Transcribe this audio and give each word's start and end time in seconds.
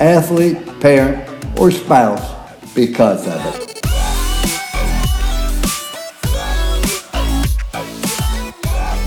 athlete, 0.00 0.58
parent, 0.80 1.28
or 1.58 1.70
spouse 1.70 2.36
because 2.74 3.26
of 3.26 3.44
it. 3.46 3.68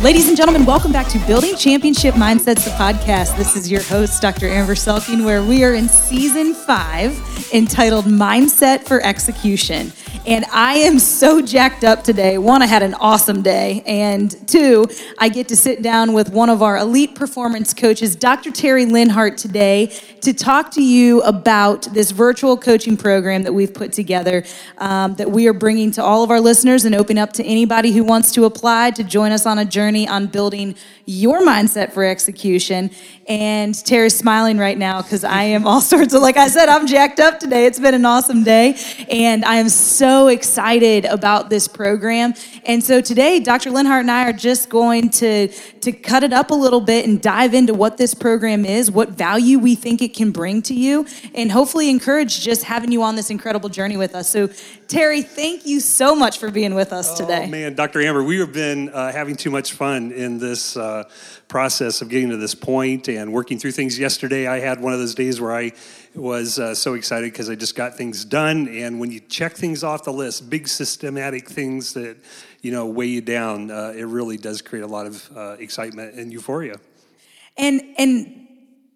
Ladies 0.04 0.27
and 0.27 0.36
gentlemen, 0.36 0.66
welcome 0.66 0.91
back 0.91 1.08
to 1.09 1.20
Building 1.27 1.55
Championship 1.55 2.16
Mindsets, 2.16 2.64
the 2.66 2.72
podcast. 2.72 3.38
This 3.38 3.55
is 3.55 3.70
your 3.70 3.84
host, 3.84 4.20
Dr. 4.20 4.48
Amber 4.48 4.73
Selking, 4.73 5.23
where 5.23 5.44
we 5.44 5.64
are 5.64 5.76
in 5.76 5.88
season 5.88 6.55
five 6.55 7.16
entitled 7.53 8.05
Mindset 8.05 8.84
for 8.88 9.00
Execution. 9.02 9.94
And 10.27 10.45
I 10.52 10.75
am 10.75 10.99
so 10.99 11.41
jacked 11.41 11.84
up 11.84 12.03
today. 12.03 12.38
One, 12.38 12.61
I 12.61 12.67
had 12.67 12.84
an 12.84 12.93
awesome 12.93 13.41
day. 13.41 13.81
And 13.88 14.47
two, 14.47 14.88
I 15.17 15.30
get 15.30 15.47
to 15.47 15.55
sit 15.55 15.81
down 15.81 16.13
with 16.13 16.30
one 16.30 16.52
of 16.52 16.61
our 16.61 16.77
elite 16.77 17.16
performance 17.16 17.73
coaches, 17.73 18.16
Dr. 18.16 18.52
Terry 18.52 18.85
Linhart, 18.85 19.38
today 19.38 19.88
to 20.21 20.31
talk 20.31 20.70
to 20.71 20.84
you 20.84 21.21
about 21.21 21.91
this 21.95 22.11
virtual 22.11 22.55
coaching 22.55 22.97
program 22.97 23.41
that 23.41 23.53
we've 23.53 23.73
put 23.73 23.94
together 23.94 24.44
um, 24.78 25.16
that 25.16 25.31
we 25.31 25.47
are 25.47 25.53
bringing 25.53 25.89
to 25.94 26.03
all 26.03 26.23
of 26.23 26.30
our 26.30 26.39
listeners 26.39 26.85
and 26.85 26.94
open 26.94 27.17
up 27.17 27.33
to 27.33 27.44
anybody 27.44 27.91
who 27.91 28.03
wants 28.03 28.31
to 28.33 28.45
apply 28.45 28.91
to 28.91 29.03
join 29.03 29.31
us 29.31 29.47
on 29.47 29.58
a 29.58 29.66
journey 29.66 30.08
on 30.08 30.28
building 30.28 30.75
your 31.06 31.41
mindset 31.41 31.94
for 31.94 32.03
execution. 32.03 32.91
And 33.28 33.73
Terry's 33.85 34.16
smiling 34.16 34.59
right 34.59 34.78
now 34.78 35.02
because 35.02 35.23
I 35.23 35.44
am 35.44 35.66
all 35.66 35.81
sorts 35.81 36.13
of, 36.13 36.22
like 36.22 36.38
I 36.38 36.47
said, 36.47 36.69
I'm 36.69 36.85
jacked 36.85 37.19
up 37.19 37.39
today. 37.39 37.66
It's 37.66 37.80
been 37.80 37.95
an 37.95 38.06
awesome 38.06 38.44
day. 38.44 38.78
And 39.09 39.44
I 39.45 39.56
am 39.56 39.69
so 39.69 40.11
excited 40.28 41.06
about 41.06 41.50
this 41.50 41.67
program. 41.67 42.34
And 42.66 42.84
so 42.84 43.02
today, 43.02 43.40
Dr. 43.40 43.72
Linhart 43.72 44.02
and 44.02 44.12
I 44.12 44.30
are 44.30 44.34
just 44.34 44.70
going 44.70 45.09
to, 45.12 45.48
to 45.48 45.92
cut 45.92 46.23
it 46.23 46.34
up 46.34 46.52
a 46.52 46.56
little 46.56 46.81
bit 46.81 47.08
and 47.08 47.22
dive 47.22 47.53
into 47.53 47.73
what 47.73 47.98
this 47.98 48.14
program 48.14 48.66
is, 48.66 48.92
what 48.92 49.09
value 49.09 49.59
we 49.59 49.76
think 49.76 50.02
it 50.02 50.14
can 50.14 50.31
bring 50.31 50.62
to 50.64 50.73
you, 50.73 51.06
and 51.34 51.52
hopefully 51.52 51.90
encourage 51.90 52.42
just 52.42 52.64
having 52.64 52.92
you 52.92 53.03
on 53.03 53.16
this 53.16 53.30
incredible 53.30 53.70
journey 53.70 53.98
with 53.98 54.16
us. 54.16 54.30
So, 54.30 54.50
Terry, 54.88 55.22
thank 55.22 55.66
you 55.66 55.80
so 55.80 56.16
much 56.16 56.38
for 56.38 56.52
being 56.52 56.75
with 56.75 56.92
us 56.92 57.18
today. 57.18 57.46
Oh, 57.46 57.50
man, 57.50 57.75
Dr. 57.75 58.02
Amber, 58.02 58.23
we 58.23 58.40
have 58.40 58.52
been 58.53 58.90
uh, 58.90 59.12
having 59.12 59.36
too 59.36 59.50
much 59.50 59.73
fun 59.73 60.12
in 60.12 60.38
this 60.38 60.75
uh, 60.75 61.06
process 61.48 62.02
of 62.02 62.09
getting 62.09 62.30
to 62.30 62.38
this 62.38 62.56
point 62.56 63.08
and 63.08 63.31
working 63.31 63.59
through 63.59 63.72
things. 63.72 64.00
Yesterday, 64.00 64.48
I 64.48 64.59
had 64.59 64.81
one 64.81 64.94
of 64.94 65.00
those 65.00 65.16
days 65.16 65.40
where 65.40 65.53
I 65.53 65.73
was 66.16 66.59
uh, 66.59 66.76
so 66.76 66.94
excited 66.94 67.31
because 67.31 67.50
I 67.50 67.56
just 67.56 67.76
got 67.76 67.95
things 67.95 68.26
done. 68.26 68.67
And 68.67 69.00
when 69.00 69.12
you 69.12 69.20
check 69.20 69.54
things 69.54 69.84
off 69.84 70.04
the 70.04 70.14
list, 70.14 70.50
big 70.50 70.68
systematic 70.68 71.50
things 71.50 71.94
that 71.94 72.18
you 72.62 72.72
know 72.72 72.86
weigh 72.86 73.08
you 73.08 73.22
down, 73.22 73.72
uh, 73.72 73.94
it 73.95 74.03
really 74.03 74.38
does 74.38 74.62
create 74.62 74.84
a 74.84 74.88
lot 74.88 75.08
of 75.08 75.30
uh, 75.36 75.56
excitement 75.59 76.16
and 76.16 76.31
euphoria. 76.31 76.80
And 77.58 77.81
and 77.98 78.41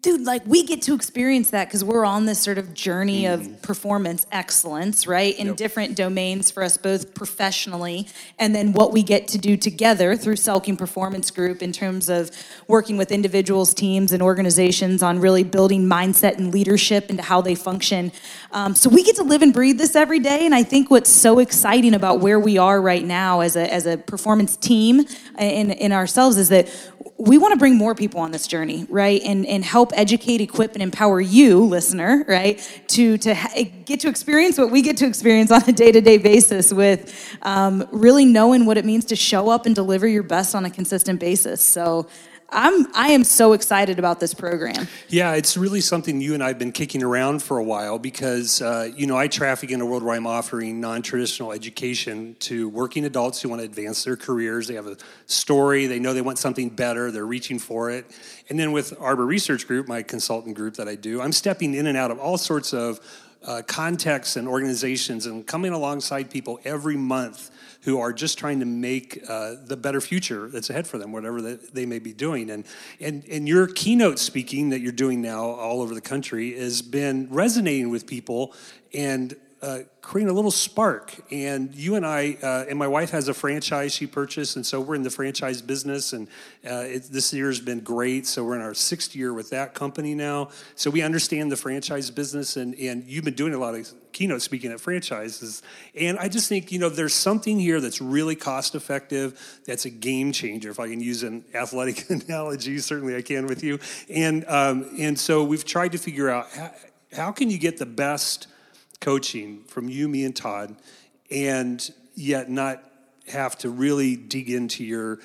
dude, 0.05 0.21
like 0.23 0.43
we 0.45 0.61
get 0.61 0.83
to 0.83 0.93
experience 0.93 1.49
that 1.49 1.67
because 1.67 1.83
we're 1.83 2.05
on 2.05 2.27
this 2.27 2.39
sort 2.39 2.59
of 2.59 2.75
journey 2.75 3.23
mm. 3.23 3.33
of 3.33 3.61
performance 3.63 4.27
excellence, 4.31 5.07
right? 5.07 5.35
In 5.39 5.47
yep. 5.47 5.55
different 5.55 5.95
domains 5.95 6.51
for 6.51 6.61
us 6.61 6.77
both 6.77 7.15
professionally, 7.15 8.07
and 8.38 8.55
then 8.55 8.71
what 8.71 8.94
we 8.94 9.01
get 9.01 9.27
to 9.29 9.39
do 9.39 9.57
together 9.57 10.15
through 10.15 10.35
Selking 10.35 10.77
Performance 10.77 11.31
Group 11.31 11.63
in 11.63 11.71
terms 11.71 12.07
of 12.07 12.29
working 12.67 12.97
with 12.97 13.11
individuals, 13.11 13.73
teams, 13.73 14.11
and 14.11 14.21
organizations 14.21 15.01
on 15.01 15.19
really 15.19 15.44
building 15.44 15.85
mindset 15.85 16.38
and 16.38 16.53
leadership 16.53 17.09
into 17.09 17.23
how 17.23 17.41
they 17.41 17.55
function. 17.55 18.11
Um, 18.51 18.75
so 18.75 18.91
we 18.91 19.01
get 19.01 19.15
to 19.15 19.23
live 19.23 19.41
and 19.41 19.51
breathe 19.51 19.79
this 19.79 19.95
every 19.95 20.19
day, 20.19 20.45
and 20.45 20.53
I 20.53 20.61
think 20.61 20.91
what's 20.91 21.09
so 21.09 21.39
exciting 21.39 21.95
about 21.95 22.19
where 22.19 22.39
we 22.39 22.59
are 22.59 22.79
right 22.79 23.03
now 23.03 23.39
as 23.39 23.55
a 23.55 23.73
as 23.73 23.88
a 23.88 23.97
performance 23.97 24.55
team 24.55 25.07
in 25.39 25.71
in 25.71 25.91
ourselves 25.91 26.38
is 26.38 26.49
that 26.49 26.69
we 27.17 27.37
want 27.37 27.53
to 27.53 27.57
bring 27.57 27.77
more 27.77 27.95
people 27.95 28.19
on 28.19 28.31
this 28.31 28.45
journey, 28.45 28.85
right? 28.89 29.21
And, 29.23 29.45
and 29.45 29.63
help 29.63 29.91
educate, 29.95 30.41
equip, 30.41 30.73
and 30.73 30.83
empower 30.83 31.21
you, 31.21 31.63
listener, 31.63 32.25
right? 32.27 32.59
To, 32.87 33.17
to 33.19 33.33
ha- 33.33 33.63
get 33.85 34.01
to 34.01 34.09
experience 34.09 34.57
what 34.57 34.69
we 34.69 34.81
get 34.81 34.97
to 34.97 35.05
experience 35.05 35.49
on 35.49 35.63
a 35.67 35.71
day 35.71 35.93
to 35.93 36.01
day 36.01 36.17
basis 36.17 36.73
with 36.73 37.37
um, 37.41 37.87
really 37.91 38.25
knowing 38.25 38.65
what 38.65 38.77
it 38.77 38.83
means 38.83 39.05
to 39.05 39.15
show 39.15 39.49
up 39.49 39.65
and 39.65 39.73
deliver 39.73 40.07
your 40.07 40.23
best 40.23 40.55
on 40.55 40.65
a 40.65 40.69
consistent 40.69 41.21
basis. 41.21 41.61
So, 41.61 42.07
I'm 42.50 42.88
I 42.94 43.09
am 43.09 43.23
so 43.23 43.53
excited 43.53 44.00
about 44.00 44.19
this 44.19 44.33
program. 44.33 44.88
Yeah, 45.09 45.33
it's 45.33 45.57
really 45.57 45.81
something 45.81 46.22
you 46.22 46.33
and 46.33 46.44
I've 46.44 46.59
been 46.59 46.72
kicking 46.72 47.03
around 47.03 47.41
for 47.41 47.57
a 47.57 47.63
while 47.63 47.97
because 47.97 48.61
uh, 48.61 48.91
you 48.95 49.07
know 49.07 49.17
I 49.17 49.28
traffic 49.28 49.72
in 49.72 49.81
a 49.81 49.85
world 49.85 50.03
where 50.03 50.16
I'm 50.16 50.28
offering 50.28 50.79
non-traditional 50.79 51.51
education 51.51 52.35
to 52.41 52.69
working 52.69 53.06
adults 53.06 53.41
who 53.41 53.50
want 53.50 53.61
to 53.61 53.66
advance 53.66 54.03
their 54.03 54.16
careers. 54.16 54.67
They 54.67 54.75
have 54.75 54.88
a 54.88 54.97
story, 55.25 55.88
they 55.88 56.00
know 56.00 56.13
they 56.13 56.22
want 56.22 56.38
something 56.38 56.69
better, 56.69 57.11
they're 57.11 57.25
reaching 57.25 57.59
for 57.59 57.89
it. 57.89 58.06
And 58.50 58.59
then 58.59 58.72
with 58.72 58.94
Arbor 59.00 59.25
Research 59.25 59.67
Group, 59.67 59.88
my 59.88 60.03
consultant 60.03 60.56
group 60.56 60.75
that 60.75 60.88
I 60.88 60.95
do, 60.95 61.22
I'm 61.22 61.31
stepping 61.31 61.73
in 61.73 61.88
and 61.88 61.97
out 61.97 62.12
of 62.12 62.19
all 62.19 62.38
sorts 62.38 62.73
of 62.73 63.00
uh, 63.45 63.62
contexts 63.67 64.35
and 64.35 64.47
organizations 64.47 65.25
and 65.25 65.45
coming 65.45 65.72
alongside 65.72 66.29
people 66.29 66.59
every 66.63 66.97
month 66.97 67.51
who 67.85 68.00
are 68.00 68.12
just 68.12 68.38
trying 68.38 68.59
to 68.59 68.66
make 68.66 69.23
uh, 69.29 69.56
the 69.63 69.78
better 69.78 70.01
future 70.01 70.50
that's 70.50 70.72
ahead 70.72 70.88
for 70.88 70.97
them, 70.97 71.12
whatever 71.12 71.40
that 71.41 71.73
they 71.75 71.85
may 71.85 72.00
be 72.00 72.13
doing. 72.13 72.50
And, 72.50 72.66
and, 73.00 73.23
and 73.29 73.47
your 73.47 73.68
keynote 73.68 74.18
speaking 74.18 74.72
that 74.72 74.81
you're 74.81 74.91
doing 74.91 75.22
now 75.22 75.44
all 75.44 75.81
over 75.81 75.94
the 75.94 76.01
country 76.01 76.57
has 76.57 76.81
been 76.81 77.28
resonating 77.29 77.90
with 77.90 78.07
people. 78.07 78.53
And 78.91 79.35
uh, 79.65 79.79
creating 79.99 80.29
a 80.29 80.33
little 80.33 80.51
spark. 80.51 81.15
And 81.31 81.73
you 81.73 81.95
and 81.95 82.05
I, 82.05 82.37
uh, 82.43 82.65
and 82.69 82.77
my 82.77 82.87
wife 82.87 83.09
has 83.09 83.27
a 83.29 83.33
franchise 83.33 83.95
she 83.95 84.05
purchased, 84.05 84.55
and 84.55 84.63
so 84.63 84.79
we're 84.79 84.93
in 84.93 85.01
the 85.01 85.09
franchise 85.09 85.59
business. 85.63 86.13
And 86.13 86.27
uh, 86.63 86.83
it, 86.85 87.05
this 87.05 87.33
year 87.33 87.47
has 87.47 87.59
been 87.59 87.79
great. 87.79 88.27
So 88.27 88.45
we're 88.45 88.57
in 88.57 88.61
our 88.61 88.75
sixth 88.75 89.15
year 89.15 89.33
with 89.33 89.49
that 89.49 89.73
company 89.73 90.13
now. 90.13 90.49
So 90.75 90.91
we 90.91 91.01
understand 91.01 91.51
the 91.51 91.57
franchise 91.57 92.11
business, 92.11 92.57
and 92.57 92.75
and 92.75 93.05
you've 93.05 93.23
been 93.23 93.33
doing 93.33 93.55
a 93.55 93.57
lot 93.57 93.73
of 93.73 93.91
keynote 94.11 94.43
speaking 94.43 94.71
at 94.71 94.79
franchises. 94.79 95.63
And 95.99 96.19
I 96.19 96.29
just 96.29 96.47
think 96.47 96.71
you 96.71 96.77
know 96.77 96.89
there's 96.89 97.15
something 97.15 97.59
here 97.59 97.81
that's 97.81 97.99
really 97.99 98.35
cost 98.35 98.75
effective. 98.75 99.59
That's 99.65 99.85
a 99.85 99.89
game 99.89 100.31
changer. 100.31 100.69
If 100.69 100.79
I 100.79 100.89
can 100.89 101.01
use 101.01 101.23
an 101.23 101.43
athletic 101.55 102.07
analogy, 102.11 102.77
certainly 102.77 103.15
I 103.15 103.23
can 103.23 103.47
with 103.47 103.63
you. 103.63 103.79
And 104.11 104.45
um, 104.47 104.91
and 104.99 105.17
so 105.17 105.43
we've 105.43 105.65
tried 105.65 105.93
to 105.93 105.97
figure 105.97 106.29
out 106.29 106.51
how, 106.51 106.71
how 107.13 107.31
can 107.31 107.49
you 107.49 107.57
get 107.57 107.79
the 107.79 107.87
best 107.87 108.45
coaching 109.01 109.63
from 109.66 109.89
you, 109.89 110.07
me, 110.07 110.25
and 110.25 110.35
Todd, 110.35 110.75
and 111.29 111.91
yet 112.16 112.50
not 112.50 112.83
have 113.28 113.57
to 113.59 113.69
really 113.69 114.16
dig 114.16 114.50
into 114.50 114.83
your 114.83 115.19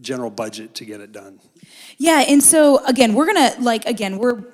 general 0.00 0.30
budget 0.30 0.74
to 0.74 0.84
get 0.84 1.00
it 1.00 1.12
done. 1.12 1.40
Yeah, 1.98 2.24
and 2.26 2.42
so 2.42 2.84
again, 2.86 3.14
we're 3.14 3.26
gonna 3.26 3.54
like 3.60 3.86
again, 3.86 4.18
we're 4.18 4.44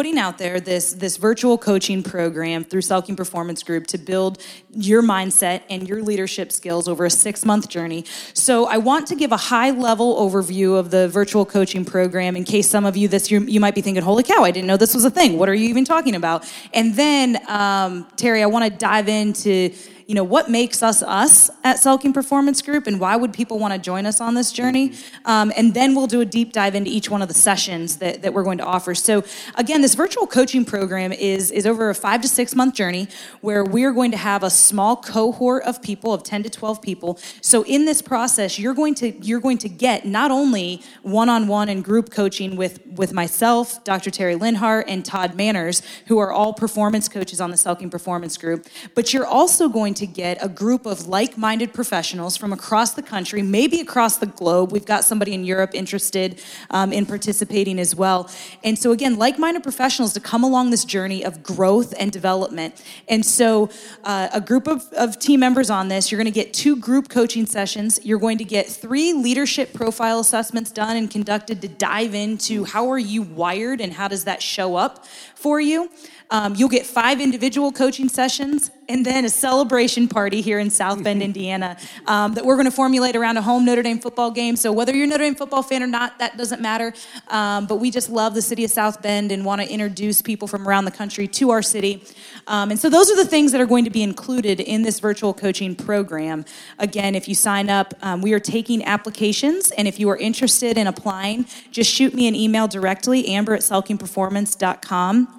putting 0.00 0.16
out 0.16 0.38
there 0.38 0.58
this, 0.60 0.94
this 0.94 1.18
virtual 1.18 1.58
coaching 1.58 2.02
program 2.02 2.64
through 2.64 2.80
Selking 2.80 3.14
Performance 3.14 3.62
Group 3.62 3.86
to 3.88 3.98
build 3.98 4.42
your 4.72 5.02
mindset 5.02 5.60
and 5.68 5.86
your 5.86 6.02
leadership 6.02 6.52
skills 6.52 6.88
over 6.88 7.04
a 7.04 7.10
six 7.10 7.44
month 7.44 7.68
journey. 7.68 8.06
So, 8.32 8.64
I 8.64 8.78
want 8.78 9.06
to 9.08 9.14
give 9.14 9.30
a 9.30 9.36
high 9.36 9.72
level 9.72 10.16
overview 10.16 10.78
of 10.78 10.90
the 10.90 11.06
virtual 11.08 11.44
coaching 11.44 11.84
program 11.84 12.34
in 12.34 12.44
case 12.44 12.66
some 12.66 12.86
of 12.86 12.96
you 12.96 13.08
this 13.08 13.30
year 13.30 13.42
you 13.42 13.60
might 13.60 13.74
be 13.74 13.82
thinking, 13.82 14.02
holy 14.02 14.22
cow, 14.22 14.42
I 14.42 14.50
didn't 14.50 14.68
know 14.68 14.78
this 14.78 14.94
was 14.94 15.04
a 15.04 15.10
thing. 15.10 15.36
What 15.36 15.50
are 15.50 15.54
you 15.54 15.68
even 15.68 15.84
talking 15.84 16.14
about? 16.14 16.50
And 16.72 16.94
then, 16.94 17.38
um, 17.46 18.08
Terry, 18.16 18.42
I 18.42 18.46
want 18.46 18.72
to 18.72 18.78
dive 18.78 19.06
into 19.06 19.70
you 20.10 20.16
know, 20.16 20.24
what 20.24 20.50
makes 20.50 20.82
us 20.82 21.04
us 21.04 21.50
at 21.62 21.76
Selking 21.76 22.12
Performance 22.12 22.62
Group 22.62 22.88
and 22.88 22.98
why 22.98 23.14
would 23.14 23.32
people 23.32 23.60
want 23.60 23.74
to 23.74 23.78
join 23.78 24.06
us 24.06 24.20
on 24.20 24.34
this 24.34 24.50
journey? 24.50 24.92
Um, 25.24 25.52
and 25.56 25.72
then 25.72 25.94
we'll 25.94 26.08
do 26.08 26.20
a 26.20 26.24
deep 26.24 26.52
dive 26.52 26.74
into 26.74 26.90
each 26.90 27.08
one 27.08 27.22
of 27.22 27.28
the 27.28 27.34
sessions 27.34 27.98
that, 27.98 28.20
that 28.22 28.34
we're 28.34 28.42
going 28.42 28.58
to 28.58 28.64
offer. 28.64 28.92
So 28.96 29.22
again, 29.54 29.82
this 29.82 29.94
virtual 29.94 30.26
coaching 30.26 30.64
program 30.64 31.12
is, 31.12 31.52
is 31.52 31.64
over 31.64 31.90
a 31.90 31.94
five 31.94 32.22
to 32.22 32.28
six 32.28 32.56
month 32.56 32.74
journey 32.74 33.06
where 33.40 33.64
we're 33.64 33.92
going 33.92 34.10
to 34.10 34.16
have 34.16 34.42
a 34.42 34.50
small 34.50 34.96
cohort 34.96 35.62
of 35.62 35.80
people 35.80 36.12
of 36.12 36.24
10 36.24 36.42
to 36.42 36.50
12 36.50 36.82
people. 36.82 37.16
So 37.40 37.62
in 37.62 37.84
this 37.84 38.02
process, 38.02 38.58
you're 38.58 38.74
going 38.74 38.96
to, 38.96 39.12
you're 39.24 39.38
going 39.38 39.58
to 39.58 39.68
get 39.68 40.06
not 40.06 40.32
only 40.32 40.82
one-on-one 41.02 41.68
and 41.68 41.84
group 41.84 42.10
coaching 42.10 42.56
with, 42.56 42.84
with 42.84 43.12
myself, 43.12 43.84
Dr. 43.84 44.10
Terry 44.10 44.34
Linhart, 44.34 44.86
and 44.88 45.04
Todd 45.04 45.36
Manners, 45.36 45.82
who 46.08 46.18
are 46.18 46.32
all 46.32 46.52
performance 46.52 47.08
coaches 47.08 47.40
on 47.40 47.52
the 47.52 47.56
Selking 47.56 47.92
Performance 47.92 48.36
Group, 48.36 48.66
but 48.96 49.14
you're 49.14 49.24
also 49.24 49.68
going 49.68 49.94
to 49.99 49.99
to 50.00 50.06
get 50.06 50.38
a 50.44 50.48
group 50.48 50.84
of 50.86 51.06
like 51.06 51.38
minded 51.38 51.72
professionals 51.72 52.36
from 52.36 52.52
across 52.52 52.94
the 52.94 53.02
country, 53.02 53.42
maybe 53.42 53.80
across 53.80 54.16
the 54.16 54.26
globe. 54.26 54.72
We've 54.72 54.84
got 54.84 55.04
somebody 55.04 55.32
in 55.32 55.44
Europe 55.44 55.70
interested 55.74 56.42
um, 56.70 56.92
in 56.92 57.06
participating 57.06 57.78
as 57.78 57.94
well. 57.94 58.28
And 58.64 58.78
so, 58.78 58.92
again, 58.92 59.16
like 59.16 59.38
minded 59.38 59.62
professionals 59.62 60.12
to 60.14 60.20
come 60.20 60.42
along 60.42 60.70
this 60.70 60.84
journey 60.84 61.24
of 61.24 61.42
growth 61.42 61.94
and 61.98 62.10
development. 62.10 62.82
And 63.08 63.24
so, 63.24 63.70
uh, 64.04 64.28
a 64.32 64.40
group 64.40 64.66
of, 64.66 64.92
of 64.94 65.18
team 65.18 65.40
members 65.40 65.70
on 65.70 65.88
this, 65.88 66.10
you're 66.10 66.18
going 66.18 66.32
to 66.32 66.40
get 66.42 66.52
two 66.52 66.76
group 66.76 67.08
coaching 67.08 67.46
sessions. 67.46 68.00
You're 68.04 68.18
going 68.18 68.38
to 68.38 68.44
get 68.44 68.66
three 68.66 69.12
leadership 69.12 69.72
profile 69.72 70.18
assessments 70.18 70.70
done 70.70 70.96
and 70.96 71.10
conducted 71.10 71.62
to 71.62 71.68
dive 71.68 72.14
into 72.14 72.64
how 72.64 72.90
are 72.90 72.98
you 72.98 73.22
wired 73.22 73.80
and 73.80 73.92
how 73.92 74.08
does 74.08 74.24
that 74.24 74.42
show 74.42 74.76
up 74.76 75.04
for 75.40 75.60
you. 75.60 75.90
Um, 76.32 76.54
you'll 76.54 76.68
get 76.68 76.86
five 76.86 77.20
individual 77.20 77.72
coaching 77.72 78.08
sessions 78.08 78.70
and 78.88 79.04
then 79.04 79.24
a 79.24 79.28
celebration 79.28 80.06
party 80.06 80.40
here 80.40 80.60
in 80.60 80.70
South 80.70 81.02
Bend, 81.02 81.22
Indiana, 81.30 81.76
um, 82.06 82.34
that 82.34 82.44
we're 82.44 82.54
going 82.54 82.66
to 82.66 82.72
formulate 82.72 83.16
around 83.16 83.36
a 83.36 83.42
home 83.42 83.64
Notre 83.64 83.82
Dame 83.82 83.98
football 83.98 84.30
game. 84.30 84.54
So 84.54 84.72
whether 84.72 84.94
you're 84.94 85.04
a 85.04 85.08
Notre 85.08 85.24
Dame 85.24 85.34
football 85.34 85.62
fan 85.62 85.82
or 85.82 85.88
not, 85.88 86.18
that 86.20 86.36
doesn't 86.36 86.60
matter. 86.60 86.94
Um, 87.28 87.66
but 87.66 87.76
we 87.76 87.90
just 87.90 88.10
love 88.10 88.34
the 88.34 88.42
city 88.42 88.64
of 88.64 88.70
South 88.70 89.02
Bend 89.02 89.32
and 89.32 89.44
want 89.44 89.60
to 89.60 89.68
introduce 89.68 90.22
people 90.22 90.46
from 90.46 90.68
around 90.68 90.84
the 90.84 90.92
country 90.92 91.26
to 91.28 91.50
our 91.50 91.62
city. 91.62 92.04
Um, 92.46 92.70
and 92.70 92.78
so 92.78 92.88
those 92.88 93.10
are 93.10 93.16
the 93.16 93.26
things 93.26 93.50
that 93.52 93.60
are 93.60 93.66
going 93.66 93.84
to 93.84 93.90
be 93.90 94.02
included 94.02 94.60
in 94.60 94.82
this 94.82 95.00
virtual 95.00 95.34
coaching 95.34 95.74
program. 95.74 96.44
Again, 96.78 97.14
if 97.16 97.28
you 97.28 97.34
sign 97.34 97.70
up, 97.70 97.94
um, 98.02 98.22
we 98.22 98.32
are 98.32 98.40
taking 98.40 98.84
applications, 98.84 99.72
and 99.72 99.88
if 99.88 99.98
you 99.98 100.08
are 100.10 100.16
interested 100.16 100.78
in 100.78 100.86
applying, 100.86 101.46
just 101.70 101.92
shoot 101.92 102.14
me 102.14 102.28
an 102.28 102.34
email 102.34 102.68
directly, 102.68 103.28
amber 103.28 103.54
at 103.54 103.60
selkingperformance.com 103.60 105.29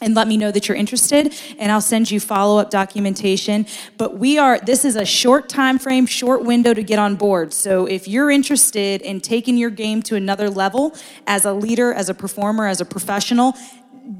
and 0.00 0.14
let 0.14 0.28
me 0.28 0.36
know 0.36 0.50
that 0.50 0.68
you're 0.68 0.76
interested 0.76 1.34
and 1.58 1.72
i'll 1.72 1.80
send 1.80 2.10
you 2.10 2.20
follow-up 2.20 2.70
documentation. 2.70 3.66
But 3.96 4.18
we 4.18 4.38
are 4.38 4.58
this 4.58 4.84
is 4.84 4.96
a 4.96 5.04
short 5.04 5.48
time 5.48 5.78
frame 5.78 6.06
short 6.06 6.44
window 6.44 6.74
to 6.74 6.82
get 6.82 6.98
on 6.98 7.16
board. 7.16 7.52
So 7.52 7.86
if 7.86 8.06
you're 8.06 8.30
interested 8.30 9.02
in 9.02 9.20
taking 9.20 9.56
your 9.56 9.70
game 9.70 10.02
to 10.02 10.16
another 10.16 10.50
level 10.50 10.94
as 11.26 11.44
a 11.44 11.52
leader 11.52 11.92
as 11.92 12.08
a 12.08 12.14
performer 12.14 12.66
as 12.66 12.80
a 12.80 12.84
professional 12.84 13.54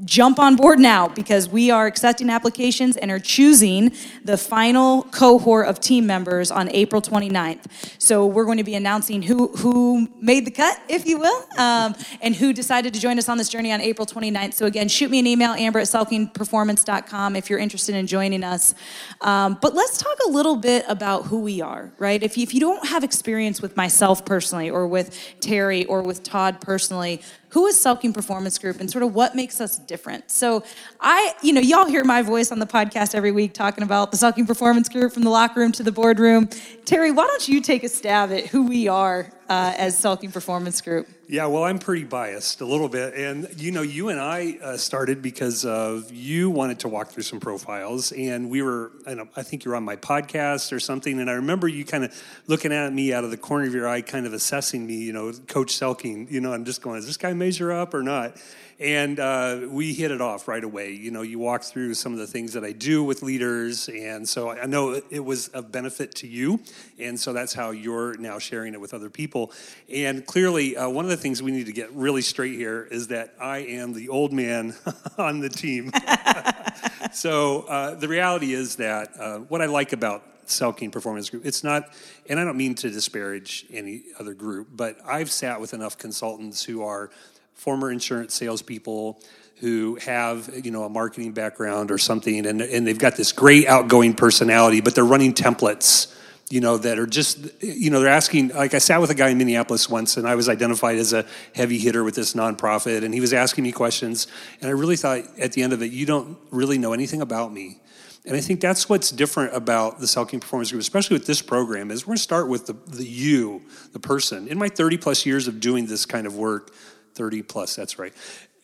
jump 0.05 0.39
on 0.39 0.55
board 0.55 0.79
now 0.79 1.07
because 1.07 1.49
we 1.49 1.71
are 1.71 1.85
accepting 1.85 2.29
applications 2.29 2.97
and 2.97 3.11
are 3.11 3.19
choosing 3.19 3.91
the 4.23 4.37
final 4.37 5.03
cohort 5.03 5.67
of 5.67 5.79
team 5.79 6.05
members 6.05 6.51
on 6.51 6.69
April 6.71 7.01
29th. 7.01 7.65
So 7.99 8.25
we're 8.25 8.45
going 8.45 8.57
to 8.57 8.63
be 8.63 8.75
announcing 8.75 9.21
who, 9.21 9.47
who 9.57 10.07
made 10.19 10.45
the 10.45 10.51
cut, 10.51 10.79
if 10.87 11.05
you 11.05 11.19
will, 11.19 11.45
um, 11.57 11.95
and 12.21 12.35
who 12.35 12.53
decided 12.53 12.93
to 12.93 12.99
join 12.99 13.17
us 13.17 13.29
on 13.29 13.37
this 13.37 13.49
journey 13.49 13.71
on 13.71 13.81
April 13.81 14.05
29th. 14.05 14.53
So 14.53 14.65
again, 14.65 14.87
shoot 14.87 15.11
me 15.11 15.19
an 15.19 15.27
email, 15.27 15.51
amber 15.51 15.79
at 15.79 15.87
selkingperformance.com 15.87 17.35
if 17.35 17.49
you're 17.49 17.59
interested 17.59 17.95
in 17.95 18.07
joining 18.07 18.43
us. 18.43 18.75
Um, 19.21 19.57
but 19.61 19.73
let's 19.73 19.97
talk 19.97 20.17
a 20.27 20.29
little 20.29 20.55
bit 20.55 20.85
about 20.87 21.25
who 21.25 21.41
we 21.41 21.61
are, 21.61 21.91
right? 21.97 22.21
If 22.21 22.37
you, 22.37 22.43
if 22.43 22.53
you 22.53 22.59
don't 22.59 22.87
have 22.87 23.03
experience 23.03 23.61
with 23.61 23.75
myself 23.77 24.25
personally 24.25 24.69
or 24.69 24.87
with 24.87 25.17
Terry 25.39 25.85
or 25.85 26.01
with 26.01 26.23
Todd 26.23 26.61
personally, 26.61 27.21
who 27.49 27.65
is 27.67 27.77
Selking 27.77 28.13
Performance 28.13 28.57
Group 28.57 28.79
and 28.79 28.89
sort 28.91 29.03
of 29.03 29.15
what 29.15 29.35
makes 29.35 29.61
us 29.61 29.77
different. 29.79 30.29
So 30.29 30.63
I, 30.99 31.33
you 31.41 31.53
know, 31.53 31.61
y'all 31.61 31.85
hear 31.85 32.03
my 32.03 32.21
voice 32.21 32.51
on 32.51 32.59
the 32.59 32.65
podcast 32.65 33.15
every 33.15 33.31
week 33.31 33.53
talking 33.53 33.83
about 33.83 34.11
the 34.11 34.17
Selking 34.17 34.45
Performance 34.45 34.89
Group 34.89 35.13
from 35.13 35.23
the 35.23 35.29
locker 35.29 35.59
room 35.59 35.71
to 35.73 35.83
the 35.83 35.91
boardroom. 35.91 36.47
Terry, 36.85 37.11
why 37.11 37.25
don't 37.25 37.47
you 37.47 37.61
take 37.61 37.83
a 37.83 37.89
stab 37.89 38.31
at 38.31 38.47
who 38.47 38.67
we 38.67 38.87
are 38.87 39.31
uh, 39.49 39.73
as 39.77 39.99
Selking 39.99 40.31
Performance 40.31 40.81
Group? 40.81 41.07
Yeah, 41.29 41.47
well, 41.47 41.63
I'm 41.63 41.79
pretty 41.79 42.05
biased 42.05 42.61
a 42.61 42.65
little 42.65 42.87
bit. 42.87 43.13
And, 43.13 43.49
you 43.57 43.71
know, 43.71 43.81
you 43.81 44.09
and 44.09 44.19
I 44.19 44.57
uh, 44.61 44.77
started 44.77 45.21
because 45.21 45.65
of 45.65 46.11
you 46.11 46.49
wanted 46.49 46.79
to 46.79 46.87
walk 46.87 47.09
through 47.09 47.23
some 47.23 47.39
profiles. 47.39 48.11
And 48.13 48.49
we 48.49 48.61
were, 48.61 48.91
I 49.05 49.43
think 49.43 49.65
you 49.65 49.71
were 49.71 49.77
on 49.77 49.83
my 49.83 49.97
podcast 49.97 50.71
or 50.71 50.79
something. 50.79 51.19
And 51.19 51.29
I 51.29 51.33
remember 51.33 51.67
you 51.67 51.83
kind 51.83 52.05
of 52.05 52.23
looking 52.47 52.71
at 52.71 52.93
me 52.93 53.13
out 53.13 53.23
of 53.23 53.31
the 53.31 53.37
corner 53.37 53.65
of 53.65 53.73
your 53.73 53.87
eye, 53.87 54.01
kind 54.01 54.25
of 54.25 54.33
assessing 54.33 54.85
me, 54.85 54.95
you 54.95 55.11
know, 55.11 55.33
Coach 55.47 55.73
Selking, 55.73 56.31
you 56.31 56.39
know, 56.39 56.53
I'm 56.53 56.63
just 56.63 56.81
going, 56.81 56.99
is 56.99 57.05
this 57.05 57.17
guy 57.17 57.33
measure 57.33 57.71
up 57.71 57.93
or 57.93 58.03
not? 58.03 58.37
And 58.79 59.19
uh, 59.19 59.61
we 59.69 59.93
hit 59.93 60.11
it 60.11 60.21
off 60.21 60.47
right 60.47 60.63
away. 60.63 60.91
You 60.91 61.09
know, 61.09 61.23
you 61.23 61.39
walk 61.39 61.63
through 61.63 61.95
some 61.95 62.13
of 62.13 62.19
the 62.19 62.27
things 62.27 62.53
that 62.53 62.63
I 62.63 62.71
do 62.71 63.03
with 63.03 63.23
leaders, 63.23 63.89
and 63.89 64.27
so 64.27 64.51
I 64.51 64.65
know 64.65 65.01
it 65.09 65.23
was 65.23 65.47
of 65.49 65.71
benefit 65.71 66.13
to 66.15 66.27
you, 66.27 66.59
and 66.99 67.19
so 67.19 67.33
that's 67.33 67.53
how 67.53 67.71
you're 67.71 68.15
now 68.17 68.37
sharing 68.37 68.73
it 68.73 68.81
with 68.81 68.93
other 68.93 69.09
people. 69.09 69.51
And 69.91 70.25
clearly, 70.25 70.77
uh, 70.77 70.89
one 70.89 71.05
of 71.05 71.09
the 71.09 71.17
things 71.17 71.41
we 71.41 71.51
need 71.51 71.65
to 71.65 71.73
get 71.73 71.91
really 71.93 72.21
straight 72.21 72.53
here 72.53 72.87
is 72.91 73.07
that 73.07 73.33
I 73.41 73.59
am 73.59 73.93
the 73.93 74.09
old 74.09 74.31
man 74.31 74.75
on 75.17 75.39
the 75.39 75.49
team. 75.49 75.91
so 77.11 77.61
uh, 77.63 77.95
the 77.95 78.07
reality 78.07 78.53
is 78.53 78.75
that 78.75 79.09
uh, 79.19 79.39
what 79.39 79.61
I 79.61 79.65
like 79.65 79.93
about 79.93 80.23
Selking 80.47 80.91
Performance 80.91 81.29
Group. 81.29 81.45
It's 81.45 81.61
not, 81.63 81.93
and 82.29 82.39
I 82.39 82.45
don't 82.45 82.55
mean 82.55 82.73
to 82.75 82.89
disparage 82.89 83.65
any 83.69 84.03
other 84.17 84.33
group, 84.33 84.69
but 84.71 84.97
I've 85.05 85.29
sat 85.29 85.59
with 85.59 85.73
enough 85.73 85.97
consultants 85.97 86.63
who 86.63 86.83
are 86.83 87.09
former 87.57 87.91
insurance 87.91 88.33
salespeople 88.33 89.19
who 89.57 89.95
have 89.95 90.49
you 90.63 90.71
know 90.71 90.83
a 90.83 90.89
marketing 90.89 91.31
background 91.31 91.91
or 91.91 91.97
something 91.97 92.45
and, 92.45 92.61
and 92.61 92.87
they've 92.87 92.99
got 92.99 93.15
this 93.17 93.31
great 93.31 93.67
outgoing 93.67 94.13
personality 94.13 94.79
but 94.79 94.95
they're 94.95 95.03
running 95.03 95.33
templates 95.33 96.13
you 96.49 96.61
know 96.61 96.77
that 96.77 96.99
are 96.99 97.07
just 97.07 97.39
you 97.61 97.89
know 97.89 97.99
they're 97.99 98.09
asking 98.09 98.49
like 98.49 98.73
i 98.73 98.77
sat 98.77 99.01
with 99.01 99.09
a 99.09 99.15
guy 99.15 99.29
in 99.29 99.37
minneapolis 99.37 99.89
once 99.89 100.15
and 100.15 100.27
i 100.27 100.35
was 100.35 100.47
identified 100.47 100.97
as 100.97 101.11
a 101.11 101.25
heavy 101.55 101.79
hitter 101.79 102.03
with 102.03 102.15
this 102.15 102.33
nonprofit 102.33 103.03
and 103.03 103.13
he 103.13 103.19
was 103.19 103.33
asking 103.33 103.63
me 103.63 103.71
questions 103.71 104.27
and 104.61 104.69
i 104.69 104.71
really 104.71 104.95
thought 104.95 105.23
at 105.39 105.51
the 105.53 105.63
end 105.63 105.73
of 105.73 105.81
it 105.81 105.91
you 105.91 106.05
don't 106.05 106.37
really 106.51 106.77
know 106.77 106.93
anything 106.93 107.21
about 107.21 107.51
me 107.51 107.79
and 108.27 108.35
I 108.35 108.41
think 108.41 108.59
that's 108.59 108.89
what's 108.89 109.09
different 109.09 109.55
about 109.55 109.99
the 109.99 110.05
Selking 110.05 110.41
Performance 110.41 110.71
Group, 110.71 110.81
especially 110.81 111.15
with 111.15 111.25
this 111.25 111.41
program, 111.41 111.91
is 111.91 112.05
we're 112.05 112.11
going 112.11 112.17
to 112.17 112.23
start 112.23 112.49
with 112.49 112.65
the, 112.65 112.73
the 112.73 113.05
you, 113.05 113.61
the 113.93 113.99
person. 113.99 114.49
In 114.49 114.57
my 114.57 114.67
30 114.67 114.97
plus 114.97 115.25
years 115.25 115.47
of 115.47 115.61
doing 115.61 115.85
this 115.85 116.05
kind 116.05 116.27
of 116.27 116.35
work, 116.35 116.73
30 117.17 117.41
plus, 117.41 117.75
that's 117.75 117.97
right. 117.97 118.13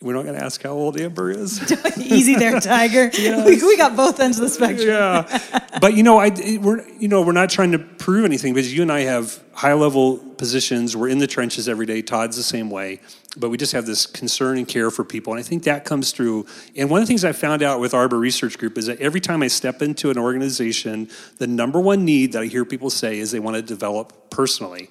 We're 0.04 0.14
not 0.14 0.24
going 0.24 0.38
to 0.38 0.44
ask 0.44 0.62
how 0.62 0.72
old 0.72 1.00
Amber 1.00 1.32
is. 1.32 1.62
Easy 1.98 2.36
there, 2.36 2.60
Tiger. 2.60 3.10
yes. 3.14 3.48
we, 3.48 3.66
we, 3.66 3.78
got 3.78 3.96
both 3.96 4.20
ends 4.20 4.38
of 4.38 4.44
the 4.44 4.50
spectrum. 4.50 4.90
yeah, 4.90 5.80
but 5.80 5.94
you 5.94 6.04
know, 6.04 6.20
I 6.20 6.30
we're 6.62 6.86
you 7.00 7.08
know 7.08 7.22
we're 7.22 7.32
not 7.32 7.50
trying 7.50 7.72
to 7.72 7.80
prove 7.80 8.26
anything 8.26 8.54
because 8.54 8.74
you 8.74 8.82
and 8.82 8.92
I 8.92 9.02
have 9.02 9.42
high 9.54 9.72
level 9.72 10.18
positions. 10.18 10.98
We're 10.98 11.08
in 11.08 11.20
the 11.20 11.28
trenches 11.28 11.70
every 11.70 11.86
day. 11.86 12.02
Todd's 12.02 12.36
the 12.36 12.44
same 12.44 12.70
way, 12.70 13.00
but 13.38 13.48
we 13.50 13.56
just 13.56 13.72
have 13.72 13.86
this 13.86 14.06
concern 14.06 14.58
and 14.58 14.68
care 14.68 14.92
for 14.92 15.06
people, 15.06 15.32
and 15.32 15.40
I 15.40 15.44
think 15.44 15.64
that 15.64 15.86
comes 15.86 16.12
through. 16.12 16.48
And 16.76 16.90
one 16.90 17.00
of 17.00 17.08
the 17.08 17.08
things 17.08 17.24
I 17.24 17.32
found 17.32 17.64
out 17.64 17.80
with 17.80 17.94
Arbor 17.94 18.20
Research 18.20 18.58
Group 18.58 18.78
is 18.78 18.88
that 18.88 19.00
every 19.00 19.22
time 19.22 19.42
I 19.42 19.48
step 19.48 19.82
into 19.82 20.10
an 20.10 20.18
organization, 20.18 21.10
the 21.38 21.48
number 21.48 21.80
one 21.80 22.04
need 22.04 22.34
that 22.34 22.42
I 22.44 22.48
hear 22.48 22.66
people 22.66 22.90
say 22.90 23.20
is 23.20 23.32
they 23.32 23.40
want 23.40 23.56
to 23.56 23.62
develop 23.62 24.30
personally. 24.30 24.90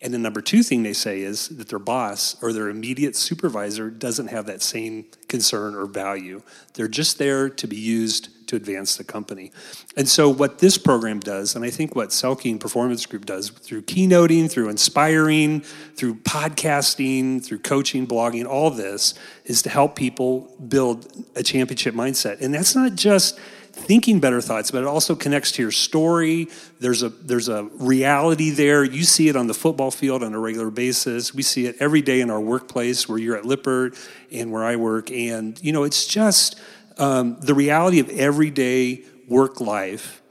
And 0.00 0.14
the 0.14 0.18
number 0.18 0.40
two 0.40 0.62
thing 0.62 0.84
they 0.84 0.92
say 0.92 1.22
is 1.22 1.48
that 1.48 1.68
their 1.68 1.80
boss 1.80 2.40
or 2.40 2.52
their 2.52 2.68
immediate 2.68 3.16
supervisor 3.16 3.90
doesn't 3.90 4.28
have 4.28 4.46
that 4.46 4.62
same 4.62 5.06
concern 5.26 5.74
or 5.74 5.86
value. 5.86 6.42
They're 6.74 6.86
just 6.86 7.18
there 7.18 7.48
to 7.48 7.66
be 7.66 7.76
used 7.76 8.28
to 8.46 8.56
advance 8.56 8.96
the 8.96 9.04
company. 9.04 9.52
And 9.96 10.08
so, 10.08 10.28
what 10.28 10.60
this 10.60 10.78
program 10.78 11.20
does, 11.20 11.54
and 11.54 11.64
I 11.64 11.70
think 11.70 11.96
what 11.96 12.10
Selking 12.10 12.60
Performance 12.60 13.06
Group 13.06 13.26
does 13.26 13.50
through 13.50 13.82
keynoting, 13.82 14.50
through 14.50 14.68
inspiring, 14.68 15.60
through 15.96 16.14
podcasting, 16.16 17.44
through 17.44 17.58
coaching, 17.58 18.06
blogging, 18.06 18.46
all 18.46 18.70
this 18.70 19.14
is 19.44 19.62
to 19.62 19.68
help 19.68 19.96
people 19.96 20.54
build 20.68 21.26
a 21.34 21.42
championship 21.42 21.94
mindset. 21.94 22.40
And 22.40 22.54
that's 22.54 22.74
not 22.74 22.94
just 22.94 23.38
thinking 23.78 24.20
better 24.20 24.40
thoughts, 24.40 24.70
but 24.70 24.82
it 24.82 24.86
also 24.86 25.14
connects 25.14 25.52
to 25.52 25.62
your 25.62 25.70
story. 25.70 26.48
There's 26.80 27.02
a 27.02 27.08
there's 27.08 27.48
a 27.48 27.64
reality 27.74 28.50
there. 28.50 28.84
You 28.84 29.04
see 29.04 29.28
it 29.28 29.36
on 29.36 29.46
the 29.46 29.54
football 29.54 29.90
field 29.90 30.22
on 30.22 30.34
a 30.34 30.38
regular 30.38 30.70
basis. 30.70 31.34
We 31.34 31.42
see 31.42 31.66
it 31.66 31.76
every 31.80 32.02
day 32.02 32.20
in 32.20 32.30
our 32.30 32.40
workplace 32.40 33.08
where 33.08 33.18
you're 33.18 33.36
at 33.36 33.44
Lippert 33.44 33.96
and 34.30 34.52
where 34.52 34.64
I 34.64 34.76
work. 34.76 35.10
And 35.10 35.58
you 35.62 35.72
know, 35.72 35.84
it's 35.84 36.06
just 36.06 36.60
um, 36.98 37.38
the 37.40 37.54
reality 37.54 38.00
of 38.00 38.08
everyday 38.10 39.04
work 39.28 39.60
life 39.60 40.22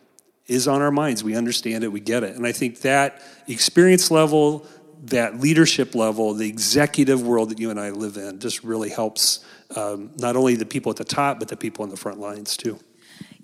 is 0.48 0.68
on 0.68 0.82
our 0.82 0.92
minds. 0.92 1.24
We 1.24 1.36
understand 1.36 1.84
it, 1.84 1.90
we 1.90 2.00
get 2.00 2.24
it. 2.24 2.36
And 2.36 2.46
I 2.46 2.52
think 2.52 2.82
that 2.82 3.22
experience 3.48 4.10
level, 4.12 4.66
that 5.06 5.40
leadership 5.40 5.96
level, 5.96 6.34
the 6.34 6.48
executive 6.48 7.26
world 7.26 7.50
that 7.50 7.60
you 7.60 7.70
and 7.70 7.80
I 7.80 7.92
live 7.92 8.18
in 8.18 8.40
just 8.40 8.64
really 8.64 8.90
helps 8.90 9.44
um, 9.76 10.12
not 10.18 10.36
only 10.36 10.56
the 10.56 10.66
people 10.66 10.90
at 10.90 10.96
the 10.96 11.04
top, 11.04 11.40
but 11.40 11.50
the 11.50 11.58
people 11.58 11.84
on 11.84 11.90
the 11.90 11.98
front 11.98 12.20
lines 12.20 12.56
too. 12.56 12.80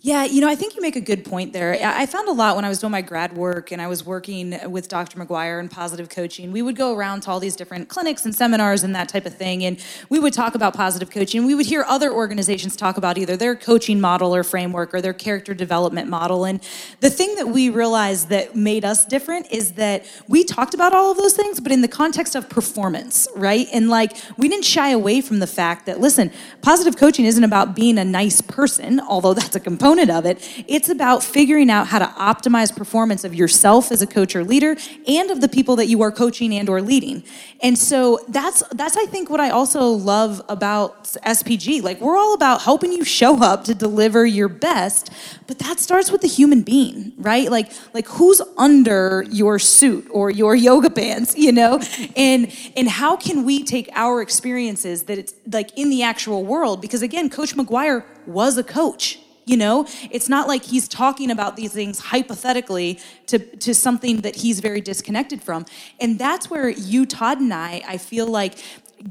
Yeah, 0.06 0.26
you 0.26 0.42
know, 0.42 0.50
I 0.50 0.56
think 0.56 0.76
you 0.76 0.82
make 0.82 0.98
a 0.98 1.02
good 1.02 1.24
point 1.24 1.54
there. 1.54 1.78
I 1.82 2.06
found 2.08 2.28
a 2.28 2.34
lot 2.34 2.58
when 2.58 2.66
I 2.66 2.68
was 2.68 2.80
doing 2.80 2.92
my 2.92 3.00
grad 3.00 3.38
work 3.38 3.72
and 3.72 3.82
I 3.82 3.88
was 3.88 4.06
working 4.06 4.60
with 4.70 4.90
Dr. 4.90 5.18
McGuire 5.18 5.62
and 5.62 5.72
positive 5.72 6.10
coaching. 6.10 6.52
We 6.52 6.62
would 6.62 6.76
go 6.76 6.94
around 6.94 7.22
to 7.22 7.32
all 7.32 7.40
these 7.40 7.56
different 7.56 7.88
clinics 7.88 8.26
and 8.26 8.36
seminars 8.36 8.84
and 8.84 8.94
that 8.98 9.08
type 9.08 9.26
of 9.26 9.34
thing, 9.34 9.64
and 9.64 9.82
we 10.10 10.20
would 10.20 10.34
talk 10.34 10.56
about 10.56 10.74
positive 10.74 11.10
coaching. 11.10 11.46
We 11.46 11.56
would 11.56 11.68
hear 11.68 11.86
other 11.88 12.12
organizations 12.12 12.76
talk 12.76 12.98
about 12.98 13.18
either 13.18 13.38
their 13.38 13.56
coaching 13.56 14.02
model 14.02 14.36
or 14.36 14.44
framework 14.44 14.94
or 14.94 15.00
their 15.00 15.14
character 15.14 15.54
development 15.54 16.10
model. 16.10 16.44
And 16.44 16.62
the 17.00 17.10
thing 17.10 17.36
that 17.36 17.48
we 17.48 17.70
realized 17.70 18.28
that 18.28 18.58
made 18.58 18.84
us 18.84 19.06
different 19.06 19.54
is 19.54 19.72
that 19.76 20.06
we 20.28 20.44
talked 20.44 20.74
about 20.74 20.92
all 20.92 21.12
of 21.12 21.18
those 21.18 21.34
things, 21.34 21.62
but 21.62 21.72
in 21.72 21.80
the 21.80 21.88
context 21.88 22.36
of 22.36 22.50
performance, 22.50 23.26
right? 23.38 23.68
And 23.72 23.90
like, 23.90 24.18
we 24.36 24.50
didn't 24.50 24.66
shy 24.66 24.90
away 24.90 25.22
from 25.22 25.40
the 25.40 25.48
fact 25.48 25.86
that, 25.86 26.02
listen, 26.02 26.30
positive 26.62 26.98
coaching 26.98 27.24
isn't 27.24 27.46
about 27.46 27.74
being 27.74 27.98
a 27.98 28.04
nice 28.04 28.42
person, 28.42 29.00
although 29.00 29.34
that's 29.34 29.56
a 29.56 29.62
component 29.62 29.93
component 29.94 30.18
of 30.18 30.26
it. 30.26 30.66
It's 30.68 30.90
about 30.90 31.24
figuring 31.24 31.70
out 31.70 31.88
how 31.88 32.00
to 32.00 32.06
optimize 32.06 32.76
performance 32.76 33.24
of 33.24 33.36
yourself 33.36 33.92
as 33.92 34.02
a 34.02 34.08
coach 34.08 34.36
or 34.36 34.44
leader 34.44 34.76
and 35.08 35.30
of 35.30 35.40
the 35.40 35.48
people 35.48 35.76
that 35.76 35.88
you 35.88 36.02
are 36.02 36.12
coaching 36.12 36.54
and 36.54 36.68
or 36.68 36.82
leading. 36.82 37.24
And 37.62 37.78
so 37.78 38.20
that's 38.28 38.64
that's 38.72 38.98
I 38.98 39.06
think 39.06 39.30
what 39.30 39.40
I 39.40 39.52
also 39.52 39.84
love 39.90 40.42
about 40.50 41.04
SPG. 41.04 41.84
Like 41.84 42.02
we're 42.02 42.18
all 42.18 42.34
about 42.34 42.62
helping 42.64 42.92
you 42.92 43.04
show 43.04 43.44
up 43.44 43.66
to 43.66 43.76
deliver 43.76 44.26
your 44.26 44.50
best, 44.50 45.12
but 45.48 45.60
that 45.60 45.80
starts 45.80 46.12
with 46.12 46.22
the 46.22 46.28
human 46.28 46.64
being, 46.64 47.14
right? 47.18 47.52
Like 47.52 47.72
like 47.94 48.08
who's 48.08 48.42
under 48.58 49.24
your 49.30 49.60
suit 49.60 50.08
or 50.10 50.32
your 50.32 50.56
yoga 50.56 50.90
pants, 50.90 51.38
you 51.38 51.52
know? 51.52 51.80
And 52.16 52.52
and 52.76 52.90
how 52.90 53.16
can 53.16 53.46
we 53.46 53.64
take 53.64 53.90
our 53.94 54.22
experiences 54.22 55.04
that 55.04 55.18
it's 55.20 55.34
like 55.52 55.78
in 55.78 55.90
the 55.92 56.02
actual 56.02 56.44
world 56.44 56.82
because 56.82 57.04
again, 57.04 57.30
Coach 57.30 57.56
McGuire 57.56 58.04
was 58.26 58.58
a 58.58 58.64
coach. 58.64 59.20
You 59.46 59.58
know, 59.58 59.86
it's 60.10 60.30
not 60.30 60.48
like 60.48 60.64
he's 60.64 60.88
talking 60.88 61.30
about 61.30 61.56
these 61.56 61.74
things 61.74 62.00
hypothetically 62.00 63.00
to, 63.28 63.40
to 63.40 63.74
something 63.74 64.22
that 64.22 64.38
he's 64.38 64.60
very 64.60 64.82
disconnected 64.82 65.44
from. 65.44 65.66
And 66.00 66.18
that's 66.18 66.50
where 66.50 66.70
you, 66.70 67.06
Todd, 67.06 67.40
and 67.40 67.54
I, 67.54 67.82
I 67.88 67.98
feel 67.98 68.26
like 68.28 68.58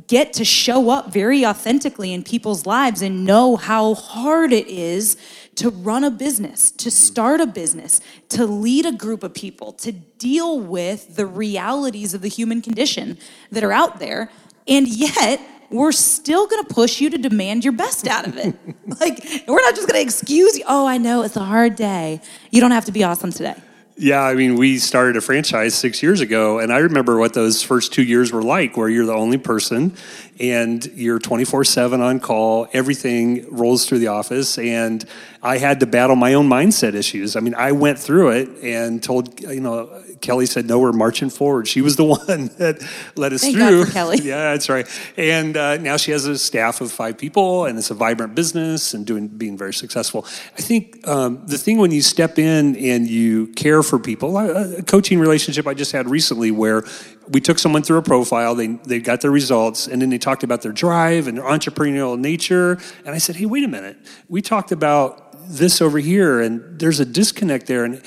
get 0.07 0.33
to 0.33 0.45
show 0.45 0.91
up 0.91 1.13
very 1.13 1.45
authentically 1.45 2.13
in 2.13 2.23
people's 2.23 2.65
lives 2.65 3.03
and 3.03 3.25
know 3.25 3.57
how 3.57 3.95
hard 3.95 4.53
it 4.53 4.67
is 4.67 5.17
to 5.57 5.69
run 5.69 6.03
a 6.03 6.11
business, 6.11 6.71
to 6.71 6.91
start 6.91 7.41
a 7.41 7.47
business, 7.47 8.01
to 8.31 8.47
lead 8.47 8.87
a 8.87 8.93
group 8.93 9.23
of 9.23 9.35
people, 9.35 9.73
to 9.73 9.93
deal 9.93 10.59
with 10.59 11.17
the 11.17 11.27
realities 11.27 12.15
of 12.15 12.23
the 12.23 12.29
human 12.29 12.63
condition 12.63 13.19
that 13.51 13.63
are 13.63 13.73
out 13.73 13.99
there. 13.99 14.31
And 14.67 14.89
yet, 14.89 15.41
we're 15.73 15.93
still 15.93 16.47
going 16.47 16.65
to 16.65 16.75
push 16.75 17.01
you 17.01 17.11
to 17.11 17.19
demand 17.19 17.65
your 17.65 17.73
best 17.73 18.07
out 18.07 18.27
of 18.27 18.37
it. 18.37 18.55
like, 19.01 19.25
we're 19.49 19.63
not 19.63 19.75
just 19.75 19.89
going 19.89 20.01
to 20.01 20.03
excuse 20.03 20.59
you. 20.59 20.65
Oh, 20.69 20.87
I 20.87 20.99
know 20.99 21.23
it's 21.23 21.37
a 21.37 21.45
hard 21.45 21.77
day. 21.77 22.21
You 22.51 22.61
don't 22.61 22.73
have 22.73 22.85
to 22.87 22.93
be 22.93 23.05
awesome 23.05 23.33
today. 23.33 23.55
Yeah, 23.97 24.23
I 24.23 24.35
mean, 24.35 24.57
we 24.57 24.79
started 24.79 25.17
a 25.17 25.21
franchise 25.21 25.75
six 25.75 26.03
years 26.03 26.21
ago, 26.21 26.59
and 26.59 26.73
I 26.73 26.79
remember 26.79 27.19
what 27.19 27.35
those 27.35 27.63
first 27.63 27.93
two 27.93 28.03
years 28.03 28.33
were 28.33 28.43
like, 28.43 28.77
where 28.77 28.89
you're 28.89 29.05
the 29.05 29.15
only 29.15 29.37
person 29.37 29.95
and 30.41 30.85
you're 30.95 31.19
24 31.19 31.65
7 31.65 32.01
on 32.01 32.19
call. 32.19 32.67
Everything 32.73 33.47
rolls 33.55 33.87
through 33.87 33.99
the 33.99 34.09
office, 34.09 34.59
and 34.59 35.05
I 35.43 35.59
had 35.59 35.81
to 35.81 35.87
battle 35.87 36.17
my 36.17 36.35
own 36.35 36.49
mindset 36.49 36.95
issues. 36.95 37.37
I 37.37 37.41
mean, 37.41 37.55
I 37.55 37.73
went 37.73 37.99
through 37.99 38.31
it 38.31 38.49
and 38.63 39.03
told, 39.03 39.41
you 39.41 39.61
know, 39.61 40.03
Kelly 40.23 40.47
said, 40.47 40.67
"No, 40.67 40.79
we're 40.79 40.93
marching 40.93 41.29
forward." 41.29 41.69
She 41.69 41.83
was 41.83 41.97
the 41.97 42.05
one 42.17 42.51
that 42.59 42.83
led 43.17 43.33
us 43.33 43.43
Thank 43.43 43.57
through. 43.57 43.87
Kelly. 43.87 44.21
Yeah, 44.23 44.53
that's 44.53 44.69
right. 44.69 44.87
And 45.17 45.57
uh, 45.57 45.79
now 45.79 45.97
she 45.97 46.13
has 46.13 46.27
a 46.27 46.39
staff 46.39 46.81
of 46.81 46.93
five 46.93 47.19
people, 47.19 47.67
and 47.67 47.77
it's 47.77 47.91
a 47.91 47.95
vibrant 47.95 48.35
business 48.35 48.95
and 48.95 49.05
doing 49.05 49.27
being 49.27 49.59
very 49.59 49.75
successful. 49.75 50.25
I 50.57 50.63
think 50.63 51.07
um, 51.09 51.45
the 51.47 51.59
thing 51.59 51.79
when 51.79 51.91
you 51.91 52.03
step 52.03 52.39
in 52.39 52.77
and 52.77 53.09
you 53.09 53.49
care 53.49 53.83
for 53.83 53.99
people, 53.99 54.39
a 54.39 54.83
coaching 54.83 55.19
relationship 55.19 55.67
I 55.67 55.75
just 55.75 55.93
had 55.93 56.09
recently 56.09 56.51
where 56.51 56.85
we 57.29 57.41
took 57.41 57.59
someone 57.59 57.83
through 57.83 57.99
a 57.99 58.03
profile, 58.03 58.55
they 58.55 58.69
they 58.69 59.01
got 59.01 59.21
their 59.23 59.31
results, 59.33 59.89
and 59.89 60.01
then 60.01 60.11
they 60.11 60.19
talked 60.19 60.45
about 60.45 60.63
their 60.63 60.73
drive 60.73 61.27
and 61.27 61.39
their 61.39 61.45
entrepreneurial 61.45 62.19
nature, 62.19 62.79
and 63.05 63.15
I 63.15 63.19
said, 63.19 63.37
"Hey, 63.37 63.47
wait 63.47 63.65
a 63.65 63.69
minute. 63.69 63.97
We 64.29 64.41
talked 64.41 64.73
about." 64.73 65.33
this 65.49 65.83
over 65.83 65.99
here 65.99 66.41
and 66.41 66.79
there's 66.79 67.01
a 67.01 67.05
disconnect 67.05 67.67
there 67.67 67.85
and 67.85 68.01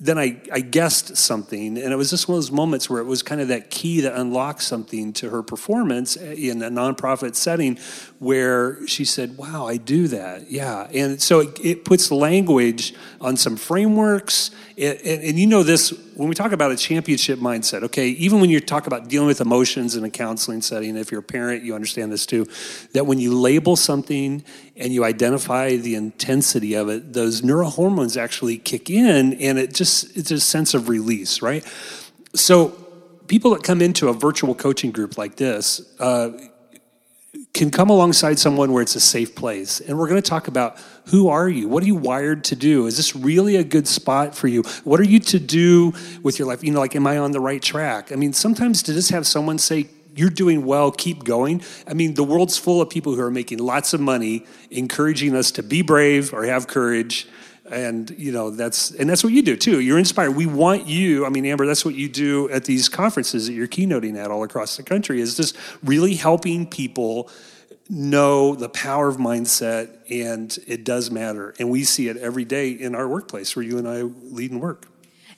then 0.00 0.16
I, 0.16 0.40
I 0.52 0.60
guessed 0.60 1.16
something, 1.16 1.76
and 1.76 1.92
it 1.92 1.96
was 1.96 2.10
just 2.10 2.28
one 2.28 2.36
of 2.36 2.44
those 2.44 2.52
moments 2.52 2.88
where 2.88 3.00
it 3.00 3.04
was 3.04 3.22
kind 3.22 3.40
of 3.40 3.48
that 3.48 3.68
key 3.68 4.00
that 4.02 4.14
unlocked 4.14 4.62
something 4.62 5.12
to 5.14 5.30
her 5.30 5.42
performance 5.42 6.16
eh, 6.16 6.34
in 6.34 6.62
a 6.62 6.70
nonprofit 6.70 7.34
setting 7.34 7.78
where 8.20 8.86
she 8.86 9.04
said, 9.04 9.36
Wow, 9.36 9.66
I 9.66 9.76
do 9.76 10.06
that. 10.08 10.50
Yeah. 10.50 10.88
And 10.92 11.20
so 11.20 11.40
it, 11.40 11.58
it 11.64 11.84
puts 11.84 12.12
language 12.12 12.94
on 13.20 13.36
some 13.36 13.56
frameworks. 13.56 14.52
And, 14.78 15.22
and, 15.24 15.38
you 15.40 15.48
know 15.48 15.64
this 15.64 15.90
when 16.14 16.28
we 16.28 16.36
talk 16.36 16.52
about 16.52 16.70
a 16.70 16.76
championship 16.76 17.40
mindset, 17.40 17.82
okay, 17.82 18.10
even 18.10 18.40
when 18.40 18.48
you 18.48 18.60
talk 18.60 18.86
about 18.86 19.08
dealing 19.08 19.26
with 19.26 19.40
emotions 19.40 19.96
in 19.96 20.04
a 20.04 20.10
counseling 20.10 20.62
setting, 20.62 20.96
if 20.96 21.10
you're 21.10 21.18
a 21.18 21.22
parent, 21.22 21.64
you 21.64 21.74
understand 21.74 22.12
this 22.12 22.24
too, 22.26 22.46
that 22.92 23.04
when 23.04 23.18
you 23.18 23.36
label 23.36 23.74
something 23.74 24.44
and 24.76 24.92
you 24.92 25.04
identify 25.04 25.74
the 25.74 25.96
intensity 25.96 26.74
of 26.74 26.88
it, 26.88 27.12
those 27.12 27.42
neurohormones 27.42 28.16
actually 28.16 28.56
kick 28.56 28.88
in 28.88 29.34
and 29.34 29.58
it 29.58 29.74
just, 29.74 30.16
it's 30.16 30.30
a 30.30 30.38
sense 30.38 30.74
of 30.74 30.88
release, 30.88 31.42
right? 31.42 31.64
So, 32.34 32.68
people 33.26 33.50
that 33.50 33.64
come 33.64 33.82
into 33.82 34.08
a 34.08 34.12
virtual 34.12 34.54
coaching 34.54 34.92
group 34.92 35.18
like 35.18 35.36
this, 35.36 35.94
uh, 35.98 36.30
can 37.54 37.70
come 37.70 37.90
alongside 37.90 38.38
someone 38.38 38.72
where 38.72 38.82
it's 38.82 38.94
a 38.94 39.00
safe 39.00 39.34
place. 39.34 39.80
And 39.80 39.98
we're 39.98 40.08
going 40.08 40.22
to 40.22 40.28
talk 40.28 40.48
about 40.48 40.78
who 41.06 41.28
are 41.28 41.48
you? 41.48 41.68
What 41.68 41.82
are 41.82 41.86
you 41.86 41.96
wired 41.96 42.44
to 42.44 42.56
do? 42.56 42.86
Is 42.86 42.96
this 42.96 43.16
really 43.16 43.56
a 43.56 43.64
good 43.64 43.88
spot 43.88 44.34
for 44.34 44.46
you? 44.46 44.62
What 44.84 45.00
are 45.00 45.04
you 45.04 45.18
to 45.20 45.38
do 45.38 45.92
with 46.22 46.38
your 46.38 46.46
life? 46.46 46.62
You 46.62 46.70
know, 46.70 46.80
like, 46.80 46.94
am 46.94 47.06
I 47.06 47.18
on 47.18 47.32
the 47.32 47.40
right 47.40 47.62
track? 47.62 48.12
I 48.12 48.16
mean, 48.16 48.32
sometimes 48.32 48.82
to 48.84 48.92
just 48.92 49.10
have 49.10 49.26
someone 49.26 49.58
say, 49.58 49.88
you're 50.14 50.30
doing 50.30 50.66
well, 50.66 50.90
keep 50.90 51.24
going. 51.24 51.62
I 51.86 51.94
mean, 51.94 52.14
the 52.14 52.24
world's 52.24 52.58
full 52.58 52.80
of 52.80 52.90
people 52.90 53.14
who 53.14 53.22
are 53.22 53.30
making 53.30 53.58
lots 53.58 53.94
of 53.94 54.00
money, 54.00 54.46
encouraging 54.70 55.34
us 55.36 55.52
to 55.52 55.62
be 55.62 55.82
brave 55.82 56.34
or 56.34 56.44
have 56.44 56.66
courage 56.66 57.28
and 57.70 58.10
you 58.10 58.32
know 58.32 58.50
that's 58.50 58.90
and 58.92 59.08
that's 59.08 59.22
what 59.22 59.32
you 59.32 59.42
do 59.42 59.56
too. 59.56 59.80
You're 59.80 59.98
inspired. 59.98 60.32
We 60.32 60.46
want 60.46 60.86
you 60.86 61.26
i 61.26 61.28
mean 61.28 61.46
amber 61.46 61.66
that's 61.66 61.84
what 61.84 61.94
you 61.94 62.08
do 62.08 62.48
at 62.50 62.64
these 62.64 62.88
conferences 62.88 63.46
that 63.46 63.52
you're 63.52 63.68
keynoting 63.68 64.16
at 64.16 64.30
all 64.30 64.42
across 64.42 64.76
the 64.76 64.82
country 64.82 65.20
is 65.20 65.36
just 65.36 65.56
really 65.82 66.14
helping 66.14 66.66
people 66.66 67.30
know 67.88 68.54
the 68.54 68.68
power 68.68 69.08
of 69.08 69.16
mindset 69.16 69.98
and 70.10 70.58
it 70.66 70.84
does 70.84 71.10
matter. 71.10 71.54
And 71.58 71.70
we 71.70 71.84
see 71.84 72.08
it 72.08 72.16
every 72.18 72.44
day 72.44 72.70
in 72.70 72.94
our 72.94 73.08
workplace 73.08 73.56
where 73.56 73.64
you 73.64 73.78
and 73.78 73.88
i 73.88 74.02
lead 74.02 74.50
and 74.50 74.60
work 74.60 74.86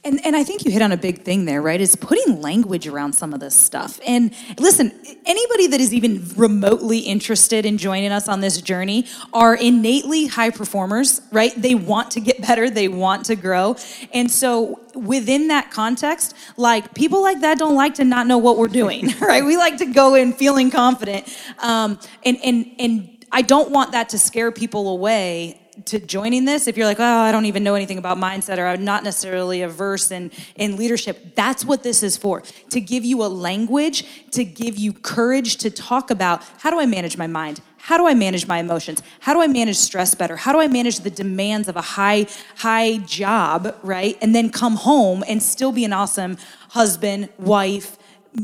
and, 0.03 0.25
and 0.25 0.35
I 0.35 0.45
think 0.45 0.65
you 0.65 0.71
hit 0.71 0.81
on 0.81 0.93
a 0.93 0.97
big 0.97 1.25
thing 1.25 1.45
there, 1.45 1.61
right? 1.61 1.79
Is 1.79 1.95
putting 1.95 2.41
language 2.41 2.87
around 2.87 3.13
some 3.13 3.35
of 3.35 3.41
this 3.41 3.55
stuff. 3.55 4.01
And 4.07 4.35
listen, 4.59 4.93
anybody 5.27 5.67
that 5.67 5.81
is 5.81 5.93
even 5.93 6.27
remotely 6.37 7.01
interested 7.01 7.67
in 7.67 7.77
joining 7.77 8.11
us 8.11 8.27
on 8.27 8.41
this 8.41 8.63
journey 8.63 9.05
are 9.35 9.55
innately 9.55 10.27
high 10.27 10.51
performers, 10.51 11.21
right? 11.33 11.53
They 11.55 11.75
want 11.75 12.13
to 12.13 12.21
get 12.21 12.41
better, 12.41 12.71
they 12.71 12.89
want 12.89 13.27
to 13.27 13.37
grow. 13.37 13.77
And 14.15 14.31
so 14.31 14.81
within 14.95 15.49
that 15.49 15.71
context, 15.71 16.35
like 16.57 16.95
people 16.95 17.21
like 17.21 17.43
that 17.43 17.59
don't 17.59 17.75
like 17.75 17.95
to 17.97 18.05
not 18.05 18.27
know 18.27 18.39
what 18.39 18.57
we're 18.57 18.69
doing, 18.69 19.13
right? 19.21 19.45
We 19.45 19.59
like 19.59 19.77
to 19.79 19.87
go 19.87 20.15
in 20.15 20.33
feeling 20.33 20.71
confident. 20.71 21.29
Um, 21.59 21.99
and, 22.25 22.39
and, 22.43 22.75
and 22.79 23.27
I 23.33 23.43
don't 23.43 23.71
want 23.71 23.93
that 23.93 24.09
to 24.11 24.19
scare 24.19 24.51
people 24.51 24.89
away 24.89 25.61
to 25.87 25.99
joining 25.99 26.45
this, 26.45 26.67
if 26.67 26.77
you're 26.77 26.87
like, 26.87 27.01
oh, 27.01 27.05
I 27.05 27.33
don't 27.33 27.47
even 27.47 27.63
know 27.63 27.75
anything 27.75 27.99
about 27.99 28.19
mindset 28.19 28.59
or 28.59 28.67
I'm 28.67 28.85
not 28.85 29.05
necessarily 29.05 29.63
averse 29.63 30.11
in, 30.11 30.31
in 30.57 30.77
leadership, 30.77 31.35
that's 31.35 31.65
what 31.65 31.83
this 31.83 32.03
is 32.03 32.17
for. 32.17 32.43
To 32.71 32.81
give 32.81 33.05
you 33.05 33.23
a 33.23 33.29
language, 33.29 34.05
to 34.33 34.45
give 34.45 34.77
you 34.77 34.93
courage 34.93 35.57
to 35.59 35.71
talk 35.71 36.11
about 36.11 36.43
how 36.59 36.71
do 36.71 36.81
I 36.81 36.87
manage 36.87 37.17
my 37.17 37.27
mind? 37.27 37.61
How 37.79 37.97
do 37.97 38.07
I 38.07 38.15
manage 38.15 38.47
my 38.47 38.59
emotions? 38.59 39.03
How 39.21 39.33
do 39.33 39.41
I 39.41 39.47
manage 39.47 39.77
stress 39.77 40.15
better? 40.15 40.37
How 40.37 40.53
do 40.53 40.61
I 40.61 40.69
manage 40.69 41.01
the 41.01 41.11
demands 41.11 41.67
of 41.67 41.77
a 41.77 41.81
high, 41.81 42.27
high 42.57 42.99
job, 42.99 43.75
right? 43.83 44.19
And 44.21 44.35
then 44.35 44.51
come 44.51 44.77
home 44.77 45.25
and 45.27 45.43
still 45.43 45.73
be 45.73 45.85
an 45.85 45.93
awesome 45.93 46.37
husband, 46.69 47.31
wife, 47.39 47.97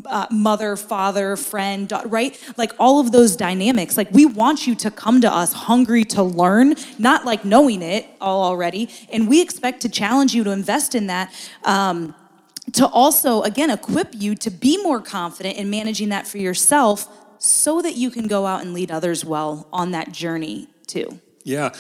uh, 0.07 0.26
mother, 0.31 0.76
father, 0.76 1.37
friend, 1.37 1.93
right? 2.07 2.38
Like 2.57 2.73
all 2.78 3.00
of 3.00 3.12
those 3.12 3.37
dynamics. 3.37 3.97
Like 3.97 4.11
we 4.11 4.26
want 4.26 4.66
you 4.66 4.75
to 4.76 4.90
come 4.90 5.21
to 5.21 5.33
us 5.33 5.52
hungry 5.52 6.05
to 6.07 6.23
learn, 6.23 6.75
not 6.99 7.25
like 7.25 7.45
knowing 7.45 7.83
it 7.83 8.07
all 8.21 8.43
already. 8.43 8.90
And 9.11 9.28
we 9.28 9.40
expect 9.40 9.83
to 9.83 9.88
challenge 9.88 10.35
you 10.35 10.45
to 10.45 10.50
invest 10.50 10.95
in 10.95 11.07
that. 11.07 11.33
Um, 11.64 12.14
to 12.73 12.87
also, 12.88 13.43
again, 13.43 13.71
equip 13.71 14.09
you 14.12 14.35
to 14.35 14.50
be 14.50 14.83
more 14.83 15.00
confident 15.00 15.57
in 15.57 15.71
managing 15.71 16.09
that 16.09 16.26
for 16.26 16.38
yourself 16.38 17.09
so 17.38 17.81
that 17.81 17.95
you 17.95 18.11
can 18.11 18.26
go 18.26 18.45
out 18.45 18.62
and 18.62 18.75
lead 18.75 18.90
others 18.90 19.25
well 19.25 19.69
on 19.73 19.93
that 19.93 20.11
journey 20.11 20.69
too. 20.88 21.21
Yeah. 21.45 21.73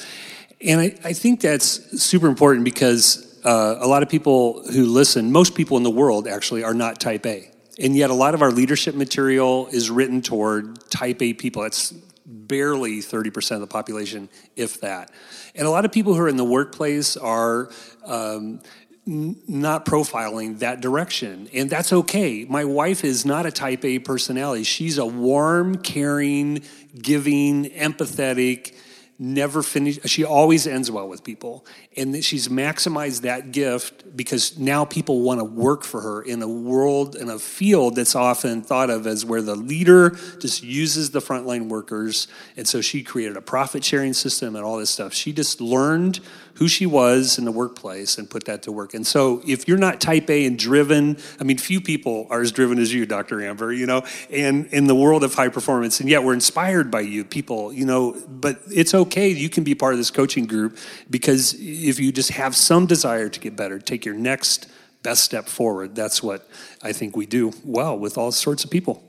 And 0.60 0.80
I, 0.80 0.94
I 1.04 1.12
think 1.12 1.40
that's 1.40 2.00
super 2.00 2.28
important 2.28 2.64
because 2.64 3.40
uh, 3.44 3.78
a 3.80 3.86
lot 3.86 4.02
of 4.02 4.08
people 4.08 4.62
who 4.70 4.86
listen, 4.86 5.32
most 5.32 5.54
people 5.54 5.76
in 5.76 5.82
the 5.82 5.90
world 5.90 6.28
actually 6.28 6.62
are 6.62 6.74
not 6.74 7.00
type 7.00 7.26
A. 7.26 7.50
And 7.78 7.94
yet, 7.94 8.10
a 8.10 8.14
lot 8.14 8.34
of 8.34 8.42
our 8.42 8.50
leadership 8.50 8.94
material 8.94 9.66
is 9.68 9.90
written 9.90 10.22
toward 10.22 10.78
type 10.90 11.20
A 11.20 11.34
people. 11.34 11.62
That's 11.62 11.92
barely 12.24 12.98
30% 12.98 13.52
of 13.52 13.60
the 13.60 13.66
population, 13.66 14.28
if 14.56 14.80
that. 14.80 15.10
And 15.54 15.66
a 15.66 15.70
lot 15.70 15.84
of 15.84 15.92
people 15.92 16.14
who 16.14 16.20
are 16.20 16.28
in 16.28 16.36
the 16.36 16.44
workplace 16.44 17.16
are 17.16 17.70
um, 18.04 18.60
n- 19.06 19.36
not 19.46 19.84
profiling 19.84 20.58
that 20.60 20.80
direction. 20.80 21.48
And 21.52 21.70
that's 21.70 21.92
okay. 21.92 22.44
My 22.48 22.64
wife 22.64 23.04
is 23.04 23.24
not 23.24 23.46
a 23.46 23.50
type 23.50 23.84
A 23.84 23.98
personality. 23.98 24.64
She's 24.64 24.98
a 24.98 25.06
warm, 25.06 25.76
caring, 25.76 26.62
giving, 27.00 27.66
empathetic, 27.66 28.74
never 29.18 29.62
finish 29.62 29.98
she 30.04 30.24
always 30.24 30.66
ends 30.66 30.90
well 30.90 31.08
with 31.08 31.24
people 31.24 31.64
and 31.96 32.22
she's 32.22 32.48
maximized 32.48 33.22
that 33.22 33.50
gift 33.50 34.16
because 34.16 34.58
now 34.58 34.84
people 34.84 35.22
want 35.22 35.40
to 35.40 35.44
work 35.44 35.84
for 35.84 36.02
her 36.02 36.20
in 36.20 36.42
a 36.42 36.48
world 36.48 37.16
in 37.16 37.30
a 37.30 37.38
field 37.38 37.96
that's 37.96 38.14
often 38.14 38.60
thought 38.60 38.90
of 38.90 39.06
as 39.06 39.24
where 39.24 39.40
the 39.40 39.54
leader 39.54 40.10
just 40.38 40.62
uses 40.62 41.12
the 41.12 41.20
frontline 41.20 41.68
workers 41.68 42.28
and 42.58 42.68
so 42.68 42.82
she 42.82 43.02
created 43.02 43.38
a 43.38 43.40
profit 43.42 43.82
sharing 43.82 44.12
system 44.12 44.54
and 44.54 44.64
all 44.64 44.76
this 44.76 44.90
stuff 44.90 45.14
she 45.14 45.32
just 45.32 45.62
learned 45.62 46.20
who 46.56 46.68
she 46.68 46.86
was 46.86 47.38
in 47.38 47.44
the 47.44 47.52
workplace 47.52 48.16
and 48.16 48.28
put 48.28 48.46
that 48.46 48.62
to 48.62 48.72
work. 48.72 48.94
And 48.94 49.06
so 49.06 49.42
if 49.46 49.68
you're 49.68 49.76
not 49.76 50.00
type 50.00 50.30
A 50.30 50.46
and 50.46 50.58
driven, 50.58 51.18
I 51.38 51.44
mean, 51.44 51.58
few 51.58 51.80
people 51.80 52.26
are 52.30 52.40
as 52.40 52.50
driven 52.50 52.78
as 52.78 52.92
you, 52.94 53.04
Dr. 53.04 53.42
Amber, 53.42 53.72
you 53.72 53.84
know, 53.86 54.04
and 54.30 54.66
in 54.68 54.86
the 54.86 54.94
world 54.94 55.22
of 55.22 55.34
high 55.34 55.48
performance. 55.48 56.00
And 56.00 56.08
yet 56.08 56.24
we're 56.24 56.32
inspired 56.32 56.90
by 56.90 57.00
you, 57.00 57.24
people, 57.24 57.72
you 57.72 57.84
know, 57.84 58.16
but 58.26 58.60
it's 58.68 58.94
okay. 58.94 59.05
You 59.14 59.48
can 59.48 59.64
be 59.64 59.74
part 59.74 59.92
of 59.92 59.98
this 59.98 60.10
coaching 60.10 60.46
group 60.46 60.78
because 61.10 61.54
if 61.58 62.00
you 62.00 62.12
just 62.12 62.30
have 62.30 62.56
some 62.56 62.86
desire 62.86 63.28
to 63.28 63.40
get 63.40 63.56
better, 63.56 63.78
take 63.78 64.04
your 64.04 64.14
next 64.14 64.68
best 65.02 65.22
step 65.22 65.46
forward. 65.46 65.94
That's 65.94 66.22
what 66.22 66.48
I 66.82 66.92
think 66.92 67.16
we 67.16 67.26
do 67.26 67.52
well 67.64 67.98
with 67.98 68.18
all 68.18 68.32
sorts 68.32 68.64
of 68.64 68.70
people. 68.70 69.02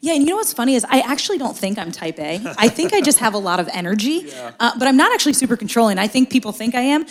Yeah, 0.00 0.14
and 0.14 0.22
you 0.22 0.28
know 0.28 0.36
what's 0.36 0.52
funny 0.54 0.76
is 0.76 0.86
I 0.88 1.00
actually 1.00 1.38
don't 1.38 1.56
think 1.56 1.78
I'm 1.78 1.92
type 1.92 2.18
A. 2.18 2.40
I 2.56 2.68
think 2.68 2.94
I 2.94 3.02
just 3.02 3.18
have 3.18 3.34
a 3.34 3.38
lot 3.38 3.60
of 3.60 3.68
energy, 3.72 4.22
yeah. 4.26 4.52
uh, 4.58 4.72
but 4.78 4.88
I'm 4.88 4.96
not 4.96 5.12
actually 5.12 5.34
super 5.34 5.56
controlling. 5.56 5.98
I 5.98 6.06
think 6.06 6.30
people 6.30 6.52
think 6.52 6.74
I 6.74 6.80
am. 6.80 7.04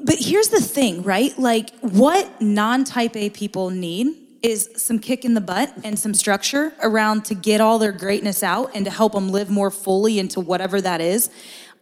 But 0.00 0.16
here's 0.18 0.48
the 0.48 0.60
thing, 0.60 1.02
right? 1.02 1.38
Like, 1.38 1.70
what 1.80 2.40
non 2.40 2.84
type 2.84 3.14
A 3.16 3.28
people 3.28 3.68
need 3.68 4.21
is 4.42 4.70
some 4.76 4.98
kick 4.98 5.24
in 5.24 5.34
the 5.34 5.40
butt 5.40 5.72
and 5.84 5.98
some 5.98 6.14
structure 6.14 6.72
around 6.82 7.24
to 7.26 7.34
get 7.34 7.60
all 7.60 7.78
their 7.78 7.92
greatness 7.92 8.42
out 8.42 8.70
and 8.74 8.84
to 8.84 8.90
help 8.90 9.12
them 9.12 9.28
live 9.28 9.48
more 9.48 9.70
fully 9.70 10.18
into 10.18 10.40
whatever 10.40 10.80
that 10.80 11.00
is. 11.00 11.30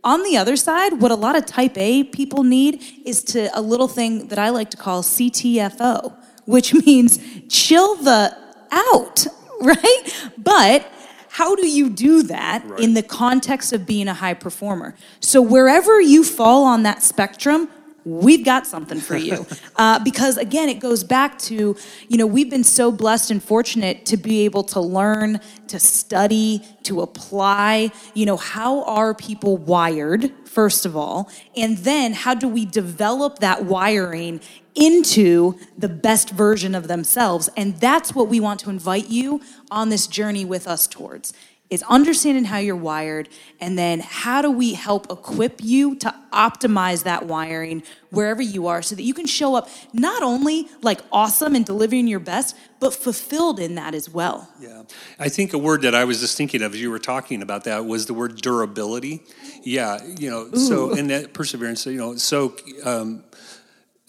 On 0.05 0.23
the 0.23 0.37
other 0.37 0.57
side, 0.57 1.01
what 1.01 1.11
a 1.11 1.15
lot 1.15 1.37
of 1.37 1.47
type 1.47 1.77
A 1.77 2.05
people 2.05 2.43
need 2.43 2.83
is 3.05 3.23
to 3.25 3.51
a 3.59 3.61
little 3.61 3.89
thing 3.89 4.29
that 4.29 4.39
I 4.39 4.51
like 4.51 4.71
to 4.71 4.77
call 4.77 5.03
CTFO, 5.03 6.15
which 6.45 6.73
means 6.87 7.19
chill 7.49 7.97
the 7.97 8.37
out. 8.71 9.27
right? 9.61 10.31
But 10.39 10.91
how 11.29 11.55
do 11.55 11.67
you 11.67 11.91
do 11.91 12.23
that 12.25 12.65
right. 12.65 12.81
in 12.81 12.95
the 12.95 13.03
context 13.03 13.73
of 13.73 13.87
being 13.87 14.09
a 14.09 14.15
high 14.15 14.35
performer? 14.35 14.95
So, 15.21 15.43
wherever 15.43 16.01
you 16.01 16.25
fall 16.25 16.65
on 16.65 16.83
that 16.85 17.03
spectrum, 17.03 17.69
we've 18.05 18.45
got 18.45 18.67
something 18.67 19.01
for 19.01 19.17
you. 19.17 19.47
Uh, 19.77 19.99
because 20.01 20.37
again, 20.37 20.69
it 20.69 20.79
goes 20.79 21.03
back 21.03 21.39
to, 21.39 21.75
you 22.09 22.19
know, 22.19 22.27
we've 22.27 22.51
been 22.51 22.65
so 22.65 22.93
blessed 22.93 23.31
and 23.31 23.43
fortunate 23.43 24.05
to 24.05 24.19
be 24.19 24.45
able 24.45 24.63
to 24.63 24.79
learn, 24.79 25.41
to 25.69 25.81
study, 25.81 26.63
to 26.83 27.01
apply, 27.01 27.91
you 28.13 28.27
know, 28.27 28.37
how 28.37 28.83
are 28.85 29.15
people 29.15 29.57
wired, 29.57 30.31
first 30.45 30.85
of 30.85 30.97
all, 30.97 31.31
and 31.57 31.79
then 31.79 32.13
how 32.13 32.35
do 32.35 32.47
we 32.47 32.67
develop 32.67 33.39
that 33.39 33.65
wiring 33.65 34.39
into 34.75 35.59
the 35.77 35.89
best 35.89 36.31
version 36.31 36.75
of 36.75 36.89
themselves. 36.89 37.49
And 37.57 37.77
that's 37.77 38.15
what 38.15 38.29
we 38.29 38.39
want 38.39 38.61
to 38.61 38.71
invite 38.71 39.09
you 39.09 39.41
on 39.71 39.89
this 39.89 40.07
journey 40.07 40.45
with 40.45 40.67
us 40.67 40.87
towards 40.87 41.33
is 41.71 41.85
understanding 41.85 42.45
how 42.45 42.59
you're 42.59 42.75
wired 42.75 43.29
and 43.61 43.79
then 43.79 44.01
how 44.01 44.43
do 44.43 44.51
we 44.51 44.75
help 44.75 45.11
equip 45.11 45.63
you 45.63 45.95
to 45.95 46.13
optimize 46.33 47.05
that 47.05 47.27
wiring 47.27 47.83
wherever 48.11 48.43
you 48.43 48.67
are 48.67 48.83
so 48.83 48.95
that 48.95 49.03
you 49.03 49.15
can 49.15 49.27
show 49.27 49.55
up 49.55 49.69
not 49.93 50.23
only 50.23 50.69
like 50.83 51.01
awesome 51.13 51.55
and 51.55 51.65
delivering 51.65 52.09
your 52.09 52.21
best 52.21 52.57
but 52.81 52.95
fulfilled 52.95 53.61
in 53.61 53.75
that 53.75 53.95
as 53.95 54.09
well. 54.09 54.49
Yeah. 54.59 54.83
I 55.19 55.29
think 55.29 55.53
a 55.53 55.59
word 55.59 55.83
that 55.83 55.95
i 55.95 56.05
was 56.05 56.21
just 56.21 56.37
thinking 56.37 56.63
of 56.63 56.75
as 56.75 56.81
you 56.81 56.91
were 56.91 56.99
talking 56.99 57.43
about 57.43 57.65
that 57.65 57.87
was 57.87 58.07
the 58.07 58.15
word 58.15 58.41
durability. 58.41 59.23
Yeah 59.63 60.03
you 60.19 60.31
know 60.31 60.49
Ooh. 60.53 60.57
so 60.57 60.93
and 60.93 61.11
that 61.11 61.33
perseverance 61.33 61.87
you 61.87 61.99
know 61.99 62.17
so 62.17 62.57
um, 62.85 63.23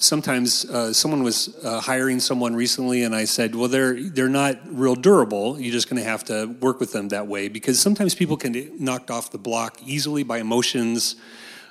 sometimes 0.03 0.65
uh, 0.65 0.91
someone 0.93 1.23
was 1.23 1.55
uh, 1.63 1.79
hiring 1.79 2.19
someone 2.19 2.55
recently 2.55 3.03
and 3.03 3.15
i 3.15 3.25
said 3.25 3.55
well 3.55 3.67
they're 3.67 3.99
they're 4.21 4.29
not 4.29 4.57
real 4.67 4.95
durable. 4.95 5.59
You're 5.59 5.71
just 5.71 5.89
going 5.89 6.01
to 6.01 6.07
have 6.07 6.23
to 6.25 6.45
work 6.59 6.79
with 6.79 6.91
them 6.91 7.09
that 7.09 7.27
way. 7.27 7.47
Because 7.47 7.79
sometimes 7.79 8.15
people 8.15 8.37
can 8.37 8.51
get 8.51 8.79
knocked 8.79 9.11
off 9.11 9.31
the 9.31 9.37
block 9.37 9.77
easily 9.85 10.23
by 10.23 10.39
emotions 10.39 11.15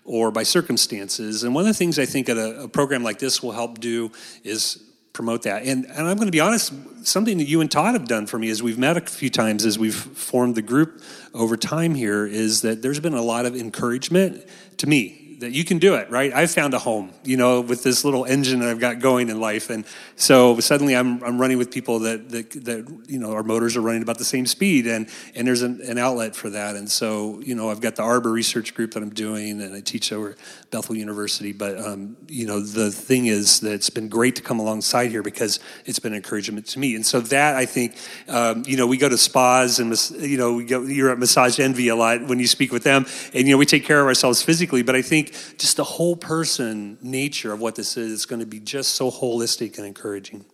or 0.05 0.31
by 0.31 0.43
circumstances. 0.43 1.45
And 1.45 1.55
one 1.55 1.63
of 1.63 1.69
the 1.69 1.75
things 1.75 1.99
i 1.99 2.07
think 2.07 2.29
a, 2.29 2.63
a 2.63 2.69
program 2.69 3.03
like 3.03 3.19
this 3.19 3.43
will 3.43 3.53
help 3.53 3.81
do 3.81 4.11
is 4.45 4.83
promote 5.13 5.43
that. 5.43 5.63
And, 5.65 5.85
and 5.87 6.07
i'm 6.07 6.17
going 6.17 6.29
to 6.29 6.33
be 6.33 6.41
honest 6.41 6.73
something 7.03 7.39
that 7.39 7.45
you 7.47 7.61
and 7.61 7.71
todd 7.71 7.95
have 7.95 8.07
done 8.07 8.27
for 8.27 8.39
me 8.39 8.51
as 8.51 8.63
we've 8.63 8.79
met 8.79 8.97
a 8.97 9.01
few 9.01 9.31
times 9.31 9.65
as 9.65 9.79
we've 9.79 9.95
formed 9.95 10.55
the 10.55 10.63
group 10.63 11.03
over 11.35 11.57
time 11.57 11.95
here 11.95 12.27
is 12.27 12.63
that 12.63 12.83
there's 12.83 13.01
been 13.01 13.15
a 13.15 13.23
lot 13.23 13.47
of 13.47 13.57
encouragement 13.57 14.47
to 14.79 14.87
me 14.87 15.20
that 15.41 15.53
you 15.53 15.65
can 15.65 15.79
do 15.79 15.95
it, 15.95 16.11
right? 16.11 16.33
I 16.35 16.47
found 16.47 16.75
a 16.75 16.79
home, 16.79 17.13
you 17.25 17.37
know, 17.37 17.63
with 17.63 17.83
this 17.83 18.05
little 18.05 18.27
engine 18.27 18.61
that 18.61 18.69
I've 18.69 18.79
got 18.79 19.01
going 19.01 19.31
in 19.31 19.41
life, 19.41 19.71
and 19.71 19.87
so 20.15 20.61
suddenly 20.61 20.95
I'm, 20.95 21.23
I'm 21.25 21.41
running 21.41 21.57
with 21.57 21.71
people 21.71 22.01
that, 22.01 22.29
that 22.29 22.51
that 22.65 23.05
you 23.09 23.19
know 23.19 23.33
our 23.33 23.43
motors 23.43 23.77
are 23.77 23.81
running 23.81 24.03
about 24.03 24.19
the 24.19 24.25
same 24.25 24.45
speed, 24.45 24.87
and 24.87 25.09
and 25.35 25.47
there's 25.47 25.63
an, 25.63 25.81
an 25.83 25.97
outlet 25.97 26.37
for 26.37 26.51
that, 26.51 26.77
and 26.77 26.91
so 26.91 27.41
you 27.41 27.55
know 27.55 27.71
I've 27.71 27.81
got 27.81 27.97
the 27.97 28.03
Arbor 28.03 28.31
Research 28.31 28.75
Group 28.75 28.93
that 28.93 29.03
I'm 29.03 29.11
doing, 29.11 29.63
and 29.63 29.75
I 29.75 29.81
teach 29.81 30.13
over 30.13 30.37
Bethel 30.71 30.95
University, 30.95 31.53
but 31.53 31.79
um, 31.79 32.17
you 32.29 32.47
know 32.47 32.61
the 32.61 32.91
thing 32.91 33.27
is 33.27 33.61
that 33.61 33.73
it's 33.73 33.91
been 33.91 34.09
great 34.09 34.37
to 34.37 34.43
come 34.43 34.61
alongside 34.61 35.11
here 35.11 35.23
because 35.23 35.59
it's 35.87 35.99
been 35.99 36.15
encouragement 36.15 36.67
to 36.67 36.79
me, 36.79 36.95
and 36.95 37.07
so 37.07 37.21
that 37.21 37.57
I 37.57 37.65
think 37.65 37.97
um, 38.29 38.63
you 38.67 38.77
know 38.77 38.87
we 38.87 38.99
go 38.99 39.09
to 39.09 39.19
spas 39.19 39.79
and 39.79 39.99
you 40.21 40.37
know 40.37 40.55
we 40.55 40.65
go 40.65 40.83
you're 40.83 41.11
at 41.11 41.19
Massage 41.19 41.59
Envy 41.59 41.89
a 41.89 41.97
lot 41.97 42.27
when 42.27 42.39
you 42.39 42.47
speak 42.47 42.73
with 42.73 42.83
them, 42.83 43.07
and 43.33 43.49
you 43.49 43.55
know 43.55 43.59
we 43.59 43.67
take 43.67 43.85
care 43.87 44.01
of 44.01 44.07
ourselves 44.07 44.43
physically, 44.43 44.83
but 44.83 44.95
I 44.95 45.01
think 45.01 45.30
just 45.59 45.77
the 45.77 45.85
whole 45.85 46.17
person 46.17 46.99
nature 47.03 47.53
of 47.53 47.61
what 47.61 47.75
this 47.75 47.97
is 47.97 48.13
is 48.13 48.27
going 48.27 48.41
to 48.41 48.47
be 48.47 48.61
just 48.61 48.95
so 48.95 49.11
holistic 49.11 49.79
and 49.79 49.87
encouraging. 49.87 50.45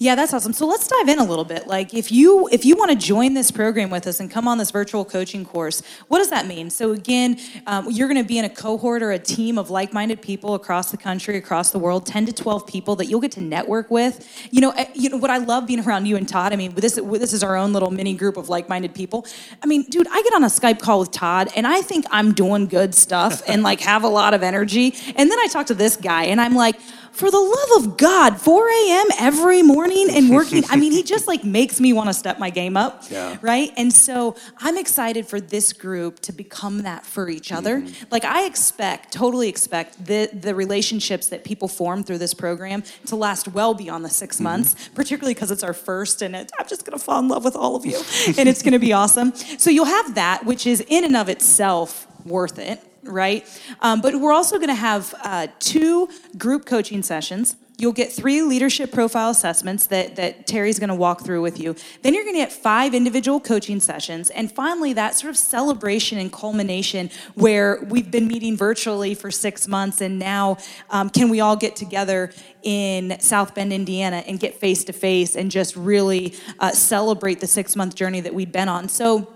Yeah, 0.00 0.14
that's 0.14 0.32
awesome. 0.32 0.52
So 0.52 0.64
let's 0.64 0.86
dive 0.86 1.08
in 1.08 1.18
a 1.18 1.24
little 1.24 1.44
bit. 1.44 1.66
Like 1.66 1.92
if 1.92 2.12
you 2.12 2.48
if 2.52 2.64
you 2.64 2.76
want 2.76 2.92
to 2.92 2.96
join 2.96 3.34
this 3.34 3.50
program 3.50 3.90
with 3.90 4.06
us 4.06 4.20
and 4.20 4.30
come 4.30 4.46
on 4.46 4.56
this 4.58 4.70
virtual 4.70 5.04
coaching 5.04 5.44
course, 5.44 5.82
what 6.06 6.18
does 6.18 6.30
that 6.30 6.46
mean? 6.46 6.70
So 6.70 6.92
again, 6.92 7.40
um, 7.66 7.90
you're 7.90 8.06
going 8.06 8.22
to 8.22 8.26
be 8.26 8.38
in 8.38 8.44
a 8.44 8.48
cohort 8.48 9.02
or 9.02 9.10
a 9.10 9.18
team 9.18 9.58
of 9.58 9.70
like-minded 9.70 10.22
people 10.22 10.54
across 10.54 10.92
the 10.92 10.96
country, 10.96 11.36
across 11.36 11.72
the 11.72 11.80
world, 11.80 12.06
10 12.06 12.26
to 12.26 12.32
12 12.32 12.64
people 12.64 12.94
that 12.94 13.06
you'll 13.06 13.20
get 13.20 13.32
to 13.32 13.40
network 13.40 13.90
with. 13.90 14.24
You 14.52 14.60
know, 14.60 14.70
eh, 14.70 14.86
you 14.94 15.10
know 15.10 15.16
what 15.16 15.30
I 15.30 15.38
love 15.38 15.66
being 15.66 15.80
around 15.84 16.06
you 16.06 16.16
and 16.16 16.28
Todd. 16.28 16.52
I 16.52 16.56
mean, 16.56 16.74
this 16.76 16.94
this 16.94 17.32
is 17.32 17.42
our 17.42 17.56
own 17.56 17.72
little 17.72 17.90
mini 17.90 18.14
group 18.14 18.36
of 18.36 18.48
like-minded 18.48 18.94
people. 18.94 19.26
I 19.64 19.66
mean, 19.66 19.82
dude, 19.82 20.06
I 20.06 20.22
get 20.22 20.32
on 20.32 20.44
a 20.44 20.48
Skype 20.48 20.78
call 20.78 21.00
with 21.00 21.10
Todd 21.10 21.48
and 21.56 21.66
I 21.66 21.82
think 21.82 22.04
I'm 22.12 22.32
doing 22.34 22.66
good 22.66 22.94
stuff 22.94 23.42
and 23.48 23.64
like 23.64 23.80
have 23.80 24.04
a 24.04 24.08
lot 24.08 24.32
of 24.32 24.44
energy, 24.44 24.94
and 25.16 25.28
then 25.28 25.38
I 25.40 25.48
talk 25.50 25.66
to 25.66 25.74
this 25.74 25.96
guy 25.96 26.26
and 26.26 26.40
I'm 26.40 26.54
like 26.54 26.76
for 27.12 27.30
the 27.30 27.38
love 27.38 27.84
of 27.84 27.96
God, 27.96 28.40
4 28.40 28.68
a.m. 28.68 29.06
every 29.18 29.62
morning 29.62 30.08
and 30.10 30.30
working. 30.30 30.64
I 30.68 30.76
mean, 30.76 30.92
he 30.92 31.02
just 31.02 31.26
like 31.26 31.44
makes 31.58 31.80
me 31.80 31.92
want 31.92 32.08
to 32.08 32.14
step 32.14 32.38
my 32.38 32.50
game 32.50 32.76
up. 32.76 33.04
Yeah. 33.10 33.38
Right. 33.40 33.72
And 33.76 33.92
so 33.92 34.36
I'm 34.58 34.76
excited 34.76 35.26
for 35.26 35.40
this 35.40 35.72
group 35.72 36.20
to 36.20 36.32
become 36.32 36.82
that 36.82 37.04
for 37.04 37.28
each 37.28 37.52
other. 37.52 37.80
Mm-hmm. 37.80 38.04
Like 38.10 38.24
I 38.24 38.46
expect, 38.46 39.12
totally 39.12 39.48
expect 39.48 40.04
the, 40.04 40.30
the 40.32 40.54
relationships 40.54 41.28
that 41.28 41.44
people 41.44 41.68
form 41.68 42.04
through 42.04 42.18
this 42.18 42.34
program 42.34 42.82
to 43.06 43.16
last 43.16 43.48
well 43.48 43.74
beyond 43.74 44.04
the 44.04 44.10
6 44.10 44.36
mm-hmm. 44.36 44.44
months, 44.44 44.88
particularly 44.94 45.34
because 45.34 45.50
it's 45.50 45.62
our 45.62 45.74
first 45.74 46.22
and 46.22 46.34
it, 46.36 46.50
I'm 46.58 46.68
just 46.68 46.84
going 46.84 46.98
to 46.98 47.04
fall 47.04 47.20
in 47.20 47.28
love 47.28 47.44
with 47.44 47.56
all 47.56 47.76
of 47.76 47.84
you 47.84 47.98
and 48.36 48.48
it's 48.48 48.62
going 48.62 48.72
to 48.72 48.78
be 48.78 48.92
awesome. 48.98 49.34
So 49.34 49.70
you'll 49.70 49.86
have 49.86 50.14
that, 50.14 50.44
which 50.44 50.66
is 50.66 50.84
in 50.88 51.04
and 51.04 51.16
of 51.16 51.28
itself 51.28 52.06
worth 52.24 52.58
it 52.58 52.82
right? 53.08 53.46
Um, 53.80 54.00
but 54.00 54.14
we're 54.16 54.32
also 54.32 54.56
going 54.56 54.68
to 54.68 54.74
have 54.74 55.14
uh, 55.22 55.48
two 55.58 56.08
group 56.36 56.66
coaching 56.66 57.02
sessions. 57.02 57.56
You'll 57.80 57.92
get 57.92 58.10
three 58.10 58.42
leadership 58.42 58.90
profile 58.90 59.30
assessments 59.30 59.86
that, 59.86 60.16
that 60.16 60.48
Terry's 60.48 60.80
going 60.80 60.88
to 60.88 60.96
walk 60.96 61.24
through 61.24 61.42
with 61.42 61.60
you. 61.60 61.76
Then 62.02 62.12
you're 62.12 62.24
going 62.24 62.34
to 62.34 62.40
get 62.40 62.50
five 62.50 62.92
individual 62.92 63.38
coaching 63.38 63.78
sessions. 63.78 64.30
And 64.30 64.50
finally, 64.50 64.94
that 64.94 65.14
sort 65.14 65.30
of 65.30 65.36
celebration 65.36 66.18
and 66.18 66.32
culmination 66.32 67.08
where 67.36 67.80
we've 67.88 68.10
been 68.10 68.26
meeting 68.26 68.56
virtually 68.56 69.14
for 69.14 69.30
six 69.30 69.68
months. 69.68 70.00
And 70.00 70.18
now, 70.18 70.58
um, 70.90 71.08
can 71.08 71.28
we 71.28 71.38
all 71.38 71.54
get 71.54 71.76
together 71.76 72.32
in 72.64 73.16
South 73.20 73.54
Bend, 73.54 73.72
Indiana, 73.72 74.24
and 74.26 74.40
get 74.40 74.56
face 74.56 74.82
to 74.84 74.92
face 74.92 75.36
and 75.36 75.48
just 75.48 75.76
really 75.76 76.34
uh, 76.58 76.72
celebrate 76.72 77.38
the 77.38 77.46
six 77.46 77.76
month 77.76 77.94
journey 77.94 78.20
that 78.22 78.34
we've 78.34 78.50
been 78.50 78.68
on? 78.68 78.88
So, 78.88 79.32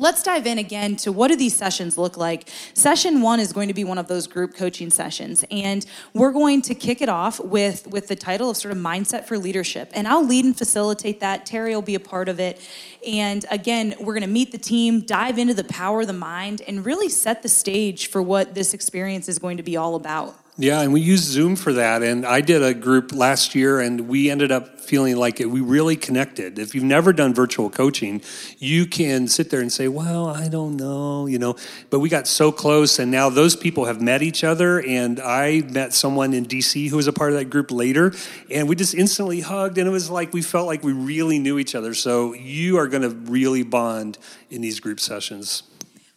Let's 0.00 0.22
dive 0.22 0.46
in 0.46 0.58
again 0.58 0.94
to 0.98 1.10
what 1.10 1.26
do 1.26 1.34
these 1.34 1.56
sessions 1.56 1.98
look 1.98 2.16
like. 2.16 2.48
Session 2.72 3.20
one 3.20 3.40
is 3.40 3.52
going 3.52 3.66
to 3.66 3.74
be 3.74 3.82
one 3.82 3.98
of 3.98 4.06
those 4.06 4.28
group 4.28 4.54
coaching 4.54 4.90
sessions, 4.90 5.44
and 5.50 5.84
we're 6.14 6.30
going 6.30 6.62
to 6.62 6.74
kick 6.76 7.02
it 7.02 7.08
off 7.08 7.40
with, 7.40 7.84
with 7.88 8.06
the 8.06 8.14
title 8.14 8.48
of 8.48 8.56
sort 8.56 8.70
of 8.70 8.78
mindset 8.78 9.24
for 9.24 9.36
leadership. 9.36 9.90
And 9.94 10.06
I'll 10.06 10.24
lead 10.24 10.44
and 10.44 10.56
facilitate 10.56 11.18
that. 11.18 11.46
Terry 11.46 11.74
will 11.74 11.82
be 11.82 11.96
a 11.96 12.00
part 12.00 12.28
of 12.28 12.38
it. 12.38 12.60
And 13.04 13.44
again, 13.50 13.96
we're 13.98 14.14
going 14.14 14.22
to 14.22 14.28
meet 14.28 14.52
the 14.52 14.58
team, 14.58 15.00
dive 15.00 15.36
into 15.36 15.54
the 15.54 15.64
power 15.64 16.02
of 16.02 16.06
the 16.06 16.12
mind, 16.12 16.62
and 16.68 16.86
really 16.86 17.08
set 17.08 17.42
the 17.42 17.48
stage 17.48 18.06
for 18.06 18.22
what 18.22 18.54
this 18.54 18.74
experience 18.74 19.28
is 19.28 19.40
going 19.40 19.56
to 19.56 19.64
be 19.64 19.76
all 19.76 19.96
about 19.96 20.36
Yeah, 20.60 20.80
and 20.80 20.92
we 20.92 21.00
use 21.00 21.20
Zoom 21.20 21.54
for 21.54 21.72
that. 21.74 22.02
And 22.02 22.26
I 22.26 22.40
did 22.40 22.64
a 22.64 22.74
group 22.74 23.12
last 23.12 23.54
year, 23.54 23.78
and 23.78 24.08
we 24.08 24.28
ended 24.28 24.50
up 24.50 24.80
feeling 24.80 25.16
like 25.16 25.40
it, 25.40 25.46
we 25.46 25.60
really 25.60 25.94
connected. 25.94 26.58
If 26.58 26.74
you've 26.74 26.82
never 26.82 27.12
done 27.12 27.32
virtual 27.32 27.70
coaching, 27.70 28.22
you 28.58 28.84
can 28.84 29.28
sit 29.28 29.50
there 29.50 29.60
and 29.60 29.72
say, 29.72 29.86
"Well, 29.86 30.26
I 30.26 30.48
don't 30.48 30.76
know," 30.76 31.26
you 31.26 31.38
know. 31.38 31.54
But 31.90 32.00
we 32.00 32.08
got 32.08 32.26
so 32.26 32.50
close, 32.50 32.98
and 32.98 33.08
now 33.08 33.28
those 33.30 33.54
people 33.54 33.84
have 33.84 34.00
met 34.00 34.20
each 34.20 34.42
other. 34.42 34.80
And 34.80 35.20
I 35.20 35.62
met 35.70 35.94
someone 35.94 36.34
in 36.34 36.44
DC 36.44 36.88
who 36.88 36.96
was 36.96 37.06
a 37.06 37.12
part 37.12 37.30
of 37.30 37.38
that 37.38 37.50
group 37.50 37.70
later, 37.70 38.12
and 38.50 38.68
we 38.68 38.74
just 38.74 38.94
instantly 38.94 39.42
hugged, 39.42 39.78
and 39.78 39.86
it 39.86 39.92
was 39.92 40.10
like 40.10 40.32
we 40.32 40.42
felt 40.42 40.66
like 40.66 40.82
we 40.82 40.92
really 40.92 41.38
knew 41.38 41.60
each 41.60 41.76
other. 41.76 41.94
So 41.94 42.34
you 42.34 42.78
are 42.78 42.88
going 42.88 43.02
to 43.02 43.10
really 43.10 43.62
bond 43.62 44.18
in 44.50 44.60
these 44.60 44.80
group 44.80 44.98
sessions. 44.98 45.62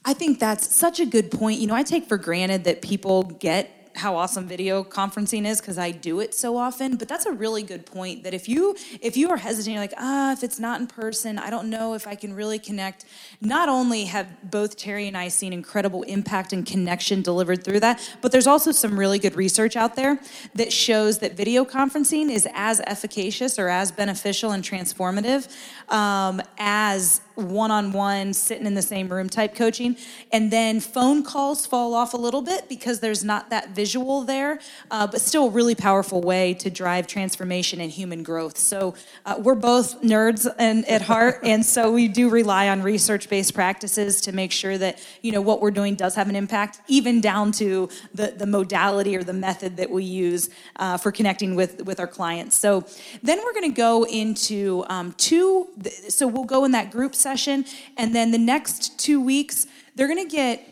I 0.03 0.15
think 0.15 0.39
that's 0.39 0.75
such 0.75 0.99
a 0.99 1.05
good 1.05 1.29
point. 1.29 1.59
You 1.59 1.67
know, 1.67 1.75
I 1.75 1.83
take 1.83 2.07
for 2.07 2.17
granted 2.17 2.63
that 2.63 2.81
people 2.81 3.21
get 3.21 3.80
how 3.95 4.15
awesome 4.15 4.47
video 4.47 4.83
conferencing 4.83 5.45
is 5.45 5.61
because 5.61 5.77
I 5.77 5.91
do 5.91 6.19
it 6.19 6.33
so 6.33 6.57
often. 6.57 6.95
But 6.95 7.07
that's 7.07 7.25
a 7.25 7.31
really 7.31 7.63
good 7.63 7.85
point. 7.85 8.23
That 8.23 8.33
if 8.33 8.47
you 8.47 8.75
if 9.01 9.17
you 9.17 9.29
are 9.29 9.37
hesitant, 9.37 9.73
you're 9.73 9.81
like, 9.81 9.93
ah, 9.97 10.31
if 10.33 10.43
it's 10.43 10.59
not 10.59 10.81
in 10.81 10.87
person, 10.87 11.37
I 11.37 11.49
don't 11.49 11.69
know 11.69 11.93
if 11.93 12.07
I 12.07 12.15
can 12.15 12.33
really 12.33 12.59
connect. 12.59 13.05
Not 13.41 13.69
only 13.69 14.05
have 14.05 14.27
both 14.49 14.77
Terry 14.77 15.07
and 15.07 15.17
I 15.17 15.27
seen 15.27 15.53
incredible 15.53 16.03
impact 16.03 16.53
and 16.53 16.65
connection 16.65 17.21
delivered 17.21 17.63
through 17.63 17.81
that, 17.81 17.99
but 18.21 18.31
there's 18.31 18.47
also 18.47 18.71
some 18.71 18.99
really 18.99 19.19
good 19.19 19.35
research 19.35 19.75
out 19.75 19.95
there 19.95 20.19
that 20.55 20.71
shows 20.71 21.19
that 21.19 21.35
video 21.35 21.65
conferencing 21.65 22.29
is 22.29 22.47
as 22.53 22.81
efficacious 22.81 23.57
or 23.59 23.69
as 23.69 23.91
beneficial 23.91 24.51
and 24.51 24.63
transformative 24.63 25.47
um, 25.91 26.41
as 26.57 27.21
one-on-one 27.35 28.33
sitting 28.33 28.65
in 28.65 28.73
the 28.73 28.81
same 28.81 29.09
room 29.09 29.29
type 29.29 29.55
coaching. 29.55 29.97
And 30.31 30.51
then 30.51 30.79
phone 30.79 31.23
calls 31.23 31.65
fall 31.65 31.93
off 31.93 32.13
a 32.13 32.17
little 32.17 32.41
bit 32.41 32.67
because 32.69 32.99
there's 32.99 33.23
not 33.23 33.49
that 33.49 33.69
visual 33.69 34.23
there 34.23 34.59
uh, 34.89 35.07
but 35.07 35.21
still 35.21 35.47
a 35.47 35.49
really 35.49 35.75
powerful 35.75 36.21
way 36.21 36.53
to 36.55 36.69
drive 36.69 37.07
transformation 37.07 37.81
and 37.81 37.91
human 37.91 38.23
growth. 38.23 38.57
So 38.57 38.95
uh, 39.25 39.35
we're 39.39 39.55
both 39.55 40.01
nerds 40.01 40.51
and, 40.57 40.87
at 40.87 41.01
heart 41.01 41.39
and 41.43 41.65
so 41.65 41.91
we 41.91 42.07
do 42.07 42.29
rely 42.29 42.69
on 42.69 42.81
research-based 42.81 43.53
practices 43.53 44.21
to 44.21 44.31
make 44.31 44.51
sure 44.51 44.77
that 44.77 44.99
you 45.21 45.31
know 45.31 45.41
what 45.41 45.61
we're 45.61 45.71
doing 45.71 45.95
does 45.95 46.15
have 46.15 46.29
an 46.29 46.35
impact 46.35 46.81
even 46.87 47.21
down 47.21 47.51
to 47.53 47.89
the, 48.13 48.27
the 48.37 48.45
modality 48.45 49.15
or 49.15 49.23
the 49.23 49.33
method 49.33 49.77
that 49.77 49.89
we 49.89 50.03
use 50.03 50.49
uh, 50.77 50.97
for 50.97 51.11
connecting 51.11 51.55
with 51.55 51.83
with 51.85 51.99
our 51.99 52.07
clients. 52.07 52.55
So 52.55 52.85
then 53.23 53.39
we're 53.43 53.53
going 53.53 53.71
to 53.71 53.75
go 53.75 54.03
into 54.05 54.83
um, 54.89 55.13
two 55.13 55.67
so 56.09 56.27
we'll 56.27 56.43
go 56.43 56.65
in 56.65 56.71
that 56.71 56.91
group 56.91 57.15
session, 57.21 57.65
and 57.97 58.15
then 58.15 58.31
the 58.31 58.37
next 58.37 58.99
two 58.99 59.21
weeks, 59.21 59.67
they're 59.95 60.07
going 60.07 60.27
to 60.27 60.35
get 60.35 60.67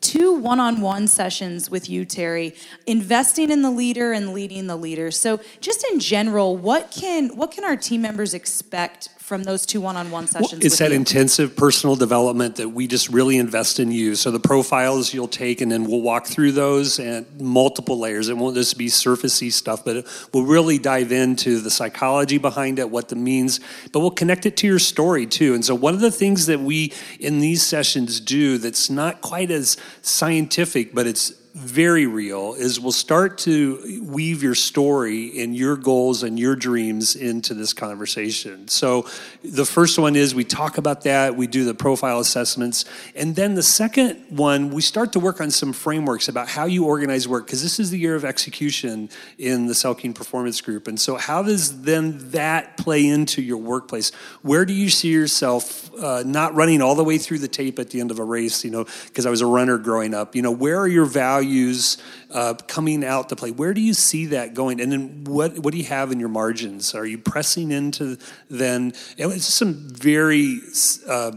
two 0.00 0.34
one-on-one 0.34 1.06
sessions 1.06 1.70
with 1.70 1.88
you 1.88 2.04
terry 2.04 2.54
investing 2.86 3.50
in 3.50 3.62
the 3.62 3.70
leader 3.70 4.12
and 4.12 4.32
leading 4.32 4.66
the 4.66 4.76
leader. 4.76 5.10
So 5.10 5.40
just 5.60 5.86
in 5.90 6.00
general 6.00 6.56
what 6.56 6.90
can 6.90 7.36
what 7.36 7.52
can 7.52 7.64
our 7.64 7.76
team 7.76 8.02
members 8.02 8.34
expect 8.34 9.08
from 9.26 9.42
those 9.42 9.66
two 9.66 9.80
one-on-one 9.80 10.28
sessions 10.28 10.52
well, 10.52 10.60
it's 10.62 10.78
that 10.78 10.90
you? 10.90 10.96
intensive 10.96 11.56
personal 11.56 11.96
development 11.96 12.54
that 12.54 12.68
we 12.68 12.86
just 12.86 13.08
really 13.08 13.38
invest 13.38 13.80
in 13.80 13.90
you. 13.90 14.14
So 14.14 14.30
the 14.30 14.38
profiles 14.38 15.12
you'll 15.12 15.26
take 15.26 15.60
and 15.60 15.70
then 15.70 15.82
we'll 15.82 16.00
walk 16.00 16.28
through 16.28 16.52
those 16.52 17.00
and 17.00 17.26
multiple 17.40 17.98
layers. 17.98 18.28
It 18.28 18.36
won't 18.36 18.54
just 18.54 18.78
be 18.78 18.86
surfacey 18.86 19.52
stuff 19.52 19.84
but 19.84 20.06
we'll 20.32 20.44
really 20.44 20.78
dive 20.78 21.10
into 21.10 21.58
the 21.58 21.70
psychology 21.70 22.38
behind 22.38 22.78
it 22.78 22.88
what 22.88 23.08
the 23.08 23.16
means 23.16 23.58
but 23.90 23.98
we'll 23.98 24.12
connect 24.12 24.46
it 24.46 24.56
to 24.58 24.68
your 24.68 24.78
story 24.78 25.26
too. 25.26 25.54
And 25.54 25.64
so 25.64 25.74
one 25.74 25.94
of 25.94 26.00
the 26.00 26.12
things 26.12 26.46
that 26.46 26.60
we 26.60 26.92
in 27.18 27.40
these 27.40 27.66
sessions 27.66 28.20
do 28.20 28.58
that's 28.58 28.88
not 28.88 29.22
quite 29.22 29.50
as 29.50 29.76
scientific 30.02 30.94
but 30.94 31.04
it's 31.04 31.32
very 31.56 32.06
real 32.06 32.52
is 32.52 32.78
we'll 32.78 32.92
start 32.92 33.38
to 33.38 34.02
weave 34.02 34.42
your 34.42 34.54
story 34.54 35.42
and 35.42 35.56
your 35.56 35.74
goals 35.74 36.22
and 36.22 36.38
your 36.38 36.54
dreams 36.54 37.16
into 37.16 37.54
this 37.54 37.72
conversation. 37.72 38.68
So 38.68 39.06
the 39.42 39.64
first 39.64 39.98
one 39.98 40.16
is 40.16 40.34
we 40.34 40.44
talk 40.44 40.76
about 40.76 41.04
that, 41.04 41.34
we 41.34 41.46
do 41.46 41.64
the 41.64 41.72
profile 41.72 42.20
assessments, 42.20 42.84
and 43.14 43.34
then 43.34 43.54
the 43.54 43.62
second 43.62 44.22
one 44.28 44.68
we 44.68 44.82
start 44.82 45.14
to 45.14 45.18
work 45.18 45.40
on 45.40 45.50
some 45.50 45.72
frameworks 45.72 46.28
about 46.28 46.46
how 46.46 46.66
you 46.66 46.84
organize 46.84 47.26
work 47.26 47.46
because 47.46 47.62
this 47.62 47.80
is 47.80 47.90
the 47.90 47.98
year 47.98 48.16
of 48.16 48.26
execution 48.26 49.08
in 49.38 49.66
the 49.66 49.72
Selking 49.72 50.14
Performance 50.14 50.60
Group. 50.60 50.86
And 50.86 51.00
so 51.00 51.16
how 51.16 51.42
does 51.42 51.80
then 51.82 52.32
that 52.32 52.76
play 52.76 53.06
into 53.06 53.40
your 53.40 53.56
workplace? 53.56 54.12
Where 54.42 54.66
do 54.66 54.74
you 54.74 54.90
see 54.90 55.08
yourself 55.08 55.90
uh, 55.98 56.22
not 56.26 56.54
running 56.54 56.82
all 56.82 56.94
the 56.94 57.04
way 57.04 57.16
through 57.16 57.38
the 57.38 57.48
tape 57.48 57.78
at 57.78 57.88
the 57.88 58.00
end 58.00 58.10
of 58.10 58.18
a 58.18 58.24
race, 58.24 58.62
you 58.62 58.70
know, 58.70 58.84
because 59.06 59.24
I 59.24 59.30
was 59.30 59.40
a 59.40 59.46
runner 59.46 59.78
growing 59.78 60.12
up. 60.12 60.36
You 60.36 60.42
know, 60.42 60.50
where 60.50 60.78
are 60.78 60.88
your 60.88 61.06
values 61.06 61.45
values 61.46 61.98
uh, 62.32 62.54
coming 62.66 63.04
out 63.04 63.28
to 63.28 63.36
play? 63.36 63.50
Where 63.50 63.72
do 63.72 63.80
you 63.80 63.94
see 63.94 64.26
that 64.26 64.54
going? 64.54 64.80
And 64.80 64.90
then 64.90 65.24
what, 65.24 65.58
what 65.60 65.72
do 65.72 65.78
you 65.78 65.84
have 65.84 66.10
in 66.10 66.18
your 66.18 66.28
margins? 66.28 66.94
Are 66.94 67.06
you 67.06 67.18
pressing 67.18 67.70
into 67.70 68.18
then? 68.50 68.92
It's 69.16 69.46
some 69.46 69.74
very 69.74 70.60
uh, 71.08 71.32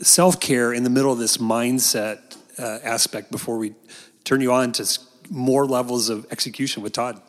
self 0.00 0.38
care 0.38 0.72
in 0.72 0.84
the 0.84 0.90
middle 0.90 1.12
of 1.12 1.18
this 1.18 1.38
mindset 1.38 2.36
uh, 2.58 2.78
aspect 2.84 3.30
before 3.30 3.56
we 3.58 3.74
turn 4.24 4.40
you 4.40 4.52
on 4.52 4.72
to 4.72 4.98
more 5.30 5.64
levels 5.64 6.08
of 6.08 6.26
execution 6.30 6.82
with 6.82 6.92
Todd. 6.92 7.20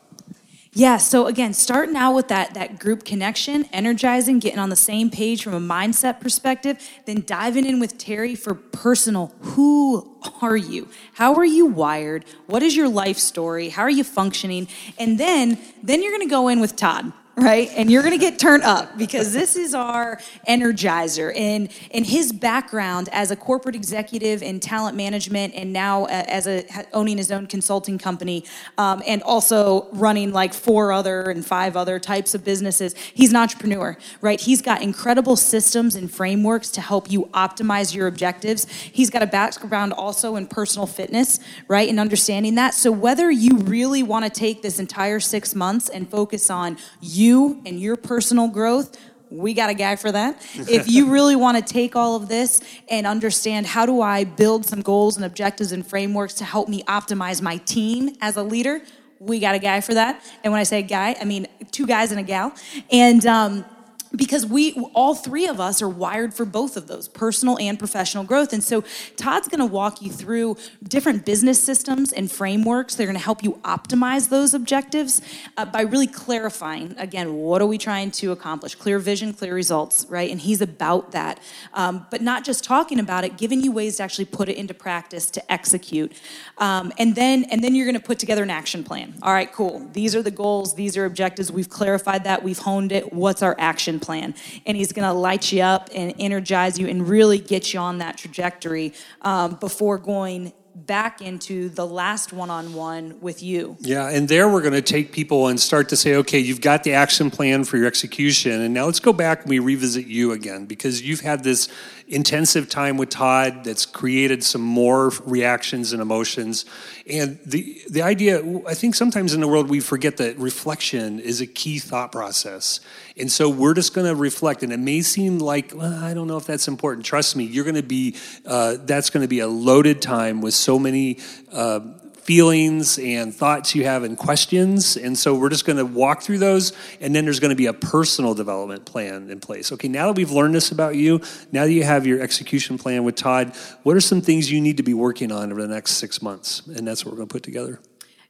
Yeah, 0.78 0.98
so 0.98 1.26
again, 1.26 1.56
starting 1.56 1.96
out 1.96 2.14
with 2.14 2.28
that 2.28 2.54
that 2.54 2.78
group 2.78 3.04
connection, 3.04 3.66
energizing, 3.74 4.38
getting 4.38 4.60
on 4.60 4.70
the 4.70 4.76
same 4.76 5.10
page 5.10 5.42
from 5.42 5.56
a 5.56 5.60
mindset 5.60 6.20
perspective, 6.20 6.78
then 7.06 7.24
diving 7.26 7.66
in 7.66 7.80
with 7.80 7.98
Terry 7.98 8.36
for 8.36 8.54
personal, 8.54 9.34
who 9.40 10.16
are 10.40 10.56
you? 10.56 10.88
How 11.14 11.34
are 11.34 11.44
you 11.44 11.66
wired? 11.66 12.26
What 12.46 12.62
is 12.62 12.76
your 12.76 12.90
life 12.90 13.18
story? 13.18 13.70
How 13.70 13.82
are 13.82 13.90
you 13.90 14.04
functioning? 14.04 14.68
And 15.00 15.20
then 15.20 15.58
then 15.82 16.04
you're 16.04 16.12
going 16.12 16.28
to 16.28 16.30
go 16.30 16.48
in 16.48 16.60
with 16.60 16.76
Todd 16.76 17.12
right? 17.38 17.70
And 17.76 17.92
you're 17.92 18.02
going 18.02 18.18
to 18.18 18.26
get 18.26 18.40
turned 18.40 18.64
up 18.64 18.98
because 18.98 19.32
this 19.32 19.56
is 19.56 19.76
our 19.76 20.20
energizer. 20.50 21.32
And 21.38 21.70
in 21.92 22.04
his 22.04 22.34
background 22.34 23.10
as 23.12 23.30
a 23.30 23.36
corporate 23.36 23.76
executive 23.76 24.42
in 24.42 24.60
talent 24.60 24.98
management, 24.98 25.54
and 25.54 25.72
now 25.72 26.06
as 26.06 26.48
a 26.48 26.66
owning 26.94 27.18
his 27.18 27.32
own 27.32 27.46
consulting 27.46 28.00
company, 28.00 28.44
um, 28.80 29.04
and 29.06 29.22
also 29.22 29.88
running 29.92 30.34
like 30.34 30.52
four 30.52 30.92
other 30.92 31.30
and 31.30 31.46
five 31.46 31.78
other 31.78 32.00
types 32.00 32.34
of 32.34 32.44
businesses, 32.44 32.96
he's 32.96 33.30
an 33.30 33.36
entrepreneur, 33.36 33.96
right? 34.22 34.42
He's 34.42 34.64
got 34.64 34.82
incredible 34.82 35.36
systems 35.36 35.96
and 35.96 36.12
frameworks 36.12 36.72
to 36.72 36.82
help 36.82 37.12
you 37.12 37.26
optimize 37.36 37.94
your 37.94 38.08
objectives. 38.08 38.68
He's 38.68 39.12
got 39.12 39.22
a 39.22 39.28
background 39.28 39.94
also 39.94 40.38
in 40.38 40.48
personal 40.48 40.88
fitness, 40.88 41.40
right? 41.68 41.88
And 41.88 42.00
understanding 42.00 42.56
that. 42.56 42.74
So 42.74 42.92
whether 42.92 43.30
you 43.30 43.58
really 43.58 44.02
want 44.02 44.26
to 44.26 44.32
take 44.32 44.64
this 44.64 44.80
entire 44.80 45.20
six 45.20 45.54
months 45.54 45.88
and 45.88 46.10
focus 46.10 46.50
on 46.50 46.78
you 47.00 47.27
you 47.28 47.62
and 47.66 47.80
your 47.80 47.96
personal 47.96 48.48
growth, 48.48 48.98
we 49.30 49.54
got 49.54 49.70
a 49.70 49.74
guy 49.74 49.96
for 49.96 50.12
that. 50.12 50.42
if 50.56 50.88
you 50.88 51.12
really 51.16 51.36
want 51.36 51.58
to 51.58 51.74
take 51.74 51.96
all 51.96 52.16
of 52.16 52.28
this 52.28 52.62
and 52.88 53.06
understand 53.06 53.66
how 53.66 53.86
do 53.86 54.02
I 54.02 54.24
build 54.24 54.66
some 54.66 54.82
goals 54.82 55.18
and 55.18 55.26
objectives 55.26 55.72
and 55.72 55.86
frameworks 55.86 56.34
to 56.36 56.46
help 56.46 56.70
me 56.70 56.84
optimize 56.84 57.42
my 57.42 57.58
team 57.58 58.16
as 58.22 58.38
a 58.38 58.44
leader, 58.44 58.82
we 59.20 59.40
got 59.40 59.56
a 59.56 59.60
guy 59.60 59.82
for 59.82 59.94
that. 59.96 60.24
And 60.44 60.54
when 60.54 60.60
I 60.60 60.64
say 60.64 60.82
guy, 60.82 61.16
I 61.20 61.26
mean 61.26 61.48
two 61.72 61.86
guys 61.86 62.12
and 62.12 62.20
a 62.20 62.24
gal. 62.24 62.54
And 62.92 63.26
um, 63.26 63.66
because 64.16 64.46
we 64.46 64.74
all 64.94 65.16
three 65.16 65.48
of 65.48 65.60
us 65.60 65.82
are 65.82 65.90
wired 65.90 66.34
for 66.34 66.46
both 66.46 66.78
of 66.78 66.88
those 66.88 67.08
personal 67.08 67.58
and 67.60 67.78
professional 67.78 68.24
growth. 68.24 68.54
And 68.54 68.64
so 68.64 68.84
todd's 69.16 69.48
going 69.48 69.60
to 69.60 69.66
walk 69.66 70.02
you 70.02 70.12
through 70.12 70.58
different 70.84 71.26
business 71.26 71.62
systems 71.62 72.12
and 72.12 72.32
frameworks 72.32 72.96
they're 72.96 73.08
going 73.08 73.18
to 73.18 73.24
help 73.24 73.44
you 73.44 73.54
optimize 73.64 74.30
those 74.30 74.54
objectives 74.54 75.22
uh, 75.58 75.66
by 75.66 75.82
really 75.82 76.08
clarifying 76.08 76.96
again 76.98 77.34
what 77.34 77.62
are 77.62 77.66
we 77.66 77.78
trying 77.78 78.12
to 78.12 78.32
accomplish? 78.32 78.76
Clear 78.76 79.00
vision 79.00 79.34
clear 79.34 79.54
results 79.54 80.06
right? 80.10 80.30
And 80.30 80.40
he's 80.40 80.62
about 80.62 81.12
that. 81.12 81.40
Um, 81.74 82.06
but 82.12 82.22
not 82.22 82.44
just 82.44 82.64
talking 82.64 83.00
about 83.00 83.24
it 83.24 83.38
giving 83.38 83.62
you 83.62 83.72
ways 83.72 83.98
to 83.98 84.04
actually 84.04 84.26
put 84.26 84.50
it 84.50 84.58
into 84.58 84.74
practice 84.74 85.30
to 85.32 85.52
execute. 85.52 86.14
Um, 86.58 86.92
and 86.98 87.16
then 87.16 87.46
and 87.46 87.64
then 87.64 87.76
you're 87.76 87.86
going 87.86 88.00
to 88.00 88.06
put 88.06 88.20
together 88.20 88.44
an 88.44 88.50
action 88.50 88.84
plan. 88.84 89.16
All 89.22 89.34
right 89.34 89.52
cool. 89.52 89.88
These 89.94 90.16
are 90.16 90.22
the 90.22 90.32
goals. 90.32 90.76
These 90.76 90.98
are 90.98 91.06
objectives. 91.06 91.52
We've 91.52 91.70
clarified 91.70 92.24
that. 92.24 92.44
We've 92.44 92.60
honed 92.60 92.92
it. 92.92 93.14
What's 93.14 93.42
our 93.42 93.56
action 93.60 93.97
plan. 94.00 94.36
And 94.66 94.78
He's 94.78 94.92
going 94.92 95.08
to 95.08 95.14
light 95.14 95.52
you 95.52 95.62
up 95.62 95.90
and 95.94 96.14
energize 96.20 96.78
you 96.80 96.88
and 96.88 97.08
really 97.08 97.40
get 97.40 97.74
you 97.74 97.80
on 97.80 97.98
that 98.00 98.18
trajectory 98.18 98.94
um, 99.22 99.56
before 99.56 99.98
going 99.98 100.54
back 100.86 101.22
into 101.22 101.70
the 101.70 101.86
last 101.86 102.32
one 102.32 102.50
on 102.50 102.74
one 102.74 103.20
with 103.20 103.42
you. 103.42 103.78
Yeah, 103.80 104.10
and 104.10 104.30
there 104.30 104.48
we're 104.48 104.62
going 104.62 104.74
to 104.74 104.82
take 104.82 105.12
people 105.12 105.48
and 105.48 105.60
start 105.60 105.90
to 105.90 105.96
say, 105.96 106.16
okay, 106.16 106.40
you've 106.40 106.62
got 106.62 106.84
the 106.84 106.94
action 106.94 107.32
plan 107.32 107.64
for 107.64 107.78
your 107.78 107.88
execution, 107.88 108.62
and 108.62 108.74
now 108.74 108.86
let's 108.86 109.00
go 109.00 109.12
back 109.12 109.42
and 109.42 109.50
we 109.50 109.60
revisit 109.60 110.06
you 110.06 110.34
again 110.34 110.66
because 110.66 111.02
you've 111.02 111.22
had 111.22 111.44
this 111.44 111.68
intensive 112.08 112.70
time 112.70 112.98
with 112.98 113.10
Todd 113.10 113.64
that's 113.64 113.86
created 113.86 114.44
some 114.44 114.62
more 114.62 115.12
reactions 115.26 115.92
and 115.92 116.02
emotions. 116.02 116.66
And 117.10 117.40
the 117.46 117.82
the 117.90 118.02
idea, 118.02 118.42
I 118.68 118.74
think 118.74 118.96
sometimes 118.96 119.34
in 119.34 119.42
the 119.42 119.48
world 119.48 119.70
we 119.70 119.80
forget 119.80 120.18
that 120.18 120.38
reflection 120.38 121.20
is 121.20 121.42
a 121.42 121.48
key 121.48 121.80
thought 121.80 122.12
process. 122.12 122.80
And 123.18 123.32
so 123.32 123.50
we're 123.50 123.74
just 123.74 123.96
going 123.96 124.08
to 124.08 124.16
reflect, 124.16 124.62
and 124.62 124.72
it 124.72 124.80
may 124.80 125.02
seem 125.02 125.40
like 125.40 125.74
well, 125.76 125.94
I 126.04 126.14
don't 126.14 126.28
know 126.28 126.38
if 126.38 126.46
that's 126.46 126.68
important. 126.68 127.06
Trust 127.06 127.36
me, 127.36 127.44
you're 127.44 127.66
going 127.66 127.76
to 127.76 127.84
be 127.84 128.16
uh, 128.46 128.78
that's 128.86 129.10
going 129.10 129.24
to 129.24 129.28
be 129.28 129.40
a 129.40 129.48
loaded 129.48 130.02
time 130.02 130.42
with 130.42 130.54
so 130.68 130.78
many. 130.78 131.20
Uh, 131.52 131.80
feelings 132.28 133.00
and 133.00 133.34
thoughts 133.34 133.74
you 133.74 133.86
have 133.86 134.04
and 134.04 134.18
questions. 134.18 134.98
And 134.98 135.18
so 135.18 135.34
we're 135.34 135.48
just 135.48 135.64
going 135.64 135.78
to 135.78 135.86
walk 135.86 136.22
through 136.22 136.40
those. 136.40 136.74
And 137.00 137.16
then 137.16 137.24
there's 137.24 137.40
going 137.40 137.52
to 137.52 137.56
be 137.56 137.68
a 137.68 137.74
personal 137.74 138.34
development 138.34 138.86
plan 138.86 139.30
in 139.30 139.40
place. 139.40 139.72
Okay, 139.72 139.88
now 139.88 140.08
that 140.08 140.18
we've 140.18 140.30
learned 140.30 140.54
this 140.54 140.70
about 140.70 140.98
you, 140.98 141.22
now 141.54 141.64
that 141.64 141.72
you 141.72 141.86
have 141.86 142.06
your 142.06 142.22
execution 142.22 142.78
plan 142.78 143.06
with 143.06 143.16
Todd, 143.16 143.56
what 143.84 143.96
are 143.96 144.02
some 144.02 144.20
things 144.20 144.52
you 144.52 144.60
need 144.60 144.76
to 144.76 144.84
be 144.84 144.94
working 144.94 145.32
on 145.32 145.54
over 145.54 145.62
the 145.62 145.74
next 145.74 145.94
six 145.94 146.22
months? 146.22 146.68
And 146.68 146.86
that's 146.86 147.06
what 147.06 147.14
we're 147.14 147.20
going 147.20 147.30
to 147.30 147.34
put 147.34 147.44
together. 147.44 147.80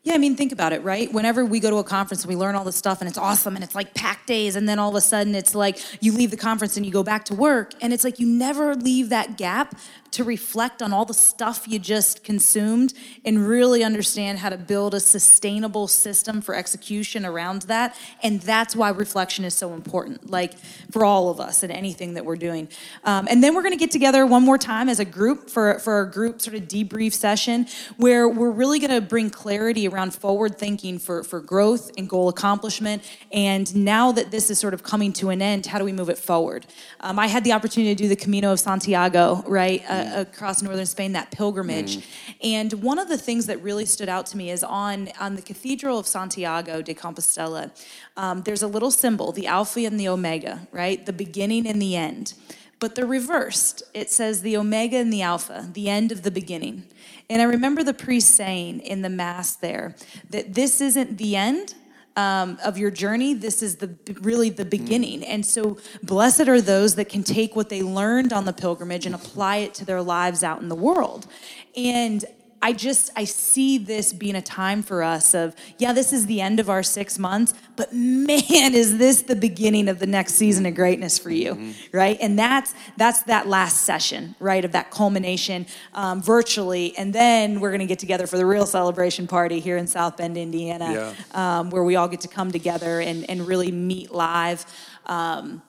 Yeah, 0.04 0.14
I 0.14 0.20
mean, 0.20 0.38
think 0.38 0.54
about 0.54 0.72
it, 0.72 0.84
right? 0.84 1.12
Whenever 1.12 1.44
we 1.44 1.60
go 1.60 1.70
to 1.70 1.78
a 1.78 1.84
conference 1.84 2.24
and 2.24 2.30
we 2.30 2.38
learn 2.38 2.56
all 2.56 2.64
this 2.64 2.78
stuff 2.78 3.02
and 3.02 3.10
it's 3.10 3.18
awesome 3.18 3.56
and 3.56 3.64
it's 3.64 3.76
like 3.76 3.94
packed 3.94 4.26
days, 4.26 4.56
and 4.56 4.70
then 4.70 4.80
all 4.80 4.88
of 4.88 4.96
a 4.96 5.02
sudden 5.02 5.36
it's 5.36 5.54
like 5.54 5.80
you 6.02 6.14
leave 6.14 6.32
the 6.32 6.38
conference 6.38 6.78
and 6.78 6.86
you 6.86 6.94
go 6.94 7.04
back 7.04 7.26
to 7.26 7.36
work, 7.36 7.74
and 7.82 7.92
it's 7.92 8.06
like 8.06 8.18
you 8.18 8.26
never 8.26 8.74
leave 8.74 9.10
that 9.10 9.38
gap 9.38 9.76
to 10.12 10.24
reflect 10.24 10.82
on 10.82 10.94
all 10.94 11.06
the 11.06 11.14
stuff 11.14 11.68
you 11.68 11.80
just 11.80 12.24
consumed 12.24 12.94
and 13.26 13.48
really 13.48 13.84
understand 13.84 14.40
how 14.40 14.50
to 14.50 14.58
build 14.58 14.94
a 14.94 15.00
sustainable 15.00 15.88
system 15.88 16.42
for 16.42 16.56
execution 16.56 17.26
around 17.26 17.64
that. 17.64 17.96
And 18.24 18.42
that's 18.42 18.76
why 18.76 18.90
reflection 18.90 19.46
is 19.46 19.54
so 19.54 19.74
important, 19.74 20.30
like 20.30 20.58
for 20.92 21.06
all 21.06 21.30
of 21.30 21.40
us 21.40 21.64
and 21.64 21.72
anything 21.72 22.14
that 22.16 22.26
we're 22.26 22.38
doing. 22.38 22.68
Um, 23.04 23.28
and 23.30 23.44
then 23.44 23.56
we're 23.56 23.64
going 23.64 23.74
to 23.74 23.80
get 23.80 23.92
together 23.92 24.26
one 24.26 24.44
more 24.44 24.58
time 24.58 24.90
as 24.90 25.00
a 25.00 25.06
group 25.06 25.50
for, 25.50 25.80
for 25.80 26.02
a 26.02 26.12
group 26.12 26.42
sort 26.42 26.56
of 26.56 26.64
debrief 26.64 27.14
session 27.14 27.68
where 27.98 28.28
we're 28.28 28.52
really 28.52 28.80
going 28.80 28.92
to 28.92 29.02
bring 29.02 29.30
clarity 29.30 29.88
around 29.88 30.14
forward 30.14 30.58
thinking 30.58 31.00
for, 31.00 31.24
for 31.24 31.40
growth 31.40 31.92
and 31.98 32.10
goal 32.10 32.30
accomplishment. 32.30 33.04
And 33.32 33.76
now 33.76 34.12
that 34.12 34.32
this 34.32 34.50
is 34.50 34.60
sort 34.60 34.74
of 34.74 34.84
coming 34.84 35.14
to 35.14 35.30
an 35.30 35.42
end, 35.42 35.66
how 35.66 35.80
do 35.80 35.86
we 35.86 35.94
move 35.94 36.10
it 36.10 36.18
forward? 36.18 36.66
Um, 37.00 37.20
I 37.20 37.28
had 37.28 37.44
the 37.44 37.54
opportunity 37.54 37.96
to 37.96 38.04
do 38.04 38.10
the 38.10 38.16
Camino 38.16 38.52
of 38.52 38.60
Santiago, 38.60 39.44
right? 39.48 39.84
Uh, 39.88 39.97
across 40.16 40.62
northern 40.62 40.86
Spain, 40.86 41.14
that 41.14 41.32
pilgrimage. 41.32 41.98
Mm. 41.98 42.04
And 42.44 42.74
one 42.84 43.00
of 43.00 43.10
the 43.10 43.18
things 43.18 43.46
that 43.48 43.62
really 43.62 43.86
stood 43.86 44.10
out 44.10 44.26
to 44.28 44.38
me 44.38 44.50
is 44.50 44.64
on, 44.64 45.10
on 45.20 45.36
the 45.36 45.42
Cathedral 45.42 46.00
of 46.00 46.08
Santiago 46.08 46.82
de 46.82 46.94
Compostela, 46.94 47.72
um, 48.16 48.44
there's 48.44 48.62
a 48.62 48.68
little 48.68 48.92
symbol, 48.92 49.32
the 49.32 49.48
Alpha 49.48 49.80
and 49.82 50.00
the 50.00 50.08
Omega, 50.08 50.68
right? 50.72 51.06
The 51.06 51.14
beginning 51.14 51.68
and 51.68 51.82
the 51.82 51.96
end. 51.96 52.34
But 52.80 52.96
they're 52.96 53.08
reversed. 53.08 53.82
It 53.94 54.12
says 54.12 54.42
the 54.42 54.56
Omega 54.56 54.98
and 54.98 55.12
the 55.12 55.24
Alpha, 55.24 55.70
the 55.74 55.90
end 55.90 56.12
of 56.12 56.22
the 56.22 56.32
beginning. 56.32 56.86
And 57.30 57.42
I 57.42 57.46
remember 57.46 57.84
the 57.84 57.94
priest 57.94 58.36
saying 58.36 58.82
in 58.82 59.02
the 59.02 59.10
Mass 59.10 59.56
there 59.56 59.96
that 60.30 60.54
this 60.54 60.80
isn't 60.80 61.18
the 61.18 61.36
end, 61.36 61.74
um, 62.18 62.58
of 62.66 62.78
your 62.78 62.90
journey, 62.90 63.36
this 63.36 63.62
is 63.62 63.78
the 63.78 63.96
really 64.22 64.50
the 64.50 64.66
beginning. 64.66 65.24
And 65.24 65.46
so, 65.46 65.78
blessed 66.02 66.48
are 66.50 66.60
those 66.60 66.96
that 66.96 67.10
can 67.10 67.24
take 67.24 67.56
what 67.56 67.70
they 67.70 67.84
learned 67.84 68.34
on 68.34 68.46
the 68.46 68.54
pilgrimage 68.54 69.06
and 69.06 69.14
apply 69.14 69.58
it 69.58 69.76
to 69.76 69.86
their 69.86 70.02
lives 70.02 70.44
out 70.44 70.60
in 70.60 70.68
the 70.68 70.76
world. 70.76 71.28
And 71.76 72.26
I 72.62 72.74
just 72.74 73.12
I 73.16 73.26
see 73.26 73.78
this 73.78 74.14
being 74.14 74.36
a 74.36 74.42
time 74.42 74.82
for 74.82 75.04
us 75.04 75.34
of 75.34 75.56
yeah 75.78 75.94
this 75.94 76.12
is 76.12 76.26
the 76.26 76.42
end 76.42 76.60
of 76.60 76.70
our 76.70 76.82
6 76.82 77.20
months 77.20 77.54
but 77.76 77.94
man 77.94 78.74
is 78.74 78.98
this 78.98 79.24
the 79.24 79.36
beginning 79.36 79.88
of 79.88 80.00
the 80.00 80.08
next 80.08 80.34
season 80.34 80.66
of 80.66 80.74
greatness 80.74 81.20
for 81.20 81.30
you 81.30 81.54
mm-hmm. 81.54 81.72
right 81.98 82.18
and 82.20 82.38
that's 82.38 82.74
that's 82.98 83.22
that 83.24 83.48
last 83.48 83.82
session 83.82 84.36
right 84.40 84.66
of 84.66 84.72
that 84.72 84.90
culmination 84.92 85.66
um, 85.94 86.22
virtually 86.22 86.98
and 86.98 87.14
then 87.14 87.60
we're 87.60 87.70
going 87.70 87.80
to 87.80 87.86
get 87.86 88.00
together 88.00 88.26
for 88.26 88.38
the 88.38 88.46
real 88.46 88.66
celebration 88.66 89.28
party 89.28 89.60
here 89.60 89.78
in 89.78 89.86
South 89.86 90.18
Bend 90.18 90.38
Indiana 90.38 91.14
yeah. 91.34 91.60
um, 91.60 91.70
where 91.70 91.84
we 91.84 91.96
all 91.96 92.08
get 92.08 92.22
to 92.22 92.28
come 92.28 92.52
together 92.52 93.00
and 93.00 93.30
and 93.30 93.48
really 93.48 93.72
meet 93.72 94.12
live 94.12 94.66
um, 95.06 95.62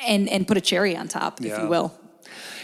and 0.00 0.28
and 0.28 0.48
put 0.48 0.56
a 0.56 0.60
cherry 0.60 0.96
on 0.96 1.06
top 1.06 1.40
yeah. 1.40 1.52
if 1.52 1.62
you 1.62 1.68
will 1.68 1.94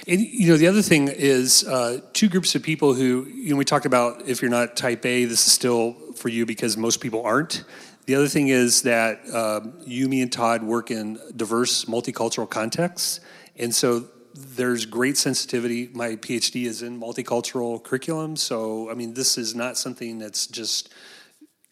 and 0.06 0.20
you 0.20 0.48
know, 0.48 0.56
the 0.56 0.66
other 0.66 0.82
thing 0.82 1.08
is 1.08 1.64
uh, 1.66 2.00
two 2.12 2.28
groups 2.28 2.54
of 2.54 2.62
people 2.62 2.94
who 2.94 3.26
you 3.26 3.50
know 3.50 3.56
we 3.56 3.64
talked 3.64 3.86
about. 3.86 4.28
If 4.28 4.42
you're 4.42 4.50
not 4.50 4.76
Type 4.76 5.04
A, 5.06 5.24
this 5.24 5.46
is 5.46 5.52
still 5.52 5.94
for 6.14 6.28
you 6.28 6.44
because 6.44 6.76
most 6.76 7.00
people 7.00 7.22
aren't. 7.24 7.64
The 8.06 8.14
other 8.16 8.28
thing 8.28 8.48
is 8.48 8.82
that 8.82 9.20
um, 9.34 9.74
you, 9.86 10.08
me, 10.08 10.20
and 10.20 10.30
Todd 10.30 10.62
work 10.62 10.90
in 10.90 11.18
diverse 11.34 11.86
multicultural 11.86 12.48
contexts, 12.48 13.20
and 13.56 13.74
so 13.74 14.04
there's 14.34 14.84
great 14.84 15.16
sensitivity. 15.16 15.88
My 15.94 16.16
PhD 16.16 16.66
is 16.66 16.82
in 16.82 17.00
multicultural 17.00 17.82
curriculum, 17.82 18.36
so 18.36 18.90
I 18.90 18.94
mean, 18.94 19.14
this 19.14 19.38
is 19.38 19.54
not 19.54 19.78
something 19.78 20.18
that's 20.18 20.46
just 20.46 20.92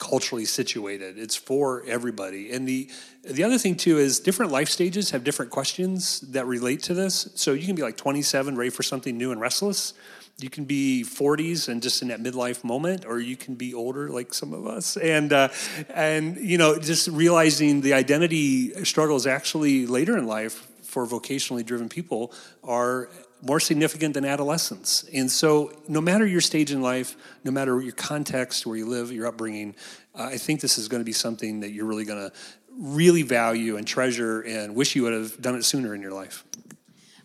culturally 0.03 0.45
situated. 0.45 1.17
It's 1.17 1.37
for 1.37 1.85
everybody. 1.87 2.51
And 2.51 2.67
the 2.67 2.91
the 3.23 3.45
other 3.45 3.57
thing 3.57 3.77
too 3.77 3.99
is 3.99 4.19
different 4.19 4.51
life 4.51 4.69
stages 4.69 5.12
have 5.12 5.23
different 5.23 5.53
questions 5.53 6.21
that 6.33 6.45
relate 6.45 6.83
to 6.85 6.95
this. 6.95 7.29
So 7.37 7.53
you 7.53 7.67
can 7.67 7.77
be 7.77 7.83
like 7.83 7.97
27, 7.97 8.57
ready 8.57 8.71
for 8.71 8.83
something 8.83 9.17
new 9.17 9.31
and 9.31 9.41
restless. 9.41 9.95
You 10.38 10.51
can 10.51 10.65
be 10.65 11.05
40s 11.07 11.69
and 11.69 11.81
just 11.81 12.03
in 12.03 12.09
that 12.09 12.21
midlife 12.21 12.65
moment, 12.65 13.05
or 13.07 13.21
you 13.21 13.37
can 13.37 13.55
be 13.55 13.75
older 13.75 14.09
like 14.09 14.35
some 14.35 14.53
of 14.53 14.67
us, 14.67 14.97
and 14.97 15.33
uh, 15.33 15.51
and 15.95 16.37
you 16.37 16.59
know 16.59 16.81
just 16.81 17.07
realizing 17.07 17.81
the 17.81 17.93
identity 17.93 18.85
struggles 18.85 19.25
actually 19.29 19.87
later 19.87 20.19
in 20.19 20.27
life 20.27 20.67
for 20.83 21.07
vocationally 21.07 21.65
driven 21.65 21.88
people 21.88 22.33
are 22.65 23.09
more 23.43 23.61
significant 23.61 24.15
than 24.15 24.25
adolescence. 24.25 25.05
And 25.13 25.31
so, 25.31 25.73
no 25.89 26.01
matter 26.01 26.27
your 26.27 26.41
stage 26.41 26.71
in 26.71 26.81
life, 26.81 27.17
no 27.45 27.51
matter 27.51 27.81
your 27.81 27.93
context, 27.93 28.67
where 28.67 28.77
you 28.77 28.87
live, 28.87 29.13
your 29.13 29.27
upbringing, 29.27 29.75
uh, 30.15 30.25
I 30.25 30.39
think 30.39 30.61
this 30.61 30.79
is 30.79 30.89
going 30.89 31.01
to 31.01 31.05
be 31.05 31.13
something 31.13 31.61
that 31.61 31.71
you're 31.71 31.87
really 31.87 32.05
going 32.05 32.31
to 32.31 32.33
really 32.79 33.23
value 33.23 33.77
and 33.77 33.87
treasure 33.87 34.41
and 34.41 34.75
wish 34.75 34.97
you 34.97 35.03
would 35.03 35.13
have 35.13 35.41
done 35.41 35.55
it 35.57 35.65
sooner 35.65 35.95
in 35.95 36.01
your 36.01 36.13
life. 36.13 36.45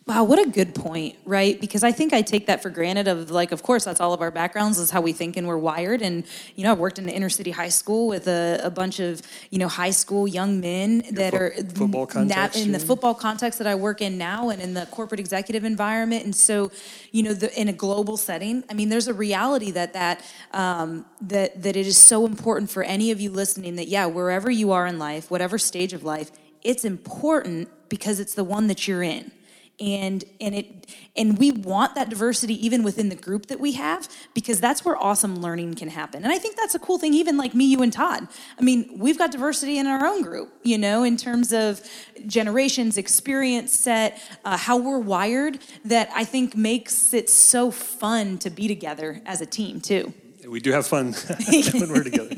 Wow, 0.07 0.23
what 0.23 0.39
a 0.39 0.49
good 0.49 0.73
point, 0.73 1.17
right? 1.25 1.59
Because 1.59 1.83
I 1.83 1.91
think 1.91 2.13
I 2.13 2.21
take 2.21 2.47
that 2.47 2.63
for 2.63 2.69
granted 2.69 3.09
of 3.09 3.29
like, 3.29 3.51
of 3.51 3.61
course, 3.61 3.83
that's 3.83 3.99
all 3.99 4.13
of 4.13 4.21
our 4.21 4.31
backgrounds, 4.31 4.79
is 4.79 4.89
how 4.89 5.01
we 5.01 5.11
think 5.11 5.35
and 5.35 5.45
we're 5.45 5.57
wired. 5.57 6.01
And, 6.01 6.23
you 6.55 6.63
know, 6.63 6.71
I've 6.71 6.79
worked 6.79 6.97
in 6.97 7.05
the 7.05 7.11
inner 7.11 7.27
city 7.27 7.51
high 7.51 7.67
school 7.67 8.07
with 8.07 8.25
a, 8.25 8.61
a 8.63 8.69
bunch 8.69 9.01
of, 9.01 9.21
you 9.49 9.59
know, 9.59 9.67
high 9.67 9.89
school 9.89 10.25
young 10.25 10.61
men 10.61 11.03
that 11.11 11.33
fo- 11.33 11.37
are 11.37 11.49
football 11.51 12.07
context, 12.07 12.57
in 12.57 12.71
the 12.71 12.79
football 12.79 13.15
context 13.15 13.59
that 13.59 13.67
I 13.67 13.75
work 13.75 14.01
in 14.01 14.17
now 14.17 14.47
and 14.47 14.61
in 14.61 14.75
the 14.75 14.85
corporate 14.85 15.19
executive 15.19 15.65
environment. 15.65 16.23
And 16.23 16.33
so, 16.33 16.71
you 17.11 17.23
know, 17.23 17.33
the, 17.33 17.53
in 17.59 17.67
a 17.67 17.73
global 17.73 18.15
setting, 18.15 18.63
I 18.69 18.75
mean, 18.75 18.87
there's 18.87 19.09
a 19.09 19.13
reality 19.13 19.71
that 19.71 19.91
that, 19.91 20.23
um, 20.51 21.05
that, 21.19 21.61
that 21.63 21.75
it 21.75 21.85
is 21.85 21.97
so 21.97 22.25
important 22.25 22.71
for 22.71 22.81
any 22.81 23.11
of 23.11 23.19
you 23.19 23.29
listening 23.29 23.75
that, 23.75 23.89
yeah, 23.89 24.05
wherever 24.05 24.49
you 24.49 24.71
are 24.71 24.87
in 24.87 24.99
life, 24.99 25.29
whatever 25.29 25.57
stage 25.57 25.91
of 25.91 26.05
life, 26.05 26.31
it's 26.63 26.85
important 26.85 27.67
because 27.89 28.21
it's 28.21 28.35
the 28.35 28.45
one 28.45 28.67
that 28.67 28.87
you're 28.87 29.03
in 29.03 29.33
and 29.79 30.23
and 30.41 30.55
it 30.55 30.87
and 31.15 31.37
we 31.37 31.51
want 31.51 31.95
that 31.95 32.09
diversity 32.09 32.53
even 32.65 32.83
within 32.83 33.09
the 33.09 33.15
group 33.15 33.47
that 33.47 33.59
we 33.59 33.73
have 33.73 34.09
because 34.33 34.59
that's 34.59 34.83
where 34.83 34.97
awesome 34.97 35.39
learning 35.39 35.75
can 35.75 35.89
happen. 35.89 36.23
And 36.23 36.31
i 36.31 36.37
think 36.37 36.57
that's 36.57 36.73
a 36.73 36.79
cool 36.79 36.97
thing 36.97 37.13
even 37.13 37.37
like 37.37 37.53
me 37.53 37.65
you 37.65 37.81
and 37.81 37.93
todd. 37.93 38.27
I 38.57 38.63
mean 38.63 38.89
we've 38.97 39.17
got 39.17 39.31
diversity 39.31 39.77
in 39.77 39.85
our 39.85 40.05
own 40.05 40.23
group 40.23 40.51
you 40.63 40.77
know 40.77 41.03
in 41.03 41.17
terms 41.17 41.53
of 41.53 41.81
generations 42.25 42.97
experience 42.97 43.71
set 43.71 44.19
uh, 44.45 44.57
how 44.57 44.77
we're 44.77 44.99
wired 44.99 45.59
that 45.85 46.09
i 46.15 46.23
think 46.23 46.55
makes 46.55 47.13
it 47.13 47.29
so 47.29 47.69
fun 47.69 48.37
to 48.39 48.49
be 48.49 48.67
together 48.67 49.21
as 49.25 49.41
a 49.41 49.45
team 49.45 49.79
too. 49.79 50.13
We 50.47 50.59
do 50.59 50.71
have 50.71 50.87
fun 50.87 51.13
when 51.73 51.89
we're 51.89 52.03
together. 52.03 52.35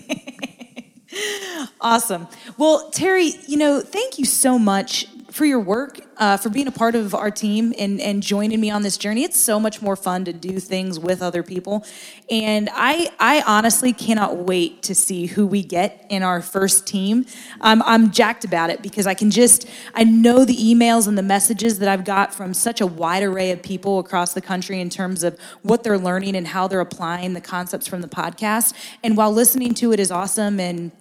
Awesome. 1.82 2.28
Well 2.58 2.90
terry 2.92 3.32
you 3.48 3.58
know 3.58 3.80
thank 3.80 4.20
you 4.20 4.26
so 4.26 4.60
much 4.60 5.08
for 5.32 5.46
your 5.46 5.60
work, 5.60 6.00
uh, 6.18 6.38
for 6.38 6.50
being 6.50 6.68
a 6.68 6.72
part 6.72 6.96
of 6.96 7.14
our 7.14 7.30
team 7.30 7.74
and, 7.78 8.02
and 8.02 8.24
joining 8.24 8.60
me 8.60 8.70
on 8.70 8.82
this 8.82 8.98
journey. 8.98 9.24
It's 9.24 9.40
so 9.40 9.60
much 9.60 9.82
more 9.82 9.96
fun 9.96 10.26
to 10.26 10.34
do 10.34 10.60
things 10.60 11.00
with 11.00 11.22
other 11.22 11.44
people. 11.44 11.86
And 12.30 12.70
I, 12.74 13.10
I 13.20 13.44
honestly 13.46 13.94
cannot 13.94 14.38
wait 14.38 14.82
to 14.84 14.96
see 14.96 15.28
who 15.28 15.46
we 15.46 15.64
get 15.64 16.06
in 16.10 16.24
our 16.24 16.42
first 16.42 16.88
team. 16.88 17.26
Um, 17.62 17.84
I'm 17.86 18.12
jacked 18.12 18.44
about 18.44 18.70
it 18.70 18.82
because 18.82 19.06
I 19.06 19.14
can 19.14 19.30
just, 19.32 19.68
I 19.94 20.04
know 20.04 20.46
the 20.46 20.56
emails 20.56 21.08
and 21.08 21.18
the 21.18 21.24
messages 21.24 21.80
that 21.80 21.90
I've 21.90 22.06
got 22.06 22.34
from 22.34 22.54
such 22.54 22.82
a 22.82 22.88
wide 22.88 23.24
array 23.24 23.52
of 23.52 23.62
people 23.62 24.00
across 24.00 24.34
the 24.34 24.42
country 24.42 24.82
in 24.82 24.90
terms 24.90 25.24
of 25.24 25.40
what 25.62 25.84
they're 25.84 25.98
learning 25.98 26.36
and 26.36 26.48
how 26.48 26.68
they're 26.68 26.80
applying 26.80 27.34
the 27.34 27.42
concepts 27.42 27.88
from 27.88 28.02
the 28.02 28.08
podcast. 28.08 28.74
And 29.04 29.16
while 29.16 29.32
listening 29.32 29.74
to 29.76 29.94
it 29.94 30.00
is 30.00 30.12
awesome 30.12 30.60
and 30.60 30.92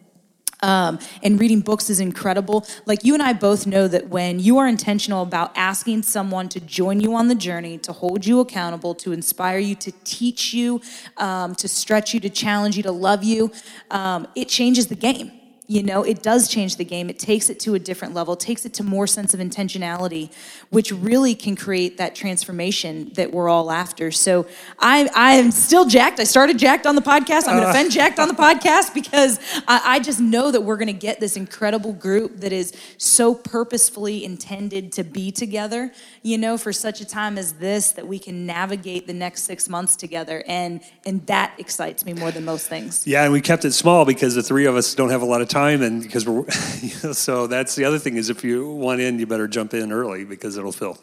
um, 0.62 0.98
and 1.22 1.40
reading 1.40 1.60
books 1.60 1.90
is 1.90 2.00
incredible. 2.00 2.66
Like 2.86 3.04
you 3.04 3.14
and 3.14 3.22
I 3.22 3.32
both 3.32 3.66
know 3.66 3.88
that 3.88 4.08
when 4.08 4.40
you 4.40 4.58
are 4.58 4.66
intentional 4.66 5.22
about 5.22 5.52
asking 5.56 6.02
someone 6.02 6.48
to 6.50 6.60
join 6.60 7.00
you 7.00 7.14
on 7.14 7.28
the 7.28 7.34
journey, 7.34 7.78
to 7.78 7.92
hold 7.92 8.26
you 8.26 8.40
accountable, 8.40 8.94
to 8.96 9.12
inspire 9.12 9.58
you, 9.58 9.74
to 9.76 9.92
teach 10.04 10.52
you, 10.52 10.80
um, 11.16 11.54
to 11.56 11.68
stretch 11.68 12.14
you, 12.14 12.20
to 12.20 12.30
challenge 12.30 12.76
you, 12.76 12.82
to 12.82 12.92
love 12.92 13.24
you, 13.24 13.50
um, 13.90 14.26
it 14.34 14.48
changes 14.48 14.88
the 14.88 14.96
game 14.96 15.37
You 15.70 15.82
know, 15.82 16.02
it 16.02 16.22
does 16.22 16.48
change 16.48 16.76
the 16.76 16.84
game. 16.84 17.10
It 17.10 17.18
takes 17.18 17.50
it 17.50 17.60
to 17.60 17.74
a 17.74 17.78
different 17.78 18.14
level, 18.14 18.36
takes 18.36 18.64
it 18.64 18.72
to 18.74 18.82
more 18.82 19.06
sense 19.06 19.34
of 19.34 19.40
intentionality, 19.40 20.32
which 20.70 20.90
really 20.90 21.34
can 21.34 21.56
create 21.56 21.98
that 21.98 22.14
transformation 22.14 23.12
that 23.16 23.32
we're 23.32 23.50
all 23.50 23.70
after. 23.70 24.10
So 24.10 24.46
I, 24.78 25.10
I 25.14 25.34
am 25.34 25.50
still 25.50 25.84
jacked. 25.84 26.20
I 26.20 26.24
started 26.24 26.58
jacked 26.58 26.86
on 26.86 26.94
the 26.94 27.02
podcast. 27.02 27.46
I'm 27.46 27.56
going 27.56 27.60
to 27.60 27.66
uh. 27.66 27.70
offend 27.70 27.92
jacked 27.92 28.18
on 28.18 28.28
the 28.28 28.34
podcast 28.34 28.94
because 28.94 29.38
I, 29.68 29.82
I 29.84 30.00
just 30.00 30.20
know 30.20 30.50
that 30.50 30.62
we're 30.62 30.78
going 30.78 30.86
to 30.86 30.94
get 30.94 31.20
this 31.20 31.36
incredible 31.36 31.92
group 31.92 32.38
that 32.38 32.52
is 32.52 32.72
so 32.96 33.34
purposefully 33.34 34.24
intended 34.24 34.90
to 34.92 35.04
be 35.04 35.30
together, 35.30 35.92
you 36.22 36.38
know, 36.38 36.56
for 36.56 36.72
such 36.72 37.02
a 37.02 37.04
time 37.04 37.36
as 37.36 37.52
this, 37.54 37.92
that 37.92 38.08
we 38.08 38.18
can 38.18 38.46
navigate 38.46 39.06
the 39.06 39.12
next 39.12 39.42
six 39.42 39.68
months 39.68 39.96
together. 39.96 40.42
And, 40.46 40.80
and 41.04 41.26
that 41.26 41.52
excites 41.58 42.06
me 42.06 42.14
more 42.14 42.30
than 42.30 42.46
most 42.46 42.68
things. 42.68 43.06
Yeah, 43.06 43.24
and 43.24 43.34
we 43.34 43.42
kept 43.42 43.66
it 43.66 43.72
small 43.72 44.06
because 44.06 44.34
the 44.34 44.42
three 44.42 44.64
of 44.64 44.74
us 44.74 44.94
don't 44.94 45.10
have 45.10 45.20
a 45.20 45.26
lot 45.26 45.42
of 45.42 45.48
time, 45.48 45.57
and 45.66 46.02
because 46.02 46.26
we're 46.26 46.48
so 47.12 47.46
that's 47.46 47.74
the 47.74 47.84
other 47.84 47.98
thing 47.98 48.16
is 48.16 48.30
if 48.30 48.44
you 48.44 48.70
want 48.70 49.00
in, 49.00 49.18
you 49.18 49.26
better 49.26 49.48
jump 49.48 49.74
in 49.74 49.92
early 49.92 50.24
because 50.24 50.56
it'll 50.56 50.72
fill. 50.72 50.98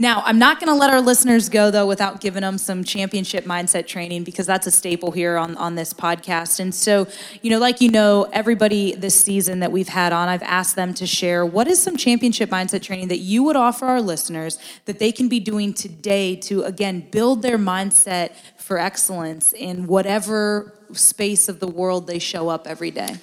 Now, 0.00 0.22
I'm 0.24 0.38
not 0.38 0.58
going 0.58 0.66
to 0.66 0.74
let 0.74 0.90
our 0.90 1.00
listeners 1.00 1.48
go, 1.48 1.70
though, 1.70 1.86
without 1.86 2.20
giving 2.20 2.40
them 2.42 2.58
some 2.58 2.82
championship 2.82 3.44
mindset 3.44 3.86
training 3.86 4.24
because 4.24 4.44
that's 4.44 4.66
a 4.66 4.70
staple 4.72 5.12
here 5.12 5.36
on, 5.36 5.56
on 5.56 5.76
this 5.76 5.94
podcast. 5.94 6.58
And 6.58 6.74
so, 6.74 7.06
you 7.40 7.50
know, 7.50 7.60
like 7.60 7.80
you 7.80 7.88
know, 7.90 8.28
everybody 8.32 8.96
this 8.96 9.14
season 9.14 9.60
that 9.60 9.70
we've 9.70 9.88
had 9.88 10.12
on, 10.12 10.28
I've 10.28 10.42
asked 10.42 10.74
them 10.74 10.92
to 10.94 11.06
share 11.06 11.46
what 11.46 11.68
is 11.68 11.80
some 11.80 11.96
championship 11.96 12.50
mindset 12.50 12.82
training 12.82 13.08
that 13.08 13.18
you 13.18 13.44
would 13.44 13.54
offer 13.54 13.86
our 13.86 14.02
listeners 14.02 14.58
that 14.86 14.98
they 14.98 15.12
can 15.12 15.28
be 15.28 15.38
doing 15.38 15.72
today 15.72 16.34
to, 16.36 16.64
again, 16.64 17.06
build 17.12 17.42
their 17.42 17.58
mindset 17.58 18.32
for 18.56 18.78
excellence 18.78 19.52
in 19.52 19.86
whatever 19.86 20.72
space 20.92 21.48
of 21.48 21.60
the 21.60 21.68
world 21.68 22.08
they 22.08 22.18
show 22.18 22.48
up 22.48 22.66
every 22.66 22.90
day. 22.90 23.16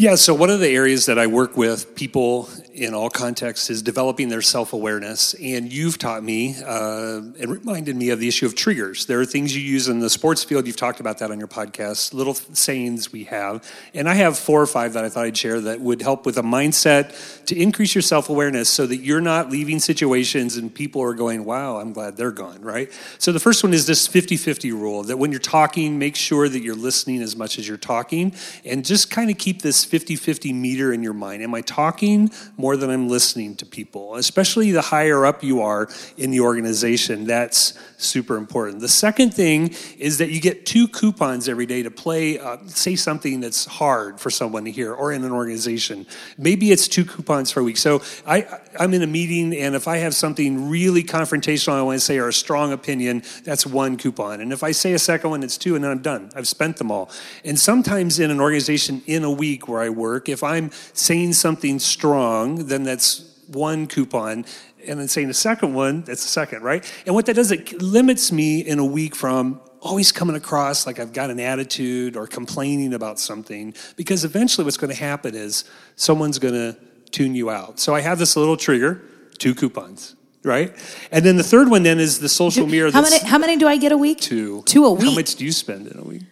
Yeah, 0.00 0.14
so 0.14 0.32
one 0.32 0.48
of 0.48 0.60
the 0.60 0.68
areas 0.70 1.04
that 1.04 1.18
I 1.18 1.26
work 1.26 1.58
with 1.58 1.94
people 1.94 2.48
in 2.72 2.94
all 2.94 3.10
contexts 3.10 3.68
is 3.68 3.82
developing 3.82 4.30
their 4.30 4.40
self 4.40 4.72
awareness. 4.72 5.34
And 5.34 5.70
you've 5.70 5.98
taught 5.98 6.22
me 6.22 6.56
uh, 6.64 7.20
and 7.38 7.50
reminded 7.50 7.96
me 7.96 8.08
of 8.08 8.18
the 8.18 8.26
issue 8.26 8.46
of 8.46 8.54
triggers. 8.54 9.04
There 9.04 9.20
are 9.20 9.26
things 9.26 9.54
you 9.54 9.60
use 9.60 9.88
in 9.88 9.98
the 9.98 10.08
sports 10.08 10.42
field. 10.42 10.66
You've 10.66 10.76
talked 10.76 11.00
about 11.00 11.18
that 11.18 11.30
on 11.30 11.38
your 11.38 11.48
podcast, 11.48 12.14
little 12.14 12.32
sayings 12.32 13.12
we 13.12 13.24
have. 13.24 13.68
And 13.92 14.08
I 14.08 14.14
have 14.14 14.38
four 14.38 14.62
or 14.62 14.66
five 14.66 14.94
that 14.94 15.04
I 15.04 15.10
thought 15.10 15.26
I'd 15.26 15.36
share 15.36 15.60
that 15.60 15.80
would 15.80 16.00
help 16.00 16.24
with 16.24 16.38
a 16.38 16.42
mindset 16.42 17.44
to 17.46 17.60
increase 17.60 17.94
your 17.94 18.02
self 18.02 18.30
awareness 18.30 18.70
so 18.70 18.86
that 18.86 18.98
you're 18.98 19.20
not 19.20 19.50
leaving 19.50 19.78
situations 19.78 20.56
and 20.56 20.74
people 20.74 21.02
are 21.02 21.14
going, 21.14 21.44
wow, 21.44 21.76
I'm 21.76 21.92
glad 21.92 22.16
they're 22.16 22.30
gone, 22.30 22.62
right? 22.62 22.90
So 23.18 23.32
the 23.32 23.40
first 23.40 23.62
one 23.62 23.74
is 23.74 23.86
this 23.86 24.06
50 24.06 24.38
50 24.38 24.72
rule 24.72 25.02
that 25.02 25.18
when 25.18 25.30
you're 25.30 25.40
talking, 25.40 25.98
make 25.98 26.16
sure 26.16 26.48
that 26.48 26.62
you're 26.62 26.74
listening 26.74 27.20
as 27.20 27.36
much 27.36 27.58
as 27.58 27.68
you're 27.68 27.76
talking 27.76 28.32
and 28.64 28.84
just 28.84 29.10
kind 29.10 29.30
of 29.30 29.36
keep 29.36 29.60
this 29.60 29.84
50 29.90 30.14
50 30.14 30.52
meter 30.52 30.92
in 30.92 31.02
your 31.02 31.12
mind. 31.12 31.42
Am 31.42 31.52
I 31.52 31.62
talking 31.62 32.30
more 32.56 32.76
than 32.76 32.90
I'm 32.90 33.08
listening 33.08 33.56
to 33.56 33.66
people? 33.66 34.14
Especially 34.14 34.70
the 34.70 34.82
higher 34.82 35.26
up 35.26 35.42
you 35.42 35.60
are 35.62 35.88
in 36.16 36.30
the 36.30 36.40
organization, 36.40 37.24
that's 37.24 37.76
super 37.96 38.36
important. 38.36 38.80
The 38.80 38.88
second 38.88 39.34
thing 39.34 39.74
is 39.98 40.18
that 40.18 40.30
you 40.30 40.40
get 40.40 40.64
two 40.64 40.86
coupons 40.86 41.48
every 41.48 41.66
day 41.66 41.82
to 41.82 41.90
play, 41.90 42.38
uh, 42.38 42.58
say 42.66 42.94
something 42.94 43.40
that's 43.40 43.64
hard 43.64 44.20
for 44.20 44.30
someone 44.30 44.64
to 44.64 44.70
hear 44.70 44.94
or 44.94 45.12
in 45.12 45.24
an 45.24 45.32
organization. 45.32 46.06
Maybe 46.38 46.70
it's 46.70 46.86
two 46.86 47.04
coupons 47.04 47.52
per 47.52 47.62
week. 47.62 47.76
So 47.76 48.00
I, 48.26 48.46
I'm 48.78 48.94
in 48.94 49.02
a 49.02 49.06
meeting, 49.06 49.54
and 49.54 49.74
if 49.74 49.88
I 49.88 49.98
have 49.98 50.14
something 50.14 50.70
really 50.70 51.02
confrontational 51.02 51.74
I 51.74 51.82
want 51.82 51.98
to 51.98 52.04
say 52.04 52.18
or 52.18 52.28
a 52.28 52.32
strong 52.32 52.72
opinion, 52.72 53.22
that's 53.44 53.66
one 53.66 53.96
coupon. 53.96 54.40
And 54.40 54.52
if 54.52 54.62
I 54.62 54.70
say 54.70 54.92
a 54.92 54.98
second 54.98 55.30
one, 55.30 55.42
it's 55.42 55.58
two, 55.58 55.74
and 55.74 55.84
then 55.84 55.90
I'm 55.90 56.02
done. 56.02 56.30
I've 56.34 56.48
spent 56.48 56.76
them 56.76 56.90
all. 56.90 57.10
And 57.44 57.58
sometimes 57.58 58.18
in 58.18 58.30
an 58.30 58.40
organization 58.40 59.02
in 59.06 59.24
a 59.24 59.30
week 59.30 59.68
where 59.68 59.79
I 59.80 59.88
work, 59.90 60.28
if 60.28 60.42
I'm 60.42 60.70
saying 60.92 61.32
something 61.34 61.78
strong, 61.78 62.66
then 62.66 62.84
that's 62.84 63.26
one 63.48 63.86
coupon 63.86 64.44
and 64.86 64.98
then 64.98 65.08
saying 65.08 65.28
a 65.30 65.34
second 65.34 65.74
one, 65.74 66.02
that's 66.02 66.24
a 66.24 66.28
second, 66.28 66.62
right? 66.62 66.90
And 67.06 67.14
what 67.14 67.26
that 67.26 67.34
does, 67.34 67.50
it 67.50 67.82
limits 67.82 68.32
me 68.32 68.60
in 68.60 68.78
a 68.78 68.84
week 68.84 69.14
from 69.14 69.60
always 69.80 70.12
coming 70.12 70.36
across 70.36 70.86
like 70.86 70.98
I've 70.98 71.12
got 71.12 71.30
an 71.30 71.40
attitude 71.40 72.16
or 72.16 72.26
complaining 72.26 72.94
about 72.94 73.18
something, 73.18 73.74
because 73.96 74.24
eventually 74.24 74.64
what's 74.64 74.76
going 74.76 74.92
to 74.92 74.98
happen 74.98 75.34
is 75.34 75.64
someone's 75.96 76.38
going 76.38 76.54
to 76.54 76.76
tune 77.10 77.34
you 77.34 77.50
out. 77.50 77.80
So 77.80 77.94
I 77.94 78.00
have 78.00 78.18
this 78.18 78.36
little 78.36 78.56
trigger, 78.56 79.02
two 79.38 79.54
coupons, 79.54 80.16
right? 80.44 80.74
And 81.10 81.24
then 81.24 81.36
the 81.36 81.42
third 81.42 81.70
one 81.70 81.82
then 81.82 81.98
is 81.98 82.20
the 82.20 82.28
social 82.28 82.66
mirror. 82.66 82.90
How 82.90 83.02
many, 83.02 83.18
how 83.18 83.38
many 83.38 83.56
do 83.56 83.66
I 83.66 83.76
get 83.76 83.92
a 83.92 83.96
week? 83.96 84.20
Two. 84.20 84.62
Two 84.66 84.84
a 84.84 84.92
week. 84.92 85.08
How 85.08 85.14
much 85.14 85.36
do 85.36 85.44
you 85.44 85.52
spend 85.52 85.88
in 85.88 85.98
a 85.98 86.04
week? 86.04 86.22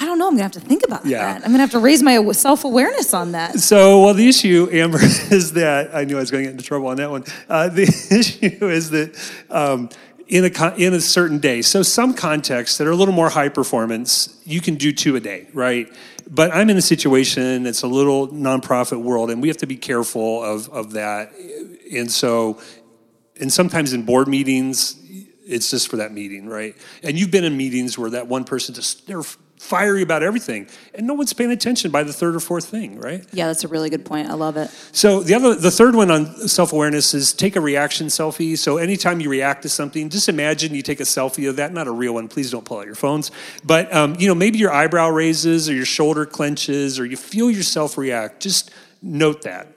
I 0.00 0.04
don't 0.04 0.18
know. 0.18 0.26
I'm 0.28 0.36
going 0.36 0.38
to 0.38 0.42
have 0.44 0.52
to 0.52 0.60
think 0.60 0.84
about 0.86 1.04
Yeah. 1.04 1.18
that. 1.18 1.36
I'm 1.36 1.48
going 1.50 1.54
to 1.54 1.60
have 1.60 1.72
to 1.72 1.78
raise 1.80 2.02
my 2.02 2.30
self 2.32 2.64
awareness 2.64 3.14
on 3.14 3.32
that. 3.32 3.58
So, 3.58 4.02
well, 4.02 4.14
the 4.14 4.28
issue, 4.28 4.68
Amber, 4.70 4.98
is 5.02 5.54
that 5.54 5.94
I 5.94 6.04
knew 6.04 6.16
I 6.16 6.20
was 6.20 6.30
going 6.30 6.44
to 6.44 6.48
get 6.48 6.52
into 6.52 6.64
trouble 6.64 6.86
on 6.88 6.96
that 6.98 7.10
one. 7.10 7.24
Uh, 7.48 7.68
the 7.68 7.82
issue 8.10 8.68
is 8.68 8.90
that 8.90 9.18
um, 9.50 9.88
in 10.28 10.44
a 10.44 10.74
in 10.76 10.94
a 10.94 11.00
certain 11.00 11.38
day, 11.38 11.62
so 11.62 11.82
some 11.82 12.14
contexts 12.14 12.78
that 12.78 12.86
are 12.86 12.90
a 12.92 12.96
little 12.96 13.14
more 13.14 13.28
high 13.30 13.48
performance, 13.48 14.40
you 14.44 14.60
can 14.60 14.76
do 14.76 14.92
two 14.92 15.16
a 15.16 15.20
day, 15.20 15.48
right? 15.52 15.92
But 16.30 16.54
I'm 16.54 16.68
in 16.68 16.76
a 16.76 16.82
situation 16.82 17.62
that's 17.62 17.82
a 17.82 17.86
little 17.88 18.28
nonprofit 18.28 19.02
world, 19.02 19.30
and 19.30 19.40
we 19.40 19.48
have 19.48 19.56
to 19.58 19.66
be 19.66 19.76
careful 19.76 20.44
of 20.44 20.68
of 20.68 20.92
that. 20.92 21.32
And 21.92 22.10
so, 22.12 22.60
and 23.40 23.50
sometimes 23.52 23.94
in 23.94 24.02
board 24.02 24.28
meetings, 24.28 24.96
it's 25.46 25.70
just 25.70 25.88
for 25.88 25.96
that 25.96 26.12
meeting, 26.12 26.46
right? 26.46 26.76
And 27.02 27.18
you've 27.18 27.30
been 27.30 27.44
in 27.44 27.56
meetings 27.56 27.96
where 27.98 28.10
that 28.10 28.28
one 28.28 28.44
person 28.44 28.74
just 28.74 29.06
they're 29.06 29.22
fiery 29.60 30.02
about 30.02 30.22
everything, 30.22 30.68
and 30.94 31.06
no 31.06 31.14
one's 31.14 31.32
paying 31.32 31.50
attention 31.50 31.90
by 31.90 32.02
the 32.02 32.12
third 32.12 32.34
or 32.34 32.40
fourth 32.40 32.66
thing, 32.66 32.98
right? 32.98 33.24
Yeah, 33.32 33.46
that's 33.46 33.64
a 33.64 33.68
really 33.68 33.90
good 33.90 34.04
point. 34.04 34.28
I 34.28 34.34
love 34.34 34.56
it. 34.56 34.70
So 34.92 35.20
the 35.22 35.34
other, 35.34 35.54
the 35.54 35.70
third 35.70 35.94
one 35.94 36.10
on 36.10 36.48
self-awareness 36.48 37.14
is 37.14 37.32
take 37.32 37.56
a 37.56 37.60
reaction 37.60 38.08
selfie. 38.08 38.56
So 38.56 38.76
anytime 38.78 39.20
you 39.20 39.28
react 39.28 39.62
to 39.62 39.68
something, 39.68 40.08
just 40.08 40.28
imagine 40.28 40.74
you 40.74 40.82
take 40.82 41.00
a 41.00 41.04
selfie 41.04 41.48
of 41.48 41.56
that. 41.56 41.72
Not 41.72 41.86
a 41.86 41.92
real 41.92 42.14
one. 42.14 42.28
Please 42.28 42.50
don't 42.50 42.64
pull 42.64 42.78
out 42.78 42.86
your 42.86 42.94
phones. 42.94 43.30
But 43.64 43.92
um, 43.94 44.16
you 44.18 44.28
know, 44.28 44.34
maybe 44.34 44.58
your 44.58 44.72
eyebrow 44.72 45.08
raises 45.10 45.68
or 45.68 45.74
your 45.74 45.84
shoulder 45.86 46.26
clenches 46.26 46.98
or 46.98 47.06
you 47.06 47.16
feel 47.16 47.50
yourself 47.50 47.98
react. 47.98 48.40
Just 48.40 48.70
note 49.02 49.42
that. 49.42 49.68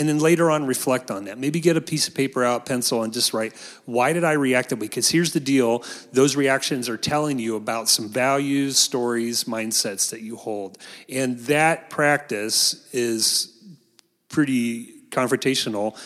And 0.00 0.08
then 0.08 0.18
later 0.18 0.50
on, 0.50 0.64
reflect 0.64 1.10
on 1.10 1.26
that. 1.26 1.36
Maybe 1.36 1.60
get 1.60 1.76
a 1.76 1.80
piece 1.82 2.08
of 2.08 2.14
paper 2.14 2.42
out, 2.42 2.64
pencil, 2.64 3.02
and 3.02 3.12
just 3.12 3.34
write, 3.34 3.52
why 3.84 4.14
did 4.14 4.24
I 4.24 4.32
react 4.32 4.70
that 4.70 4.76
way? 4.76 4.86
Because 4.86 5.10
here's 5.10 5.34
the 5.34 5.40
deal 5.40 5.84
those 6.10 6.36
reactions 6.36 6.88
are 6.88 6.96
telling 6.96 7.38
you 7.38 7.54
about 7.54 7.86
some 7.86 8.08
values, 8.08 8.78
stories, 8.78 9.44
mindsets 9.44 10.10
that 10.10 10.22
you 10.22 10.36
hold. 10.36 10.78
And 11.10 11.38
that 11.40 11.90
practice 11.90 12.88
is 12.94 13.52
pretty 14.30 14.94
confrontational. 15.10 16.00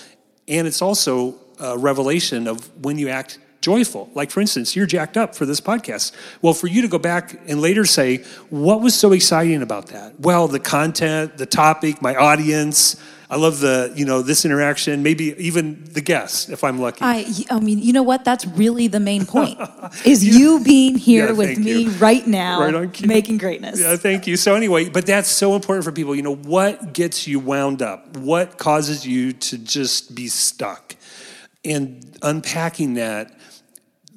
And 0.49 0.67
it's 0.67 0.83
also 0.83 1.37
a 1.61 1.79
revelation 1.79 2.49
of 2.49 2.69
when 2.85 2.99
you 2.99 3.11
act 3.11 3.39
joyful. 3.65 4.11
Like, 4.15 4.31
for 4.31 4.41
instance, 4.41 4.77
you're 4.77 4.87
jacked 4.87 5.17
up 5.17 5.35
for 5.35 5.47
this 5.47 5.61
podcast. 5.61 6.13
Well, 6.43 6.53
for 6.55 6.67
you 6.67 6.83
to 6.83 6.89
go 6.89 6.99
back 6.99 7.41
and 7.49 7.61
later 7.61 7.85
say, 7.87 8.19
what 8.51 8.83
was 8.83 8.95
so 8.95 9.13
exciting 9.13 9.63
about 9.63 9.87
that? 9.89 10.21
Well, 10.21 10.49
the 10.49 10.61
content, 10.61 11.39
the 11.39 11.47
topic, 11.47 12.03
my 12.03 12.15
audience. 12.15 12.97
I 13.31 13.37
love 13.37 13.59
the, 13.61 13.91
you 13.97 14.05
know, 14.05 14.21
this 14.21 14.45
interaction, 14.45 15.03
maybe 15.03 15.35
even 15.39 15.83
the 15.93 16.03
guests, 16.03 16.51
if 16.51 16.63
I'm 16.63 16.79
lucky. 16.79 16.99
I, 17.01 17.25
I 17.51 17.59
mean, 17.59 17.79
you 17.79 17.93
know 17.95 18.03
what? 18.03 18.23
That's 18.23 18.47
really 18.47 18.87
the 18.87 19.01
main 19.01 19.25
point. 19.25 19.59
Is 20.05 20.23
you 20.23 20.63
being 20.63 20.97
here 20.99 21.29
Yeah, 21.29 21.33
with 21.33 21.59
me 21.59 21.85
you. 21.85 21.91
right 21.93 22.25
now, 22.27 22.61
Right 22.61 23.07
making 23.07 23.39
greatness. 23.39 23.81
Yeah, 23.81 23.97
thank 23.97 24.27
you. 24.27 24.37
So 24.37 24.55
anyway, 24.55 24.91
but 24.91 25.07
that's 25.07 25.29
so 25.31 25.55
important 25.57 25.85
for 25.85 25.91
people. 25.91 26.15
You 26.15 26.23
know, 26.23 26.35
what 26.37 26.93
gets 26.93 27.27
you 27.27 27.41
wound 27.41 27.81
up? 27.81 28.15
What 28.19 28.59
causes 28.59 29.07
you 29.07 29.33
to 29.33 29.57
just 29.59 30.15
be 30.15 30.29
stuck? 30.29 30.95
And 31.65 32.05
unpacking 32.23 32.95
that 32.95 33.33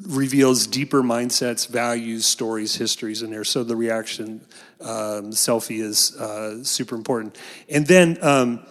reveals 0.06 0.68
deeper 0.68 1.02
mindsets, 1.02 1.68
values, 1.68 2.26
stories, 2.26 2.76
histories 2.76 3.22
in 3.24 3.32
there. 3.32 3.44
So 3.44 3.64
the 3.64 3.76
reaction 3.76 4.42
um, 4.82 5.32
selfie 5.32 5.82
is 5.82 6.16
uh, 6.18 6.64
super 6.64 6.96
important. 6.96 7.38
And 7.70 7.88
then 7.88 8.18
um, 8.22 8.66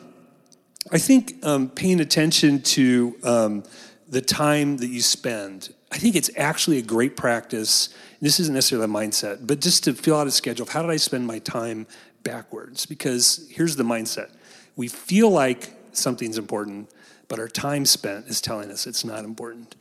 I 0.93 0.99
think 0.99 1.45
um, 1.45 1.69
paying 1.69 2.01
attention 2.01 2.62
to 2.62 3.17
um, 3.25 3.65
the 4.09 4.21
time 4.21 4.77
that 4.77 4.87
you 4.87 5.03
spend, 5.03 5.75
I 5.91 5.99
think 5.99 6.15
it's 6.15 6.31
actually 6.37 6.79
a 6.79 6.83
great 6.83 7.17
practice. 7.17 7.89
This 8.21 8.39
isn't 8.39 8.55
necessarily 8.55 8.85
a 8.85 8.89
mindset, 8.89 9.47
but 9.47 9.61
just 9.61 9.85
to 9.85 9.95
fill 9.95 10.17
out 10.17 10.27
a 10.29 10.31
schedule 10.31 10.62
of 10.62 10.69
how 10.69 10.83
did 10.83 10.91
I 10.91 10.97
spend 10.97 11.27
my 11.27 11.41
time 11.41 11.87
backwards? 12.23 12.87
Because 12.87 13.47
here's 13.51 13.77
the 13.77 13.85
mindset 13.85 14.31
we 14.77 14.89
feel 14.89 15.31
like 15.31 15.73
something's 15.93 16.39
important, 16.39 16.91
but 17.29 17.41
our 17.41 17.49
time 17.49 17.85
spent 17.85 18.27
is 18.27 18.41
telling 18.41 18.71
us 18.71 18.87
it's 18.87 19.05
not 19.05 19.25
important. 19.25 19.75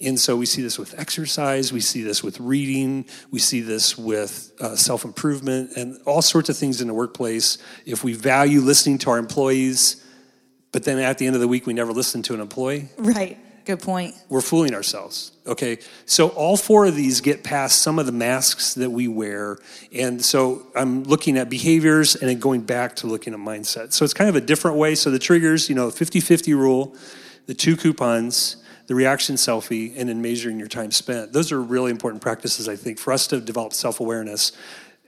And 0.00 0.18
so 0.18 0.36
we 0.36 0.46
see 0.46 0.62
this 0.62 0.78
with 0.78 0.98
exercise, 0.98 1.72
we 1.72 1.80
see 1.80 2.02
this 2.02 2.22
with 2.22 2.38
reading, 2.40 3.06
we 3.30 3.38
see 3.38 3.60
this 3.60 3.96
with 3.96 4.52
uh, 4.60 4.76
self 4.76 5.04
improvement, 5.04 5.72
and 5.76 5.98
all 6.04 6.22
sorts 6.22 6.48
of 6.48 6.56
things 6.56 6.80
in 6.80 6.88
the 6.88 6.94
workplace. 6.94 7.58
If 7.84 8.04
we 8.04 8.12
value 8.12 8.60
listening 8.60 8.98
to 8.98 9.10
our 9.10 9.18
employees, 9.18 10.04
but 10.72 10.84
then 10.84 10.98
at 10.98 11.18
the 11.18 11.26
end 11.26 11.34
of 11.34 11.40
the 11.40 11.48
week 11.48 11.66
we 11.66 11.72
never 11.72 11.92
listen 11.92 12.22
to 12.22 12.34
an 12.34 12.40
employee, 12.40 12.88
Right. 12.98 13.38
Good 13.66 13.80
point. 13.80 14.14
We're 14.28 14.42
fooling 14.42 14.74
ourselves. 14.74 15.32
Okay. 15.44 15.78
So 16.04 16.28
all 16.28 16.56
four 16.56 16.86
of 16.86 16.94
these 16.94 17.20
get 17.20 17.42
past 17.42 17.82
some 17.82 17.98
of 17.98 18.06
the 18.06 18.12
masks 18.12 18.74
that 18.74 18.90
we 18.90 19.08
wear. 19.08 19.58
And 19.92 20.24
so 20.24 20.68
I'm 20.76 21.02
looking 21.02 21.36
at 21.36 21.50
behaviors 21.50 22.14
and 22.14 22.28
then 22.28 22.38
going 22.38 22.60
back 22.60 22.94
to 22.96 23.08
looking 23.08 23.34
at 23.34 23.40
mindset. 23.40 23.92
So 23.92 24.04
it's 24.04 24.14
kind 24.14 24.30
of 24.30 24.36
a 24.36 24.40
different 24.40 24.76
way. 24.76 24.94
So 24.94 25.10
the 25.10 25.18
triggers, 25.18 25.68
you 25.68 25.74
know, 25.74 25.90
50 25.90 26.20
50 26.20 26.54
rule, 26.54 26.94
the 27.46 27.54
two 27.54 27.76
coupons, 27.76 28.58
the 28.86 28.94
reaction 28.94 29.36
selfie, 29.36 29.92
and 29.96 30.08
in 30.08 30.22
measuring 30.22 30.58
your 30.58 30.68
time 30.68 30.90
spent. 30.90 31.32
Those 31.32 31.52
are 31.52 31.60
really 31.60 31.90
important 31.90 32.22
practices, 32.22 32.68
I 32.68 32.76
think, 32.76 32.98
for 32.98 33.12
us 33.12 33.26
to 33.28 33.40
develop 33.40 33.72
self 33.72 34.00
awareness, 34.00 34.52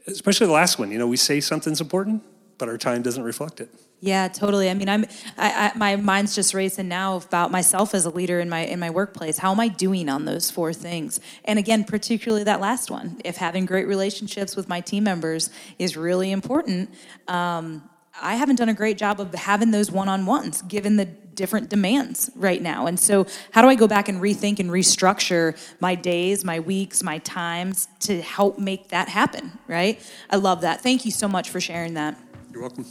especially 0.07 0.47
the 0.47 0.53
last 0.53 0.79
one. 0.79 0.91
You 0.91 0.99
know, 0.99 1.07
we 1.07 1.17
say 1.17 1.41
something's 1.41 1.81
important, 1.81 2.23
but 2.59 2.69
our 2.69 2.79
time 2.79 3.03
doesn't 3.03 3.23
reflect 3.23 3.61
it. 3.61 3.71
Yeah, 4.01 4.29
totally. 4.29 4.71
I 4.71 4.75
mean, 4.75 4.89
I'm 4.89 5.05
I, 5.37 5.73
I, 5.75 5.79
my 5.79 5.97
mind's 5.97 6.35
just 6.35 6.55
racing 6.55 6.87
now 6.87 7.17
about 7.17 7.51
myself 7.51 7.95
as 7.95 8.05
a 8.05 8.11
leader 8.11 8.39
in 8.39 8.49
my 8.49 8.61
in 8.61 8.79
my 8.79 8.91
workplace. 8.91 9.39
How 9.39 9.51
am 9.51 9.59
I 9.59 9.69
doing 9.69 10.09
on 10.09 10.25
those 10.25 10.51
four 10.53 10.73
things? 10.73 11.21
And 11.45 11.59
again, 11.59 11.83
particularly 11.83 12.45
that 12.45 12.61
last 12.61 12.93
one. 12.93 13.21
If 13.25 13.37
having 13.37 13.67
great 13.67 13.89
relationships 13.89 14.55
with 14.55 14.69
my 14.69 14.81
team 14.81 15.03
members 15.03 15.51
is 15.81 15.97
really 15.97 16.31
important, 16.31 16.95
um, 17.27 17.89
I 18.23 18.37
haven't 18.37 18.57
done 18.57 18.69
a 18.69 18.75
great 18.75 18.99
job 18.99 19.21
of 19.21 19.35
having 19.35 19.73
those 19.73 19.91
one-on-ones 19.91 20.63
given 20.63 20.97
the 20.97 21.09
different 21.39 21.71
demands 21.71 22.31
right 22.35 22.61
now. 22.61 22.87
And 22.87 23.01
so, 23.01 23.27
how 23.53 23.63
do 23.63 23.69
I 23.69 23.77
go 23.77 23.89
back 23.89 24.11
and 24.11 24.21
rethink 24.21 24.59
and 24.59 24.71
restructure 24.71 25.57
my 25.81 25.95
days, 25.95 26.45
my 26.45 26.61
weeks, 26.61 27.03
my 27.03 27.19
times 27.19 27.89
to 28.01 28.21
help 28.21 28.59
make 28.59 28.89
that 28.89 29.09
happen? 29.09 29.59
Right? 29.67 29.99
I 30.29 30.37
love 30.37 30.61
that. 30.61 30.83
Thank 30.83 31.07
you 31.07 31.13
so 31.13 31.29
much 31.29 31.49
for 31.49 31.61
sharing 31.61 31.95
that. 31.95 32.19
You're 32.53 32.63
welcome. 32.63 32.85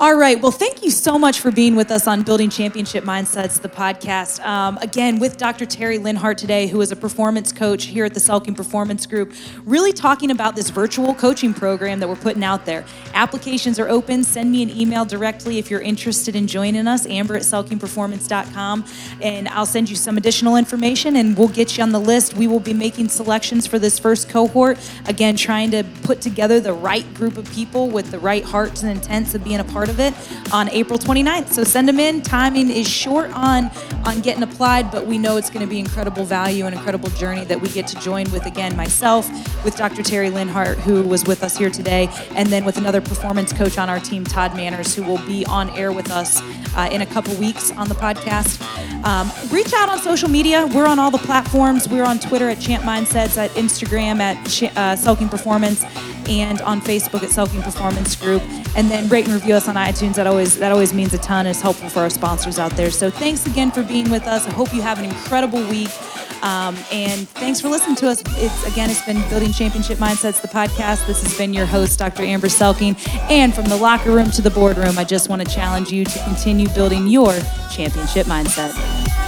All 0.00 0.14
right. 0.14 0.40
Well, 0.40 0.50
thank 0.50 0.82
you 0.82 0.90
so 0.90 1.18
much 1.18 1.40
for 1.40 1.50
being 1.50 1.76
with 1.76 1.90
us 1.90 2.06
on 2.06 2.22
Building 2.22 2.48
Championship 2.48 3.04
Mindsets, 3.04 3.60
the 3.60 3.68
podcast. 3.68 4.42
Um, 4.42 4.78
again, 4.78 5.18
with 5.18 5.36
Dr. 5.36 5.66
Terry 5.66 5.98
Linhart 5.98 6.38
today, 6.38 6.68
who 6.68 6.80
is 6.80 6.90
a 6.90 6.96
performance 6.96 7.52
coach 7.52 7.84
here 7.84 8.06
at 8.06 8.14
the 8.14 8.20
Selking 8.20 8.56
Performance 8.56 9.04
Group, 9.04 9.34
really 9.66 9.92
talking 9.92 10.30
about 10.30 10.56
this 10.56 10.70
virtual 10.70 11.14
coaching 11.14 11.52
program 11.52 12.00
that 12.00 12.08
we're 12.08 12.16
putting 12.16 12.42
out 12.42 12.64
there. 12.64 12.86
Applications 13.12 13.78
are 13.78 13.90
open. 13.90 14.24
Send 14.24 14.50
me 14.50 14.62
an 14.62 14.70
email 14.70 15.04
directly 15.04 15.58
if 15.58 15.70
you're 15.70 15.82
interested 15.82 16.34
in 16.34 16.46
joining 16.46 16.88
us, 16.88 17.04
amber 17.04 17.36
at 17.36 17.42
selkingperformance.com, 17.42 18.86
and 19.20 19.48
I'll 19.50 19.66
send 19.66 19.90
you 19.90 19.96
some 19.96 20.16
additional 20.16 20.56
information 20.56 21.16
and 21.16 21.36
we'll 21.36 21.48
get 21.48 21.76
you 21.76 21.82
on 21.82 21.92
the 21.92 22.00
list. 22.00 22.32
We 22.32 22.46
will 22.46 22.58
be 22.58 22.72
making 22.72 23.10
selections 23.10 23.66
for 23.66 23.78
this 23.78 23.98
first 23.98 24.30
cohort. 24.30 24.78
Again, 25.04 25.36
trying 25.36 25.70
to 25.72 25.84
put 26.04 26.22
together 26.22 26.58
the 26.58 26.72
right 26.72 27.12
group 27.12 27.36
of 27.36 27.52
people 27.52 27.90
with 27.90 28.10
the 28.10 28.18
right 28.18 28.44
hearts 28.44 28.82
and 28.82 28.90
intents 28.90 29.34
of 29.34 29.44
being 29.44 29.60
a 29.60 29.64
part 29.64 29.89
of 29.90 30.00
it 30.00 30.14
on 30.52 30.70
April 30.70 30.98
29th. 30.98 31.52
So 31.52 31.64
send 31.64 31.86
them 31.86 32.00
in. 32.00 32.22
Timing 32.22 32.70
is 32.70 32.88
short 32.88 33.30
on 33.32 33.70
on 34.04 34.20
getting 34.20 34.42
applied, 34.42 34.90
but 34.90 35.06
we 35.06 35.18
know 35.18 35.36
it's 35.36 35.50
going 35.50 35.64
to 35.64 35.68
be 35.68 35.78
incredible 35.78 36.24
value 36.24 36.64
and 36.64 36.74
incredible 36.74 37.10
journey 37.10 37.44
that 37.44 37.60
we 37.60 37.68
get 37.68 37.86
to 37.88 38.00
join 38.00 38.30
with 38.32 38.46
again 38.46 38.74
myself, 38.74 39.28
with 39.62 39.76
Dr. 39.76 40.02
Terry 40.02 40.30
Linhart, 40.30 40.76
who 40.76 41.02
was 41.02 41.26
with 41.26 41.42
us 41.42 41.58
here 41.58 41.68
today, 41.68 42.08
and 42.30 42.48
then 42.48 42.64
with 42.64 42.78
another 42.78 43.02
performance 43.02 43.52
coach 43.52 43.76
on 43.76 43.90
our 43.90 44.00
team, 44.00 44.24
Todd 44.24 44.56
Manners, 44.56 44.94
who 44.94 45.02
will 45.02 45.18
be 45.26 45.44
on 45.46 45.68
air 45.70 45.92
with 45.92 46.10
us 46.10 46.40
uh, 46.76 46.88
in 46.90 47.02
a 47.02 47.06
couple 47.06 47.34
weeks 47.34 47.70
on 47.72 47.88
the 47.88 47.94
podcast. 47.94 48.60
Um, 49.04 49.30
reach 49.50 49.72
out 49.74 49.88
on 49.88 49.98
social 49.98 50.28
media. 50.28 50.66
We're 50.74 50.86
on 50.86 50.98
all 50.98 51.10
the 51.10 51.18
platforms. 51.18 51.88
We're 51.88 52.04
on 52.04 52.18
Twitter 52.18 52.48
at 52.48 52.60
Champ 52.60 52.84
Mindsets, 52.84 53.36
at 53.36 53.50
Instagram 53.50 54.20
at 54.20 54.42
Ch- 54.46 54.64
uh, 54.64 54.96
Selking 54.96 55.30
Performance, 55.30 55.84
and 56.28 56.60
on 56.62 56.80
Facebook 56.80 57.22
at 57.22 57.30
Selking 57.30 57.62
Performance 57.62 58.16
Group. 58.16 58.42
And 58.76 58.90
then 58.90 59.08
rate 59.08 59.24
and 59.26 59.34
review 59.34 59.54
us 59.54 59.68
on 59.68 59.74
iTunes. 59.74 60.14
That 60.14 60.26
always 60.26 60.58
that 60.58 60.72
always 60.72 60.94
means 60.94 61.14
a 61.14 61.18
ton. 61.18 61.46
It's 61.46 61.60
helpful 61.60 61.88
for 61.88 62.00
our 62.00 62.10
sponsors 62.10 62.58
out 62.58 62.72
there. 62.72 62.90
So 62.90 63.10
thanks 63.10 63.46
again 63.46 63.70
for 63.70 63.82
being 63.82 64.10
with 64.10 64.26
us. 64.26 64.46
I 64.46 64.52
hope 64.52 64.72
you 64.72 64.82
have 64.82 64.98
an 64.98 65.06
incredible 65.06 65.60
week. 65.68 65.90
Um, 66.42 66.74
and 66.90 67.28
thanks 67.28 67.60
for 67.60 67.68
listening 67.68 67.96
to 67.96 68.08
us. 68.08 68.22
It's 68.38 68.66
again, 68.66 68.88
it's 68.90 69.04
been 69.04 69.20
Building 69.28 69.52
Championship 69.52 69.98
Mindsets, 69.98 70.40
the 70.40 70.48
podcast. 70.48 71.06
This 71.06 71.22
has 71.22 71.36
been 71.36 71.52
your 71.52 71.66
host, 71.66 71.98
Dr. 71.98 72.22
Amber 72.22 72.48
Selking. 72.48 72.96
And 73.30 73.54
from 73.54 73.66
the 73.66 73.76
locker 73.76 74.10
room 74.10 74.30
to 74.32 74.42
the 74.42 74.50
boardroom, 74.50 74.98
I 74.98 75.04
just 75.04 75.28
want 75.28 75.46
to 75.46 75.54
challenge 75.54 75.90
you 75.90 76.04
to 76.04 76.24
continue 76.24 76.68
building 76.70 77.08
your 77.08 77.32
championship 77.70 78.26
mindset. 78.26 79.19